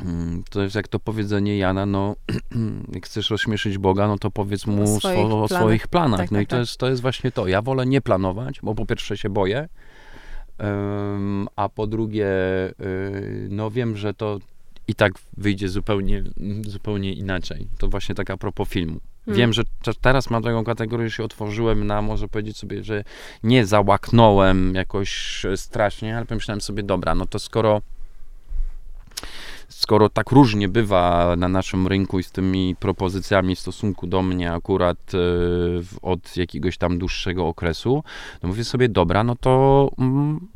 mm, 0.00 0.42
to 0.50 0.62
jest 0.62 0.74
jak 0.74 0.88
to 0.88 0.98
powiedzenie 0.98 1.58
Jana, 1.58 1.86
no 1.86 2.16
jak 2.94 3.06
chcesz 3.06 3.30
rozśmieszyć 3.30 3.78
Boga, 3.78 4.08
no 4.08 4.18
to 4.18 4.30
powiedz 4.30 4.66
mu 4.66 4.82
O 4.82 4.86
swoich 4.86 5.00
swoich, 5.00 5.24
o 5.24 5.28
planach. 5.28 5.48
swoich 5.48 5.88
planach. 5.88 6.20
Tak, 6.20 6.30
no 6.30 6.38
tak, 6.38 6.44
i 6.44 6.46
to 6.46 6.50
tak. 6.50 6.60
jest, 6.60 6.76
to 6.76 6.88
jest 6.88 7.02
właśnie 7.02 7.32
to. 7.32 7.48
Ja 7.48 7.62
wolę 7.62 7.86
nie 7.86 8.00
planować, 8.00 8.60
bo 8.62 8.74
po 8.74 8.86
pierwsze 8.86 9.16
się 9.16 9.30
boję, 9.30 9.68
a 11.56 11.68
po 11.68 11.86
drugie, 11.86 12.28
y, 12.80 13.48
no 13.50 13.70
wiem, 13.70 13.96
że 13.96 14.14
to 14.14 14.38
i 14.88 14.94
tak 14.94 15.12
wyjdzie 15.36 15.68
zupełnie, 15.68 16.24
zupełnie 16.66 17.12
inaczej. 17.12 17.68
To 17.78 17.88
właśnie 17.88 18.14
tak 18.14 18.30
a 18.30 18.36
propos 18.36 18.68
filmu. 18.68 19.00
Hmm. 19.24 19.38
Wiem, 19.38 19.52
że 19.52 19.62
te- 19.82 19.94
teraz 20.00 20.30
mam 20.30 20.42
taką 20.42 20.64
kategorię, 20.64 21.10
się 21.10 21.24
otworzyłem 21.24 21.86
na, 21.86 22.02
może 22.02 22.28
powiedzieć 22.28 22.56
sobie, 22.56 22.84
że 22.84 23.04
nie 23.42 23.66
załaknąłem 23.66 24.74
jakoś 24.74 25.44
e, 25.44 25.56
strasznie, 25.56 26.16
ale 26.16 26.26
pomyślałem 26.26 26.60
sobie, 26.60 26.82
dobra, 26.82 27.14
no 27.14 27.26
to 27.26 27.38
skoro 27.38 27.82
skoro 29.68 30.08
tak 30.08 30.30
różnie 30.30 30.68
bywa 30.68 31.34
na 31.36 31.48
naszym 31.48 31.86
rynku 31.86 32.18
i 32.18 32.22
z 32.22 32.30
tymi 32.30 32.76
propozycjami 32.80 33.56
w 33.56 33.60
stosunku 33.60 34.06
do 34.06 34.22
mnie 34.22 34.52
akurat 34.52 35.12
e, 35.14 35.18
od 36.02 36.36
jakiegoś 36.36 36.78
tam 36.78 36.98
dłuższego 36.98 37.46
okresu, 37.46 38.04
no 38.42 38.48
mówię 38.48 38.64
sobie, 38.64 38.88
dobra, 38.88 39.24
no 39.24 39.36
to 39.36 39.90
mm, 39.98 40.48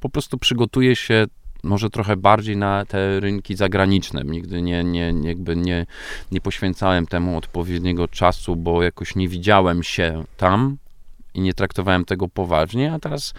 po 0.00 0.08
prostu 0.08 0.38
przygotuję 0.38 0.96
się 0.96 1.26
może 1.62 1.90
trochę 1.90 2.16
bardziej 2.16 2.56
na 2.56 2.84
te 2.84 3.20
rynki 3.20 3.56
zagraniczne. 3.56 4.22
Nigdy 4.24 4.62
nie, 4.62 4.84
nie, 4.84 5.14
jakby 5.22 5.56
nie, 5.56 5.86
nie 6.32 6.40
poświęcałem 6.40 7.06
temu 7.06 7.38
odpowiedniego 7.38 8.08
czasu, 8.08 8.56
bo 8.56 8.82
jakoś 8.82 9.16
nie 9.16 9.28
widziałem 9.28 9.82
się 9.82 10.24
tam 10.36 10.76
i 11.34 11.40
nie 11.40 11.54
traktowałem 11.54 12.04
tego 12.04 12.28
poważnie, 12.28 12.92
a 12.92 12.98
teraz 12.98 13.34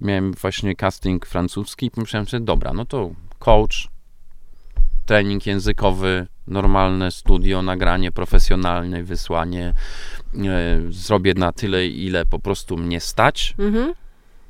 miałem 0.00 0.32
właśnie 0.32 0.76
casting 0.76 1.26
francuski 1.26 1.86
i 1.86 1.90
pomyślałem 1.90 2.26
sobie, 2.26 2.44
dobra, 2.44 2.72
no 2.72 2.84
to 2.84 3.10
coach, 3.38 3.88
trening 5.06 5.46
językowy, 5.46 6.26
normalne 6.46 7.10
studio, 7.10 7.62
nagranie 7.62 8.12
profesjonalne, 8.12 9.02
wysłanie. 9.02 9.74
E, 10.34 10.80
zrobię 10.90 11.34
na 11.34 11.52
tyle, 11.52 11.86
ile 11.86 12.26
po 12.26 12.38
prostu 12.38 12.76
mnie 12.76 13.00
stać. 13.00 13.54
Mhm. 13.58 13.94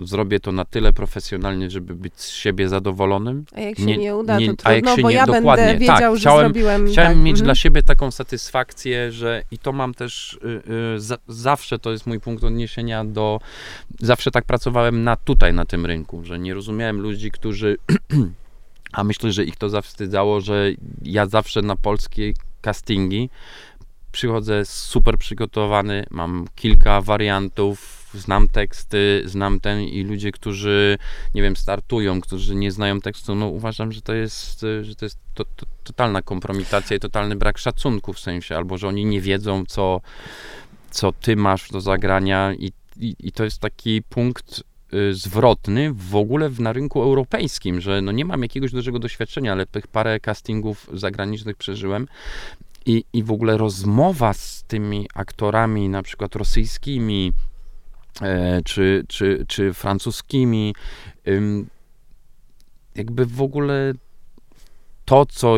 Zrobię 0.06 0.40
to 0.40 0.52
na 0.52 0.64
tyle 0.64 0.92
profesjonalnie, 0.92 1.70
żeby 1.70 1.94
być 1.94 2.20
z 2.20 2.30
siebie 2.30 2.68
zadowolonym. 2.68 3.44
A 3.56 3.60
jak 3.60 3.76
się 3.76 3.84
nie, 3.84 3.96
nie 3.96 4.16
uda, 4.16 4.38
nie- 4.38 4.56
to 4.56 4.66
a 4.66 4.72
jak 4.72 4.84
trudno, 4.84 4.96
się 4.96 5.02
bo 5.02 5.08
nie- 5.10 5.14
ja 5.16 5.26
dokładnie, 5.26 5.64
będę 5.64 5.78
wiedział, 5.78 5.96
tak, 5.96 6.14
że 6.14 6.20
chciałem- 6.20 6.40
zrobiłem 6.44 6.86
Chciałem 6.86 7.12
tak. 7.12 7.22
mieć 7.22 7.32
mhm. 7.32 7.44
dla 7.44 7.54
siebie 7.54 7.82
taką 7.82 8.10
satysfakcję, 8.10 9.12
że 9.12 9.42
i 9.50 9.58
to 9.58 9.72
mam 9.72 9.94
też 9.94 10.38
y, 10.44 10.72
y, 10.96 11.00
za, 11.00 11.16
zawsze 11.28 11.78
to 11.78 11.92
jest 11.92 12.06
mój 12.06 12.20
punkt 12.20 12.44
odniesienia 12.44 13.04
do. 13.04 13.40
Zawsze 14.00 14.30
tak 14.30 14.44
pracowałem 14.44 15.04
na 15.04 15.16
tutaj, 15.16 15.54
na 15.54 15.64
tym 15.64 15.86
rynku, 15.86 16.24
że 16.24 16.38
nie 16.38 16.54
rozumiałem 16.54 17.00
ludzi, 17.00 17.30
którzy. 17.30 17.76
A 18.92 19.04
myślę, 19.04 19.32
że 19.32 19.44
ich 19.44 19.56
to 19.56 19.68
zawstydzało, 19.68 20.40
że 20.40 20.70
ja 21.02 21.26
zawsze 21.26 21.62
na 21.62 21.76
polskie 21.76 22.32
castingi 22.60 23.30
przychodzę 24.12 24.64
super 24.64 25.18
przygotowany, 25.18 26.04
mam 26.10 26.46
kilka 26.56 27.00
wariantów, 27.00 28.01
znam 28.14 28.48
teksty, 28.48 29.22
znam 29.24 29.60
ten 29.60 29.80
i 29.80 30.02
ludzie, 30.02 30.32
którzy, 30.32 30.98
nie 31.34 31.42
wiem, 31.42 31.56
startują, 31.56 32.20
którzy 32.20 32.54
nie 32.54 32.72
znają 32.72 33.00
tekstu, 33.00 33.34
no 33.34 33.46
uważam, 33.46 33.92
że 33.92 34.02
to 34.02 34.14
jest, 34.14 34.60
że 34.82 34.94
to 34.94 35.04
jest 35.04 35.18
to, 35.34 35.44
to, 35.56 35.66
totalna 35.84 36.22
kompromitacja 36.22 36.96
i 36.96 37.00
totalny 37.00 37.36
brak 37.36 37.58
szacunku 37.58 38.12
w 38.12 38.20
sensie, 38.20 38.56
albo 38.56 38.78
że 38.78 38.88
oni 38.88 39.04
nie 39.04 39.20
wiedzą, 39.20 39.64
co, 39.68 40.00
co 40.90 41.12
ty 41.12 41.36
masz 41.36 41.70
do 41.70 41.80
zagrania 41.80 42.54
i, 42.54 42.72
i, 42.96 43.16
i 43.18 43.32
to 43.32 43.44
jest 43.44 43.58
taki 43.58 44.02
punkt 44.02 44.64
y, 44.94 45.14
zwrotny 45.14 45.92
w 45.92 46.16
ogóle 46.16 46.50
na 46.58 46.72
rynku 46.72 47.02
europejskim, 47.02 47.80
że 47.80 48.02
no 48.02 48.12
nie 48.12 48.24
mam 48.24 48.42
jakiegoś 48.42 48.72
dużego 48.72 48.98
doświadczenia, 48.98 49.52
ale 49.52 49.66
tych 49.66 49.86
parę 49.86 50.20
castingów 50.20 50.90
zagranicznych 50.92 51.56
przeżyłem 51.56 52.08
i, 52.86 53.04
i 53.12 53.22
w 53.22 53.30
ogóle 53.30 53.56
rozmowa 53.56 54.32
z 54.32 54.64
tymi 54.68 55.08
aktorami, 55.14 55.88
na 55.88 56.02
przykład 56.02 56.36
rosyjskimi, 56.36 57.32
czy, 58.64 59.04
czy, 59.08 59.44
czy 59.48 59.72
francuskimi, 59.72 60.74
jakby 62.94 63.26
w 63.26 63.42
ogóle 63.42 63.92
to, 65.04 65.26
co, 65.26 65.56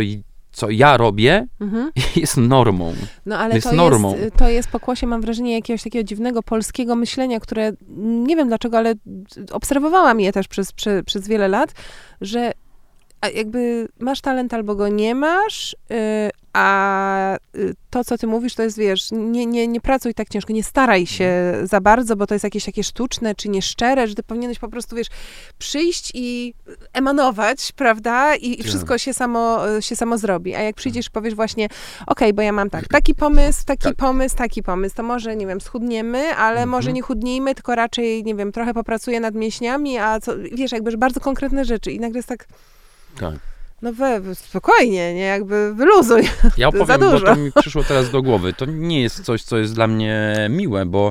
co 0.53 0.71
ja 0.71 0.97
robię, 0.97 1.47
Mhm. 1.61 1.91
jest 2.17 2.37
normą. 2.37 2.95
No 3.27 3.39
ale 3.39 3.55
jest 3.55 3.71
to, 3.71 3.75
normą. 3.77 4.17
jest, 4.17 4.37
to 4.37 4.49
jest 4.49 4.69
pokłosie, 4.69 5.07
mam 5.07 5.21
wrażenie, 5.21 5.55
jakiegoś 5.55 5.83
takiego 5.83 6.05
dziwnego 6.05 6.43
polskiego 6.43 6.97
myślenia, 6.97 7.41
które 7.41 7.73
nie 7.99 8.37
wiem 8.37 8.49
dlaczego, 8.49 8.79
ale 8.79 8.95
obserwowałam 9.53 10.21
je 10.21 10.33
też 10.33 10.49
przez, 10.49 10.73
prze, 10.73 11.03
przez 11.03 11.29
wiele 11.29 11.49
lat, 11.49 11.73
że 12.21 12.53
jakby 13.35 13.89
masz 13.99 14.21
talent 14.21 14.55
albo 14.55 14.75
go 14.75 14.89
nie 14.89 15.15
masz, 15.15 15.73
y, 15.73 16.31
a 16.55 17.37
y, 17.57 17.75
to, 17.91 18.05
co 18.05 18.19
ty 18.19 18.27
mówisz, 18.27 18.55
to 18.55 18.63
jest, 18.63 18.79
wiesz, 18.79 19.09
nie, 19.13 19.47
nie, 19.47 19.69
nie 19.69 19.81
pracuj 19.81 20.15
tak 20.15 20.29
ciężko, 20.29 20.53
nie 20.53 20.65
staraj 20.65 21.07
się 21.07 21.33
za 21.63 21.81
bardzo, 21.81 22.17
bo 22.17 22.27
to 22.27 22.35
jest 22.35 22.45
jakieś 22.45 22.65
takie 22.65 22.85
sztuczne 22.85 23.35
czy 23.35 23.49
nieszczere, 23.49 24.09
że 24.09 24.15
ty 24.15 24.23
powinieneś 24.23 24.59
po 24.59 24.69
prostu, 24.69 24.97
wiesz, 24.97 25.07
przyjść 25.59 26.11
i 26.15 26.55
emanować, 26.93 27.73
prawda? 27.77 28.37
I, 28.37 28.53
i 28.53 28.57
Tak. 28.57 28.67
wszystko 28.67 28.99
się 28.99 29.15
samo, 29.15 29.59
się 29.81 29.97
samo 29.97 30.19
zrobi. 30.19 30.55
A 30.55 30.61
jak 30.61 30.77
przyjdziesz 30.77 31.07
i 31.07 31.11
powiesz 31.11 31.35
właśnie, 31.35 31.69
okej, 32.07 32.33
bo 32.33 32.43
ja 32.43 32.53
mam 32.53 32.71
tak, 32.71 32.89
taki 32.89 33.15
pomysł, 33.15 33.65
taki 33.67 33.83
Tak. 33.85 33.95
pomysł, 33.97 34.37
taki 34.37 34.63
pomysł, 34.63 34.97
to 34.97 35.03
może, 35.03 35.37
nie 35.37 35.47
wiem, 35.47 35.61
schudniemy, 35.61 36.35
ale 36.37 36.51
Mhm. 36.51 36.69
może 36.69 36.93
nie 36.93 37.03
chudnijmy, 37.03 37.55
tylko 37.55 37.75
raczej, 37.75 38.25
nie 38.25 38.35
wiem, 38.35 38.53
trochę 38.53 38.75
popracuję 38.75 39.21
nad 39.21 39.35
mięśniami, 39.35 39.99
a 39.99 40.21
co, 40.21 40.33
wiesz, 40.53 40.73
jakby, 40.73 40.91
że 40.91 40.97
bardzo 40.99 41.21
konkretne 41.21 41.65
rzeczy 41.65 41.93
i 41.93 42.01
nagle 42.01 42.19
jest 42.19 42.29
tak, 42.29 42.47
Tak. 43.21 43.35
No 43.85 43.93
we, 43.93 44.35
spokojnie, 44.35 45.15
nie, 45.15 45.21
jakby 45.21 45.75
wyluzuj. 45.75 46.23
Ja 46.57 46.73
To 46.73 46.79
za 46.79 46.95
opowiem, 46.95 47.01
bo 47.01 47.11
dużo. 47.11 47.27
to 47.27 47.37
mi 47.37 47.53
przyszło 47.53 47.85
teraz 47.85 48.11
do 48.11 48.23
głowy. 48.23 48.53
To 48.53 48.65
nie 48.65 49.03
jest 49.03 49.25
coś, 49.25 49.43
co 49.43 49.59
jest 49.59 49.75
dla 49.75 49.87
mnie 49.87 50.37
miłe, 50.51 50.87
bo, 50.87 51.11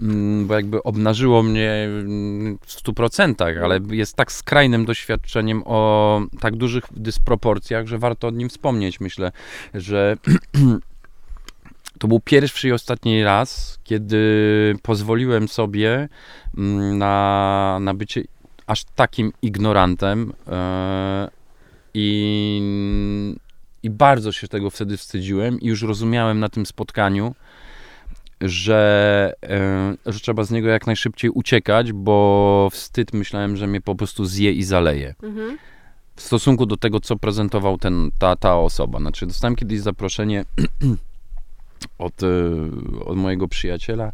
mm, 0.00 0.46
bo 0.46 0.54
jakby 0.54 0.82
obnażyło 0.82 1.42
mnie 1.42 1.70
mm, 1.70 2.58
w 2.66 2.72
stu 2.72 2.92
procentach, 2.92 3.56
ale 3.62 3.80
jest 3.90 4.16
tak 4.16 4.32
skrajnym 4.32 4.84
doświadczeniem 4.84 5.62
o 5.66 6.20
tak 6.40 6.56
dużych 6.56 6.84
dysproporcjach, 6.90 7.86
że 7.86 7.98
warto 7.98 8.28
o 8.28 8.30
nim 8.30 8.48
wspomnieć. 8.48 9.00
Myślę, 9.00 9.32
że 9.74 10.16
to 11.98 12.08
był 12.08 12.20
pierwszy 12.20 12.68
i 12.68 12.72
ostatni 12.72 13.24
raz, 13.24 13.78
kiedy 13.84 14.76
pozwoliłem 14.82 15.48
sobie 15.48 16.08
mm, 16.58 16.98
na, 16.98 17.78
na 17.80 17.94
bycie 17.94 18.22
aż 18.66 18.84
takim 18.84 19.32
ignorantem 19.42 20.32
e, 20.48 21.41
i, 21.94 22.62
i 23.82 23.90
bardzo 23.90 24.32
się 24.32 24.48
tego 24.48 24.70
wtedy 24.70 24.96
wstydziłem 24.96 25.60
i 25.60 25.66
już 25.66 25.82
rozumiałem 25.82 26.40
na 26.40 26.48
tym 26.48 26.66
spotkaniu, 26.66 27.34
że, 28.40 29.32
e, 29.42 30.12
że 30.12 30.20
trzeba 30.20 30.44
z 30.44 30.50
niego 30.50 30.68
jak 30.68 30.86
najszybciej 30.86 31.30
uciekać, 31.30 31.92
bo 31.92 32.68
wstyd 32.72 33.12
myślałem, 33.12 33.56
że 33.56 33.66
mnie 33.66 33.80
po 33.80 33.94
prostu 33.94 34.24
zje 34.24 34.52
i 34.52 34.62
zaleje 34.62 35.14
Mhm. 35.22 35.58
w 36.16 36.22
stosunku 36.22 36.66
do 36.66 36.76
tego, 36.76 37.00
co 37.00 37.16
prezentował 37.16 37.78
ten, 37.78 38.10
ta, 38.18 38.36
ta 38.36 38.56
osoba. 38.56 38.98
Znaczy, 38.98 39.26
dostałem 39.26 39.56
kiedyś 39.56 39.80
zaproszenie 39.80 40.44
od, 41.98 42.22
e, 42.22 42.26
od 43.04 43.16
mojego 43.16 43.48
przyjaciela, 43.48 44.12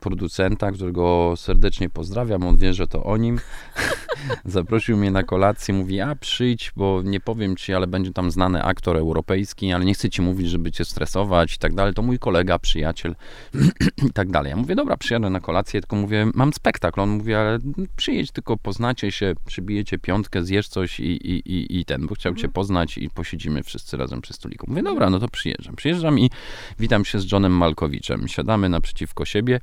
producenta, 0.00 0.72
którego 0.72 1.34
serdecznie 1.36 1.90
pozdrawiam, 1.90 2.46
on 2.46 2.56
wie, 2.56 2.74
że 2.74 2.86
to 2.86 3.04
o 3.04 3.16
nim. 3.16 3.40
Zaprosił 4.44 4.96
mnie 4.96 5.10
na 5.10 5.22
kolację, 5.22 5.74
mówi, 5.74 6.00
a 6.00 6.14
przyjdź, 6.14 6.72
bo 6.76 7.02
nie 7.04 7.20
powiem 7.20 7.56
ci, 7.56 7.74
ale 7.74 7.86
będzie 7.86 8.12
tam 8.12 8.30
znany 8.30 8.62
aktor 8.62 8.96
europejski, 8.96 9.72
ale 9.72 9.84
nie 9.84 9.94
chcę 9.94 10.10
ci 10.10 10.22
mówić, 10.22 10.48
żeby 10.48 10.72
cię 10.72 10.84
stresować 10.84 11.54
i 11.54 11.58
tak 11.58 11.74
dalej. 11.74 11.94
To 11.94 12.02
mój 12.02 12.18
kolega, 12.18 12.58
przyjaciel 12.58 13.14
i 14.08 14.12
tak 14.12 14.30
dalej. 14.30 14.50
Ja 14.50 14.56
mówię, 14.56 14.74
dobra, 14.74 14.96
przyjadę 14.96 15.30
na 15.30 15.40
kolację, 15.40 15.80
tylko 15.80 15.96
mówię, 15.96 16.26
mam 16.34 16.52
spektakl. 16.52 17.00
On 17.00 17.10
mówi, 17.10 17.34
ale 17.34 17.58
przyjedź, 17.96 18.30
tylko 18.30 18.56
poznacie 18.56 19.12
się, 19.12 19.34
przybijecie 19.46 19.98
piątkę, 19.98 20.44
zjesz 20.44 20.68
coś 20.68 21.00
i, 21.00 21.04
i, 21.04 21.52
i, 21.52 21.80
i 21.80 21.84
ten, 21.84 22.06
bo 22.06 22.14
chciał 22.14 22.34
cię 22.34 22.48
poznać 22.48 22.98
i 22.98 23.10
posiedzimy 23.10 23.62
wszyscy 23.62 23.96
razem 23.96 24.20
przy 24.20 24.32
stoliku. 24.32 24.66
Mówię, 24.68 24.82
dobra, 24.82 25.10
no 25.10 25.18
to 25.18 25.28
przyjeżdżam. 25.28 25.76
Przyjeżdżam 25.76 26.18
i 26.18 26.30
witam 26.78 27.04
się 27.04 27.20
z 27.20 27.32
Johnem 27.32 27.52
Malkowiczem. 27.52 28.28
Siadamy 28.28 28.68
naprzeciwko 28.72 29.24
siebie 29.24 29.60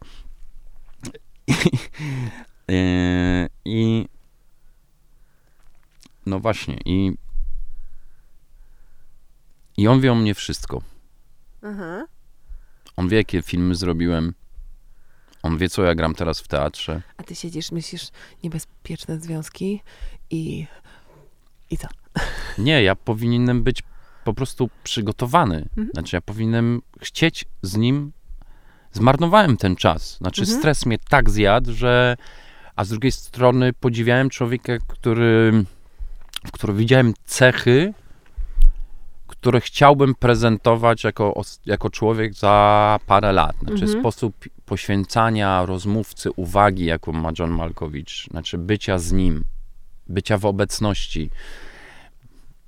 Yy, 2.68 3.50
i 3.66 4.06
no 6.26 6.40
właśnie 6.40 6.78
i 6.86 7.14
i 9.78 9.88
on 9.88 10.02
wie 10.02 10.12
o 10.12 10.16
mnie 10.16 10.36
wszystko. 10.36 10.82
Aha. 11.64 12.06
On 12.96 13.10
wie, 13.10 13.18
jakie 13.18 13.42
filmy 13.42 13.76
zrobiłem. 13.76 14.34
On 15.44 15.58
wie, 15.58 15.70
co 15.70 15.84
ja 15.84 15.96
gram 15.96 16.16
teraz 16.16 16.40
w 16.40 16.48
teatrze. 16.48 17.02
A 17.18 17.24
ty 17.24 17.36
siedzisz, 17.36 17.72
myślisz, 17.72 18.08
niebezpieczne 18.44 19.20
związki 19.20 19.82
i... 20.30 20.68
I 21.72 21.78
co? 21.78 21.88
Nie, 22.58 22.84
ja 22.84 22.96
powinienem 22.96 23.64
być 23.64 23.84
po 24.24 24.34
prostu 24.34 24.70
przygotowany. 24.84 25.66
Mhm. 25.70 25.90
Znaczy, 25.94 26.16
ja 26.16 26.22
powinienem 26.22 26.82
chcieć 27.02 27.46
z 27.62 27.78
nim. 27.78 28.12
Zmarnowałem 28.92 29.58
ten 29.58 29.76
czas. 29.76 30.18
Znaczy, 30.18 30.42
Mhm. 30.42 30.60
stres 30.60 30.86
mnie 30.86 30.98
tak 31.10 31.30
zjadł, 31.30 31.74
że. 31.74 32.18
A 32.76 32.84
z 32.84 32.90
drugiej 32.90 33.12
strony 33.12 33.74
podziwiałem 33.74 34.30
człowieka, 34.30 34.74
który. 34.88 35.64
w 36.48 36.52
którym 36.52 36.78
widziałem 36.78 37.14
cechy, 37.26 37.94
które 39.28 39.62
chciałbym 39.62 40.16
prezentować 40.16 41.04
jako, 41.04 41.42
jako 41.66 41.90
człowiek 41.90 42.34
za 42.34 43.00
parę 43.08 43.32
lat. 43.32 43.56
Znaczy, 43.60 43.84
Mhm. 43.84 44.00
sposób 44.00 44.36
poświęcania 44.66 45.66
rozmówcy 45.66 46.32
uwagi, 46.32 46.86
jaką 46.86 47.12
ma 47.12 47.32
John 47.40 47.52
Malkowicz, 47.52 48.28
znaczy 48.32 48.58
bycia 48.58 48.98
z 48.98 49.12
nim, 49.12 49.44
bycia 50.08 50.38
w 50.38 50.46
obecności. 50.46 51.30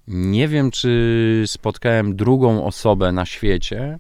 Nie 0.07 0.47
wiem, 0.47 0.72
czy 0.72 1.43
spotkałem 1.47 2.15
drugą 2.15 2.65
osobę 2.65 3.11
na 3.11 3.26
świecie, 3.26 3.99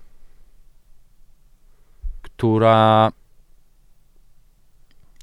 która 2.41 3.11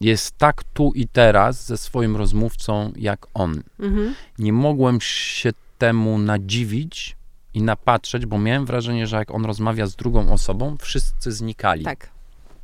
jest 0.00 0.38
tak 0.38 0.64
tu 0.64 0.92
i 0.94 1.08
teraz 1.08 1.66
ze 1.66 1.76
swoim 1.76 2.16
rozmówcą 2.16 2.92
jak 2.96 3.26
on. 3.34 3.62
Mhm. 3.80 4.14
Nie 4.38 4.52
mogłem 4.52 5.00
się 5.00 5.50
temu 5.78 6.18
nadziwić 6.18 7.16
i 7.54 7.62
napatrzeć, 7.62 8.26
bo 8.26 8.38
miałem 8.38 8.66
wrażenie, 8.66 9.06
że 9.06 9.16
jak 9.16 9.30
on 9.30 9.44
rozmawia 9.44 9.86
z 9.86 9.96
drugą 9.96 10.32
osobą, 10.32 10.76
wszyscy 10.80 11.32
znikali. 11.32 11.84
Tak. 11.84 12.10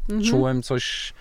Mhm. 0.09 0.31
Czułem 0.31 0.63
coś 0.63 1.15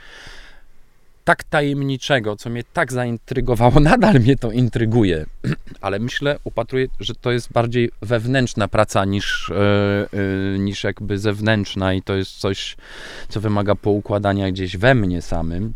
tak 1.24 1.44
tajemniczego, 1.44 2.36
co 2.36 2.50
mnie 2.50 2.64
tak 2.74 2.94
zaintrygowało. 2.94 3.80
Nadal 3.94 4.14
mnie 4.14 4.36
to 4.36 4.52
intryguje, 4.52 5.26
ale 5.82 6.00
myślę, 6.00 6.40
upatruję, 6.44 6.88
że 7.00 7.16
to 7.16 7.32
jest 7.32 7.52
bardziej 7.52 7.92
wewnętrzna 8.02 8.68
praca 8.68 9.06
niż, 9.06 9.50
e, 9.50 9.56
e, 10.56 10.60
niż 10.60 10.84
jakby 10.84 11.20
zewnętrzna 11.20 11.94
i 11.94 12.02
to 12.02 12.16
jest 12.16 12.38
coś, 12.38 12.76
co 13.30 13.42
wymaga 13.42 13.76
poukładania 13.76 14.52
gdzieś 14.52 14.78
we 14.78 14.96
mnie 14.96 15.22
samym. 15.22 15.74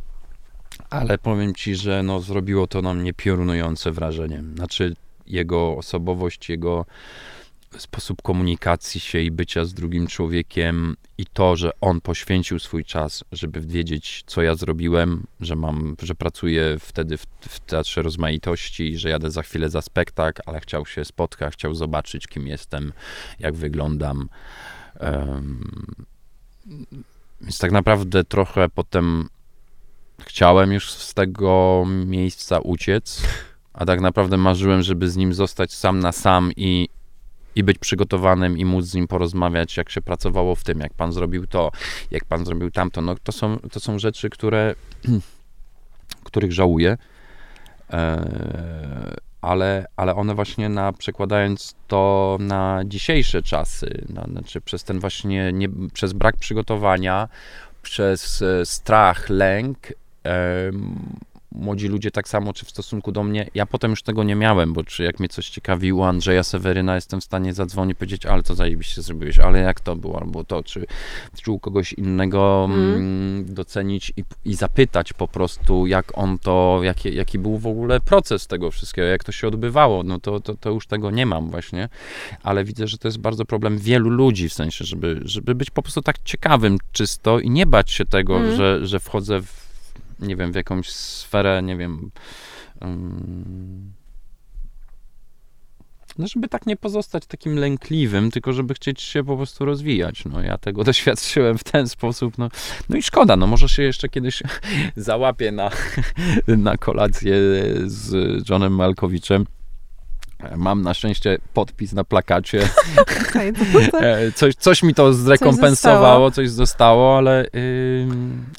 ale 0.89 1.17
powiem 1.17 1.55
ci, 1.55 1.75
że 1.75 2.03
no, 2.03 2.19
zrobiło 2.19 2.67
to 2.67 2.81
na 2.81 2.93
mnie 2.93 3.13
piorunujące 3.13 3.91
wrażenie. 3.91 4.43
Znaczy, 4.55 4.95
jego 5.27 5.77
osobowość, 5.77 6.49
jego 6.49 6.85
sposób 7.77 8.21
komunikacji 8.21 8.99
się 8.99 9.19
i 9.19 9.31
bycia 9.31 9.65
z 9.65 9.73
drugim 9.73 10.07
człowiekiem 10.07 10.95
i 11.17 11.25
to, 11.25 11.55
że 11.55 11.71
on 11.81 12.01
poświęcił 12.01 12.59
swój 12.59 12.85
czas, 12.85 13.23
żeby 13.31 13.61
wiedzieć, 13.61 14.23
co 14.27 14.41
ja 14.41 14.55
zrobiłem, 14.55 15.23
że 15.39 15.55
mam, 15.55 15.95
że 16.01 16.15
pracuję 16.15 16.77
wtedy 16.79 17.17
w, 17.17 17.25
w 17.49 17.59
Teatrze 17.59 18.01
Rozmaitości, 18.01 18.97
że 18.97 19.09
jadę 19.09 19.31
za 19.31 19.41
chwilę 19.41 19.69
za 19.69 19.81
spektakl, 19.81 20.41
ale 20.45 20.59
chciał 20.59 20.85
się 20.85 21.05
spotkać, 21.05 21.53
chciał 21.53 21.73
zobaczyć, 21.73 22.27
kim 22.27 22.47
jestem, 22.47 22.93
jak 23.39 23.55
wyglądam. 23.55 24.29
Um, 24.99 25.95
więc 27.41 27.57
tak 27.57 27.71
naprawdę 27.71 28.23
trochę 28.23 28.69
potem 28.69 29.29
chciałem 30.19 30.71
już 30.71 30.91
z 30.91 31.13
tego 31.13 31.83
miejsca 31.87 32.59
uciec, 32.59 33.21
a 33.73 33.85
tak 33.85 34.01
naprawdę 34.01 34.37
marzyłem, 34.37 34.81
żeby 34.81 35.09
z 35.09 35.17
nim 35.17 35.33
zostać 35.33 35.73
sam 35.73 35.99
na 35.99 36.11
sam 36.11 36.51
i, 36.55 36.89
i 37.57 37.63
być 37.63 37.77
przygotowanym 37.77 38.57
i 38.57 38.65
móc 38.65 38.85
z 38.85 38.93
nim 38.93 39.07
porozmawiać, 39.07 39.77
jak 39.77 39.89
się 39.89 40.01
pracowało 40.01 40.55
w 40.55 40.63
tym, 40.63 40.79
jak 40.79 40.93
pan 40.93 41.11
zrobił 41.11 41.47
to, 41.47 41.71
jak 42.11 42.25
pan 42.25 42.45
zrobił 42.45 42.71
tamto. 42.71 43.01
No, 43.01 43.15
to, 43.23 43.31
są, 43.31 43.57
to 43.71 43.79
są 43.79 43.99
rzeczy, 43.99 44.29
które, 44.29 44.75
których 46.23 46.53
żałuję, 46.53 46.97
e, 47.89 49.15
ale, 49.41 49.85
ale 49.95 50.15
one 50.15 50.35
właśnie 50.35 50.69
na, 50.69 50.93
przekładając 50.93 51.75
to 51.87 52.37
na 52.39 52.81
dzisiejsze 52.85 53.41
czasy, 53.41 54.05
na, 54.09 54.23
znaczy 54.23 54.61
przez 54.61 54.83
ten 54.83 54.99
właśnie, 54.99 55.53
nie, 55.53 55.69
przez 55.93 56.13
brak 56.13 56.37
przygotowania, 56.37 57.27
przez 57.81 58.41
e, 58.41 58.65
strach, 58.65 59.29
lęk, 59.29 59.77
młodzi 61.51 61.87
ludzie 61.87 62.11
tak 62.11 62.29
samo, 62.29 62.53
czy 62.53 62.65
w 62.65 62.69
stosunku 62.69 63.11
do 63.11 63.23
mnie. 63.23 63.49
Ja 63.53 63.65
potem 63.65 63.91
już 63.91 64.03
tego 64.03 64.23
nie 64.23 64.35
miałem, 64.35 64.73
bo 64.73 64.83
czy 64.83 65.03
jak 65.03 65.19
mnie 65.19 65.29
coś 65.29 65.49
ciekawiło, 65.49 66.07
Andrzeja 66.07 66.43
Seweryna, 66.43 66.95
jestem 66.95 67.21
w 67.21 67.23
stanie 67.23 67.53
zadzwonić 67.53 67.91
i 67.91 67.95
powiedzieć, 67.95 68.25
ale 68.25 68.43
to 68.43 68.55
zajebiście 68.55 69.01
zrobiłeś, 69.01 69.39
ale 69.39 69.59
jak 69.59 69.79
to 69.79 69.95
było, 69.95 70.19
albo 70.21 70.43
to, 70.43 70.63
czy, 70.63 70.85
czy 71.43 71.51
u 71.51 71.59
kogoś 71.59 71.93
innego 71.93 72.67
mm. 72.69 73.45
docenić 73.53 74.13
i, 74.17 74.23
i 74.45 74.55
zapytać 74.55 75.13
po 75.13 75.27
prostu, 75.27 75.87
jak 75.87 76.17
on 76.17 76.39
to, 76.39 76.79
jaki, 76.83 77.15
jaki 77.15 77.39
był 77.39 77.57
w 77.57 77.67
ogóle 77.67 77.99
proces 77.99 78.47
tego 78.47 78.71
wszystkiego, 78.71 79.07
jak 79.07 79.23
to 79.23 79.31
się 79.31 79.47
odbywało, 79.47 80.03
no 80.03 80.19
to, 80.19 80.39
to, 80.39 80.55
to 80.55 80.69
już 80.69 80.87
tego 80.87 81.11
nie 81.11 81.25
mam 81.25 81.49
właśnie, 81.49 81.89
ale 82.43 82.63
widzę, 82.63 82.87
że 82.87 82.97
to 82.97 83.07
jest 83.07 83.17
bardzo 83.17 83.45
problem 83.45 83.77
wielu 83.77 84.09
ludzi, 84.09 84.49
w 84.49 84.53
sensie, 84.53 84.85
żeby, 84.85 85.21
żeby 85.25 85.55
być 85.55 85.69
po 85.69 85.81
prostu 85.81 86.01
tak 86.01 86.15
ciekawym 86.23 86.77
czysto 86.91 87.39
i 87.39 87.49
nie 87.49 87.65
bać 87.65 87.91
się 87.91 88.05
tego, 88.05 88.37
mm. 88.37 88.55
że, 88.55 88.87
że 88.87 88.99
wchodzę 88.99 89.41
w 89.41 89.66
nie 90.19 90.35
wiem, 90.35 90.51
w 90.51 90.55
jakąś 90.55 90.89
sferę, 90.89 91.61
nie 91.63 91.77
wiem. 91.77 92.11
Um, 92.81 93.93
no, 96.17 96.27
żeby 96.27 96.47
tak 96.47 96.65
nie 96.65 96.77
pozostać 96.77 97.25
takim 97.25 97.55
lękliwym, 97.55 98.31
tylko 98.31 98.53
żeby 98.53 98.73
chcieć 98.73 99.01
się 99.01 99.23
po 99.23 99.37
prostu 99.37 99.65
rozwijać. 99.65 100.25
No, 100.25 100.41
ja 100.41 100.57
tego 100.57 100.83
doświadczyłem 100.93 101.57
w 101.57 101.63
ten 101.63 101.89
sposób. 101.89 102.37
No, 102.37 102.49
no 102.89 102.97
i 102.97 103.03
szkoda, 103.03 103.35
no 103.35 103.47
może 103.47 103.69
się 103.69 103.83
jeszcze 103.83 104.09
kiedyś 104.09 104.43
załapię 104.95 105.51
na, 105.51 105.71
na 106.47 106.77
kolację 106.77 107.35
z 107.85 108.49
Johnem 108.49 108.75
Malkowiczem. 108.75 109.45
Mam 110.55 110.81
na 110.81 110.93
szczęście 110.93 111.37
podpis 111.53 111.93
na 111.93 112.03
plakacie. 112.03 112.59
E, 114.01 114.31
coś, 114.31 114.55
coś 114.55 114.83
mi 114.83 114.93
to 114.93 115.13
zrekompensowało, 115.13 116.31
coś 116.31 116.49
zostało, 116.49 117.17
ale, 117.17 117.45
yy, 117.53 118.07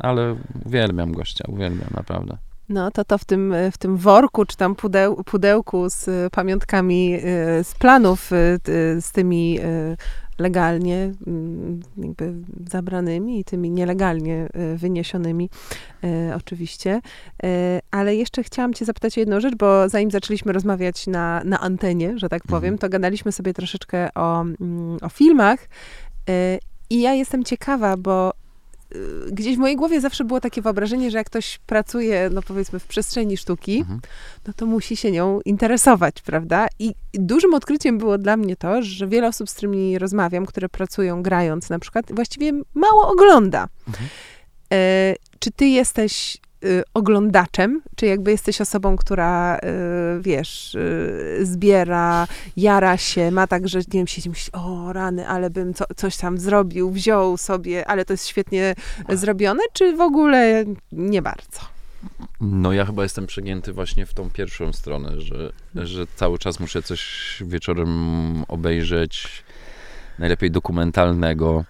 ale 0.00 0.36
uwielbiam 0.66 1.12
gościa, 1.12 1.44
uwielbiam 1.48 1.88
naprawdę. 1.96 2.36
No, 2.68 2.90
to 2.90 3.04
to 3.04 3.18
w 3.18 3.24
tym, 3.24 3.54
w 3.72 3.78
tym 3.78 3.96
worku, 3.96 4.44
czy 4.44 4.56
tam 4.56 4.74
pudeł, 4.74 5.24
pudełku 5.24 5.90
z 5.90 6.32
pamiątkami 6.32 7.14
y, 7.14 7.20
z 7.64 7.74
planów, 7.74 8.32
y, 8.32 8.58
z 9.00 9.12
tymi 9.12 9.60
y, 9.60 9.96
legalnie 10.38 11.12
mm, 11.26 11.80
jakby 11.96 12.34
zabranymi 12.70 13.40
i 13.40 13.44
tymi 13.44 13.70
nielegalnie 13.70 14.48
e, 14.52 14.76
wyniesionymi 14.76 15.50
e, 16.04 16.36
oczywiście. 16.36 17.00
E, 17.42 17.80
ale 17.90 18.16
jeszcze 18.16 18.42
chciałam 18.42 18.74
cię 18.74 18.84
zapytać 18.84 19.18
o 19.18 19.20
jedną 19.20 19.40
rzecz, 19.40 19.54
bo 19.56 19.88
zanim 19.88 20.10
zaczęliśmy 20.10 20.52
rozmawiać 20.52 21.06
na, 21.06 21.42
na 21.44 21.60
antenie, 21.60 22.18
że 22.18 22.28
tak 22.28 22.42
powiem, 22.42 22.74
mhm. 22.74 22.78
to 22.78 22.88
gadaliśmy 22.88 23.32
sobie 23.32 23.54
troszeczkę 23.54 24.14
o, 24.14 24.40
mm, 24.40 24.98
o 25.02 25.08
filmach 25.08 25.68
i 26.90 27.00
ja 27.00 27.14
jestem 27.14 27.44
ciekawa, 27.44 27.96
bo 27.96 28.32
gdzieś 29.32 29.56
w 29.56 29.58
mojej 29.58 29.76
głowie 29.76 30.00
zawsze 30.00 30.24
było 30.24 30.40
takie 30.40 30.62
wyobrażenie, 30.62 31.10
że 31.10 31.18
jak 31.18 31.26
ktoś 31.26 31.58
pracuje, 31.66 32.30
no 32.32 32.42
powiedzmy, 32.42 32.78
w 32.78 32.86
przestrzeni 32.86 33.36
sztuki, 33.36 33.78
mhm. 33.78 34.00
no 34.46 34.52
to 34.52 34.66
musi 34.66 34.96
się 34.96 35.10
nią 35.10 35.40
interesować, 35.44 36.22
prawda? 36.22 36.66
I 36.78 36.94
dużym 37.14 37.54
odkryciem 37.54 37.98
było 37.98 38.18
dla 38.18 38.36
mnie 38.36 38.56
to, 38.56 38.82
że 38.82 39.06
wiele 39.06 39.28
osób, 39.28 39.50
z 39.50 39.54
którymi 39.54 39.98
rozmawiam, 39.98 40.46
które 40.46 40.68
pracują 40.68 41.22
grając 41.22 41.70
na 41.70 41.78
przykład, 41.78 42.12
właściwie 42.12 42.52
mało 42.74 43.08
ogląda. 43.08 43.68
Mhm. 43.88 44.08
E, 44.72 45.14
czy 45.38 45.50
ty 45.50 45.66
jesteś 45.66 46.38
y, 46.64 46.82
oglądaczem, 46.94 47.82
czy 47.96 48.06
jakby 48.06 48.30
jesteś 48.30 48.60
osobą, 48.60 48.96
która, 48.96 49.58
y, 49.58 49.60
wiesz, 50.20 50.74
y, 50.74 51.38
zbiera, 51.42 52.26
jara 52.56 52.96
się, 52.96 53.30
ma 53.30 53.46
tak, 53.46 53.68
że 53.68 53.78
nie 53.78 53.84
wiem, 53.92 54.06
siedzi 54.06 54.28
myśli, 54.28 54.52
o 54.52 54.92
rany, 54.92 55.28
ale 55.28 55.50
bym 55.50 55.74
co, 55.74 55.84
coś 55.96 56.16
tam 56.16 56.38
zrobił, 56.38 56.90
wziął 56.90 57.36
sobie, 57.36 57.88
ale 57.88 58.04
to 58.04 58.12
jest 58.12 58.26
świetnie 58.26 58.74
zrobione, 59.08 59.62
czy 59.72 59.96
w 59.96 60.00
ogóle 60.00 60.64
nie 60.92 61.22
bardzo? 61.22 61.60
No 62.40 62.72
ja 62.72 62.84
chyba 62.84 63.02
jestem 63.02 63.26
przegięty 63.26 63.72
właśnie 63.72 64.06
w 64.06 64.14
tą 64.14 64.30
pierwszą 64.30 64.72
stronę, 64.72 65.20
że, 65.20 65.52
że 65.74 66.06
cały 66.16 66.38
czas 66.38 66.60
muszę 66.60 66.82
coś 66.82 67.42
wieczorem 67.46 68.44
obejrzeć, 68.48 69.44
najlepiej 70.18 70.50
dokumentalnego, 70.50 71.64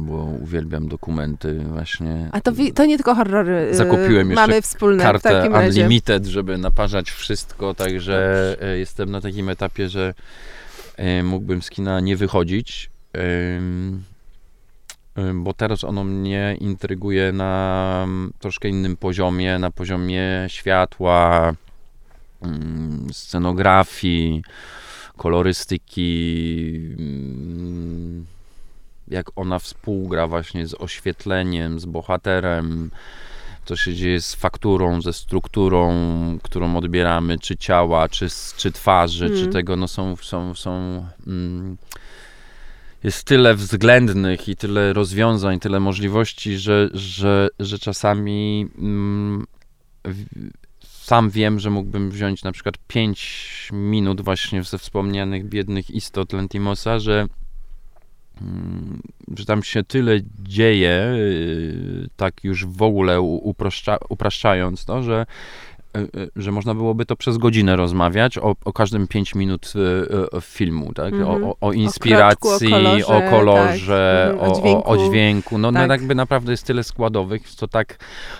bo 0.00 0.14
uwielbiam 0.16 0.88
dokumenty 0.88 1.58
właśnie. 1.68 2.28
A 2.32 2.40
to, 2.40 2.52
to 2.74 2.84
nie 2.84 2.96
tylko 2.96 3.14
horrory. 3.14 3.68
Y, 3.72 3.74
Zakupiłem 3.74 4.30
jeszcze 4.30 4.46
mamy 4.46 4.62
wspólne 4.62 5.02
kartę 5.02 5.50
Unlimited, 5.50 6.26
żeby 6.26 6.58
naparzać 6.58 7.10
wszystko, 7.10 7.74
także 7.74 8.46
Dobrze. 8.50 8.78
jestem 8.78 9.10
na 9.10 9.20
takim 9.20 9.48
etapie, 9.48 9.88
że 9.88 10.14
e, 10.96 11.22
mógłbym 11.22 11.62
z 11.62 11.70
kina 11.70 12.00
nie 12.00 12.16
wychodzić, 12.16 12.90
bo 15.34 15.54
teraz 15.54 15.84
ono 15.84 16.04
mnie 16.04 16.56
intryguje 16.60 17.32
na 17.32 18.06
troszkę 18.38 18.68
innym 18.68 18.96
poziomie, 18.96 19.58
na 19.58 19.70
poziomie 19.70 20.44
światła, 20.48 21.52
mm, 22.42 23.08
scenografii, 23.12 24.42
kolorystyki, 25.16 26.70
mm, 26.98 28.26
jak 29.10 29.30
ona 29.36 29.58
współgra 29.58 30.26
właśnie 30.26 30.66
z 30.66 30.74
oświetleniem, 30.74 31.80
z 31.80 31.84
bohaterem, 31.84 32.90
co 33.64 33.76
się 33.76 33.94
dzieje 33.94 34.20
z 34.20 34.34
fakturą, 34.34 35.02
ze 35.02 35.12
strukturą, 35.12 35.92
którą 36.42 36.76
odbieramy, 36.76 37.38
czy 37.38 37.56
ciała, 37.56 38.08
czy, 38.08 38.26
czy 38.56 38.72
twarzy, 38.72 39.26
mm. 39.26 39.38
czy 39.38 39.46
tego, 39.46 39.76
no 39.76 39.88
są, 39.88 40.16
są, 40.16 40.54
są 40.54 41.04
mm, 41.26 41.76
jest 43.04 43.24
tyle 43.24 43.54
względnych 43.54 44.48
i 44.48 44.56
tyle 44.56 44.92
rozwiązań, 44.92 45.60
tyle 45.60 45.80
możliwości, 45.80 46.58
że, 46.58 46.88
że, 46.94 47.48
że 47.60 47.78
czasami 47.78 48.68
mm, 48.78 49.46
sam 50.82 51.30
wiem, 51.30 51.60
że 51.60 51.70
mógłbym 51.70 52.10
wziąć 52.10 52.42
na 52.42 52.52
przykład 52.52 52.74
5 52.86 53.68
minut 53.72 54.20
właśnie 54.20 54.64
ze 54.64 54.78
wspomnianych 54.78 55.48
biednych 55.48 55.90
istot 55.90 56.32
Lentimosa, 56.32 56.98
że 56.98 57.26
że 59.36 59.44
tam 59.44 59.62
się 59.62 59.84
tyle 59.84 60.20
dzieje, 60.38 61.12
y, 61.16 62.08
tak 62.16 62.44
już 62.44 62.66
w 62.66 62.82
ogóle 62.82 63.20
upraszcza, 63.20 63.98
upraszczając 64.08 64.84
to, 64.84 65.02
że 65.02 65.26
y, 65.96 66.00
y, 66.00 66.30
że 66.36 66.52
można 66.52 66.74
byłoby 66.74 67.06
to 67.06 67.16
przez 67.16 67.38
godzinę 67.38 67.76
rozmawiać 67.76 68.38
o, 68.38 68.54
o 68.64 68.72
każdym 68.72 69.08
5 69.08 69.34
minut 69.34 69.72
filmu, 70.40 70.94
tak? 70.94 71.12
Mm 71.12 71.24
-hmm. 71.24 71.30
o, 71.30 71.34
mhm. 71.34 71.52
o, 71.60 71.72
inspiracji, 71.72 72.68
o, 72.68 72.70
kolorze, 72.70 73.06
o, 73.06 73.30
kolorze 73.30 74.30
tak. 74.32 74.42
o, 74.42 74.46
mhm. 74.46 74.62
dźwięku. 74.62 74.90
o, 74.90 75.08
dźwięku. 75.08 75.58
No, 75.58 75.70
no 75.72 75.80
tak. 75.80 75.88
no 75.88 75.94
jakby 75.94 76.14
naprawdę 76.14 76.52
jest 76.52 76.66
tyle 76.66 76.84
składowych, 76.84 77.54
to 77.54 77.68
tak 77.68 77.98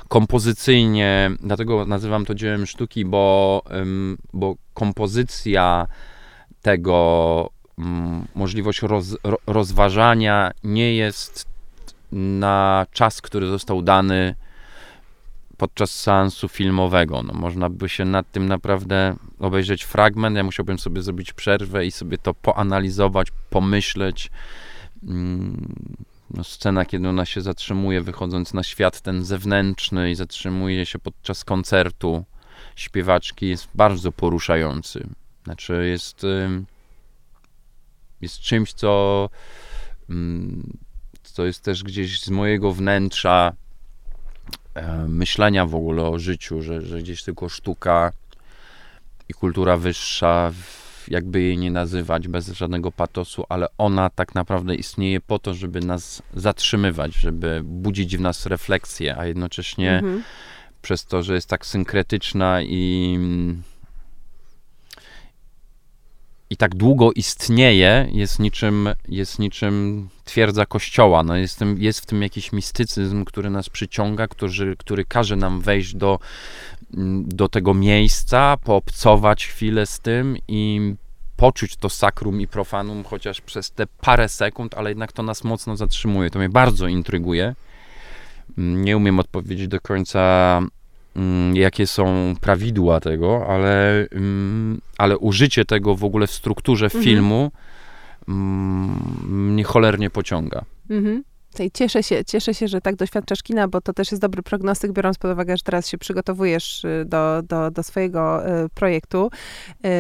kompozycyjnie, 0.09 1.31
dlatego 1.41 1.85
nazywam 1.85 2.27
to 2.27 2.35
dziełem 2.35 2.67
sztuki, 2.67 3.05
bo, 3.05 3.63
bo 4.33 4.57
kompozycja 4.75 5.87
tego 6.63 7.60
możliwość 8.35 8.83
roz, 8.83 9.17
rozważania 9.47 10.51
nie 10.65 10.95
jest 10.95 11.47
na 12.13 12.87
czas, 12.93 13.21
który 13.21 13.47
został 13.47 13.83
dany 13.83 14.35
podczas 15.57 15.91
seansu 15.91 16.49
filmowego. 16.49 17.23
No, 17.23 17.35
można 17.35 17.71
by 17.71 17.89
się 17.89 18.05
nad 18.05 18.33
tym 18.33 18.47
naprawdę 18.49 19.17
obejrzeć 19.39 19.83
fragment. 19.83 20.37
Ja 20.37 20.45
musiałbym 20.45 20.79
sobie 20.79 21.03
zrobić 21.03 21.33
przerwę 21.33 21.87
i 21.87 21.91
sobie 21.91 22.19
to 22.19 22.35
poanalizować, 22.35 23.29
pomyśleć. 23.51 24.31
no, 26.31 26.45
scena, 26.45 26.85
kiedy 26.85 27.09
ona 27.09 27.25
się 27.25 27.41
zatrzymuje, 27.41 28.01
wychodząc 28.01 28.55
na 28.55 28.63
świat 28.63 29.01
ten 29.01 29.25
zewnętrzny 29.25 30.11
i 30.11 30.15
zatrzymuje 30.15 30.87
się 30.87 30.99
podczas 30.99 31.45
koncertu 31.45 32.25
śpiewaczki, 32.77 33.49
jest 33.49 33.69
bardzo 33.75 34.13
poruszający. 34.13 35.07
Znaczy, 35.45 35.87
jest, 35.89 36.27
jest 38.21 38.41
czymś, 38.41 38.73
co, 38.73 39.29
mm, 40.11 40.79
co 41.23 41.45
jest 41.45 41.65
też 41.65 41.83
gdzieś 41.83 42.21
z 42.21 42.31
mojego 42.31 42.73
wnętrza 42.73 43.53
e, 44.75 45.09
myślenia 45.09 45.67
w 45.67 45.75
ogóle 45.75 46.03
o 46.03 46.19
życiu, 46.19 46.63
że, 46.63 46.83
że 46.83 46.99
gdzieś 46.99 47.23
tylko 47.23 47.49
sztuka 47.49 48.13
i 49.29 49.35
kultura 49.35 49.77
wyższa 49.77 50.53
jakby 51.09 51.43
jej 51.43 51.59
nie 51.59 51.71
nazywać, 51.71 52.29
bez 52.29 52.49
żadnego 52.49 52.93
patosu, 52.93 53.45
ale 53.49 53.67
ona 53.79 54.11
tak 54.11 54.35
naprawdę 54.35 54.75
istnieje 54.75 55.21
po 55.21 55.39
to, 55.39 55.55
żeby 55.55 55.81
nas 55.81 56.23
zatrzymywać, 56.35 57.15
żeby 57.15 57.61
budzić 57.65 58.17
w 58.17 58.21
nas 58.21 58.47
refleksję, 58.47 59.17
a 59.19 59.27
jednocześnie 59.27 59.95
mhm. 59.95 60.23
przez 60.83 61.05
to, 61.05 61.23
że 61.23 61.35
jest 61.35 61.49
tak 61.49 61.67
synkretyczna 61.67 62.63
i 62.63 63.19
i 66.51 66.57
tak 66.57 66.75
długo 66.75 67.13
istnieje, 67.13 68.09
jest 68.13 68.39
niczym, 68.39 68.89
jest 69.09 69.39
niczym 69.39 70.09
twierdza 70.25 70.67
kościoła. 70.67 71.23
No 71.23 71.37
jest, 71.37 71.59
tym, 71.59 71.77
jest 71.79 72.01
w 72.01 72.07
tym 72.07 72.23
jakiś 72.23 72.53
mistycyzm, 72.53 73.25
który 73.25 73.51
nas 73.51 73.69
przyciąga, 73.69 74.29
który, 74.29 74.77
który 74.77 75.05
każe 75.05 75.37
nam 75.37 75.61
wejść 75.61 75.95
do, 75.95 76.19
do 77.25 77.49
tego 77.49 77.75
miejsca, 77.75 78.57
poobcować 78.65 79.47
chwilę 79.47 79.87
z 79.87 80.01
tym 80.01 80.37
i 80.49 80.95
poczuć 81.37 81.77
to 81.77 81.89
sakrum 81.89 82.41
i 82.41 82.47
profanum 82.47 83.05
chociaż 83.05 83.41
przez 83.41 83.71
te 83.71 83.87
parę 83.87 84.29
sekund, 84.29 84.75
ale 84.75 84.91
jednak 84.91 85.13
to 85.13 85.23
nas 85.23 85.45
mocno 85.45 85.77
zatrzymuje. 85.77 86.31
To 86.31 86.39
mnie 86.39 86.49
bardzo 86.49 86.87
intryguje. 86.87 87.55
Nie 88.57 88.97
umiem 88.97 89.19
odpowiedzieć 89.19 89.69
do 89.69 89.81
końca, 89.81 90.55
mm, 90.59 90.71
jakie 91.55 91.87
są 91.87 92.35
prawidła 92.41 93.01
tego, 93.01 93.47
ale, 93.49 94.07
mm, 94.13 94.81
ale 94.99 95.19
użycie 95.19 95.65
tego 95.65 95.95
w 95.95 96.05
ogóle 96.05 96.27
w 96.27 96.33
strukturze 96.33 96.85
mhm. 96.85 97.05
filmu 97.05 97.53
mm, 98.29 99.53
mnie 99.53 99.65
cholernie 99.65 100.11
pociąga. 100.11 100.65
Mhm. 100.91 101.25
I 101.59 101.71
cieszę 101.71 102.03
się, 102.03 102.25
cieszę 102.25 102.55
się, 102.55 102.69
że 102.69 102.81
tak 102.81 102.97
doświadczasz 102.97 103.43
kina, 103.43 103.69
bo 103.69 103.81
to 103.81 103.93
też 103.93 104.11
jest 104.11 104.23
dobry 104.23 104.43
prognostyk, 104.43 104.93
biorąc 104.93 105.19
pod 105.19 105.33
uwagę, 105.33 105.57
że 105.57 105.63
teraz 105.63 105.89
się 105.89 105.99
przygotowujesz 105.99 106.85
y, 106.85 107.05
do, 107.07 107.43
do, 107.43 107.71
do 107.71 107.83
swojego 107.83 108.49
y, 108.65 108.69
projektu. 108.69 109.31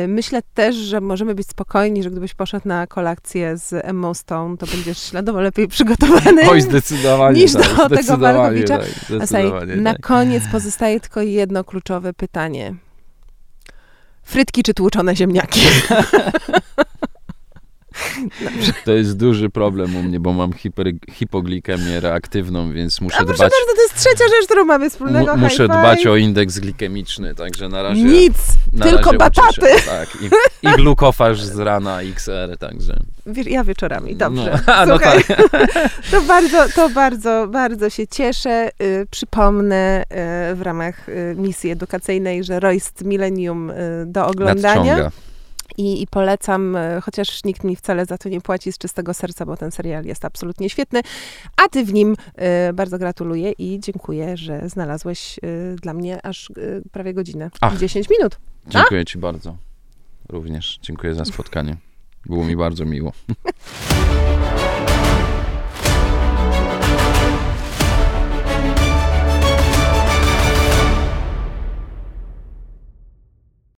Y, 0.04 0.08
myślę 0.08 0.40
też, 0.54 0.76
że 0.76 1.00
możemy 1.00 1.34
być 1.34 1.48
spokojni, 1.48 2.02
że 2.02 2.10
gdybyś 2.10 2.34
poszedł 2.34 2.68
na 2.68 2.86
kolację 2.86 3.56
z 3.56 3.72
Emma 3.72 4.14
Stone, 4.14 4.56
to 4.56 4.66
będziesz 4.66 5.02
śladowo 5.02 5.40
lepiej 5.40 5.68
przygotowany. 5.74 6.50
Oj, 6.50 6.60
zdecydowanie 6.60 7.40
niż 7.40 7.52
tak, 7.52 7.76
do 7.76 7.96
tego 7.96 8.16
Markowicza. 8.16 8.78
Tak, 8.78 8.88
tak. 9.28 9.76
Na 9.76 9.94
koniec 9.94 10.42
pozostaje 10.52 11.00
tylko 11.00 11.22
jedno 11.22 11.64
kluczowe 11.64 12.12
pytanie. 12.12 12.74
Frytki 14.22 14.62
czy 14.62 14.74
tłuczone 14.74 15.16
ziemniaki? 15.16 15.60
To 18.84 18.92
jest 18.92 19.16
duży 19.16 19.50
problem 19.50 19.96
u 19.96 20.02
mnie, 20.02 20.20
bo 20.20 20.32
mam 20.32 20.52
hiper, 20.52 20.86
hipoglikemię 21.12 22.00
reaktywną, 22.00 22.72
więc 22.72 23.00
muszę 23.00 23.16
A 23.20 23.24
dbać... 23.24 23.38
Bardzo, 23.38 23.56
to 23.76 23.82
jest 23.82 23.94
trzecia 23.94 24.24
rzecz, 24.24 24.46
którą 24.46 24.64
mamy 24.64 24.90
wspólnego. 24.90 25.32
M 25.32 25.40
muszę 25.40 25.68
dbać 25.68 26.06
o 26.06 26.16
indeks 26.16 26.58
glikemiczny, 26.58 27.34
także 27.34 27.68
na 27.68 27.82
razie... 27.82 28.02
Nic, 28.02 28.36
na 28.72 28.84
tylko 28.84 29.04
razie 29.04 29.18
bataty. 29.18 29.66
Tak, 29.86 30.08
i, 30.22 30.26
i 30.66 30.72
glukofaż 30.76 31.42
z 31.42 31.58
rana 31.58 32.02
XR, 32.02 32.58
także... 32.58 32.96
Ja 33.46 33.64
wieczorami, 33.64 34.16
dobrze. 34.16 34.58
No, 34.66 34.74
a, 34.74 34.86
no 34.86 34.98
tak. 34.98 35.26
to 36.10 36.22
bardzo, 36.22 36.68
to 36.74 36.88
bardzo, 36.88 37.46
bardzo 37.48 37.90
się 37.90 38.06
cieszę. 38.06 38.70
Y, 38.82 39.06
przypomnę 39.10 40.02
y, 40.02 40.54
w 40.54 40.62
ramach 40.62 41.08
y, 41.08 41.34
misji 41.38 41.70
edukacyjnej, 41.70 42.44
że 42.44 42.60
Royst 42.60 43.04
Millennium 43.04 43.72
do 44.06 44.26
oglądania. 44.26 44.96
Nadciąga. 44.96 45.29
I, 45.76 46.02
I, 46.02 46.06
polecam, 46.06 46.76
e, 46.76 47.00
chociaż 47.00 47.44
nikt 47.44 47.64
mi 47.64 47.76
wcale 47.76 48.06
za 48.06 48.18
to 48.18 48.28
nie 48.28 48.40
płaci 48.40 48.72
z 48.72 48.78
czystego 48.78 49.14
serca, 49.14 49.46
bo 49.46 49.56
ten 49.56 49.70
serial 49.70 50.04
jest 50.04 50.24
absolutnie 50.24 50.70
świetny. 50.70 51.00
A 51.56 51.68
ty 51.68 51.84
w 51.84 51.92
nim 51.92 52.16
y, 52.68 52.72
bardzo 52.72 52.98
gratuluję 52.98 53.52
i 53.52 53.80
dziękuję, 53.80 54.36
że 54.36 54.68
znalazłeś 54.68 55.38
y, 55.38 55.76
dla 55.82 55.94
mnie 55.94 56.26
aż 56.26 56.52
prawie 56.92 57.14
godzinę. 57.14 57.50
Ach, 57.60 57.78
10 57.78 58.10
minut. 58.10 58.38
Dziękuję 58.66 59.00
A? 59.00 59.04
ci 59.04 59.18
bardzo. 59.18 59.56
Również 60.28 60.78
dziękuję 60.82 61.14
za 61.14 61.24
spotkanie. 61.24 61.76
Było 62.26 62.44
mi 62.44 62.56
bardzo 62.56 62.84
miło. 62.84 63.12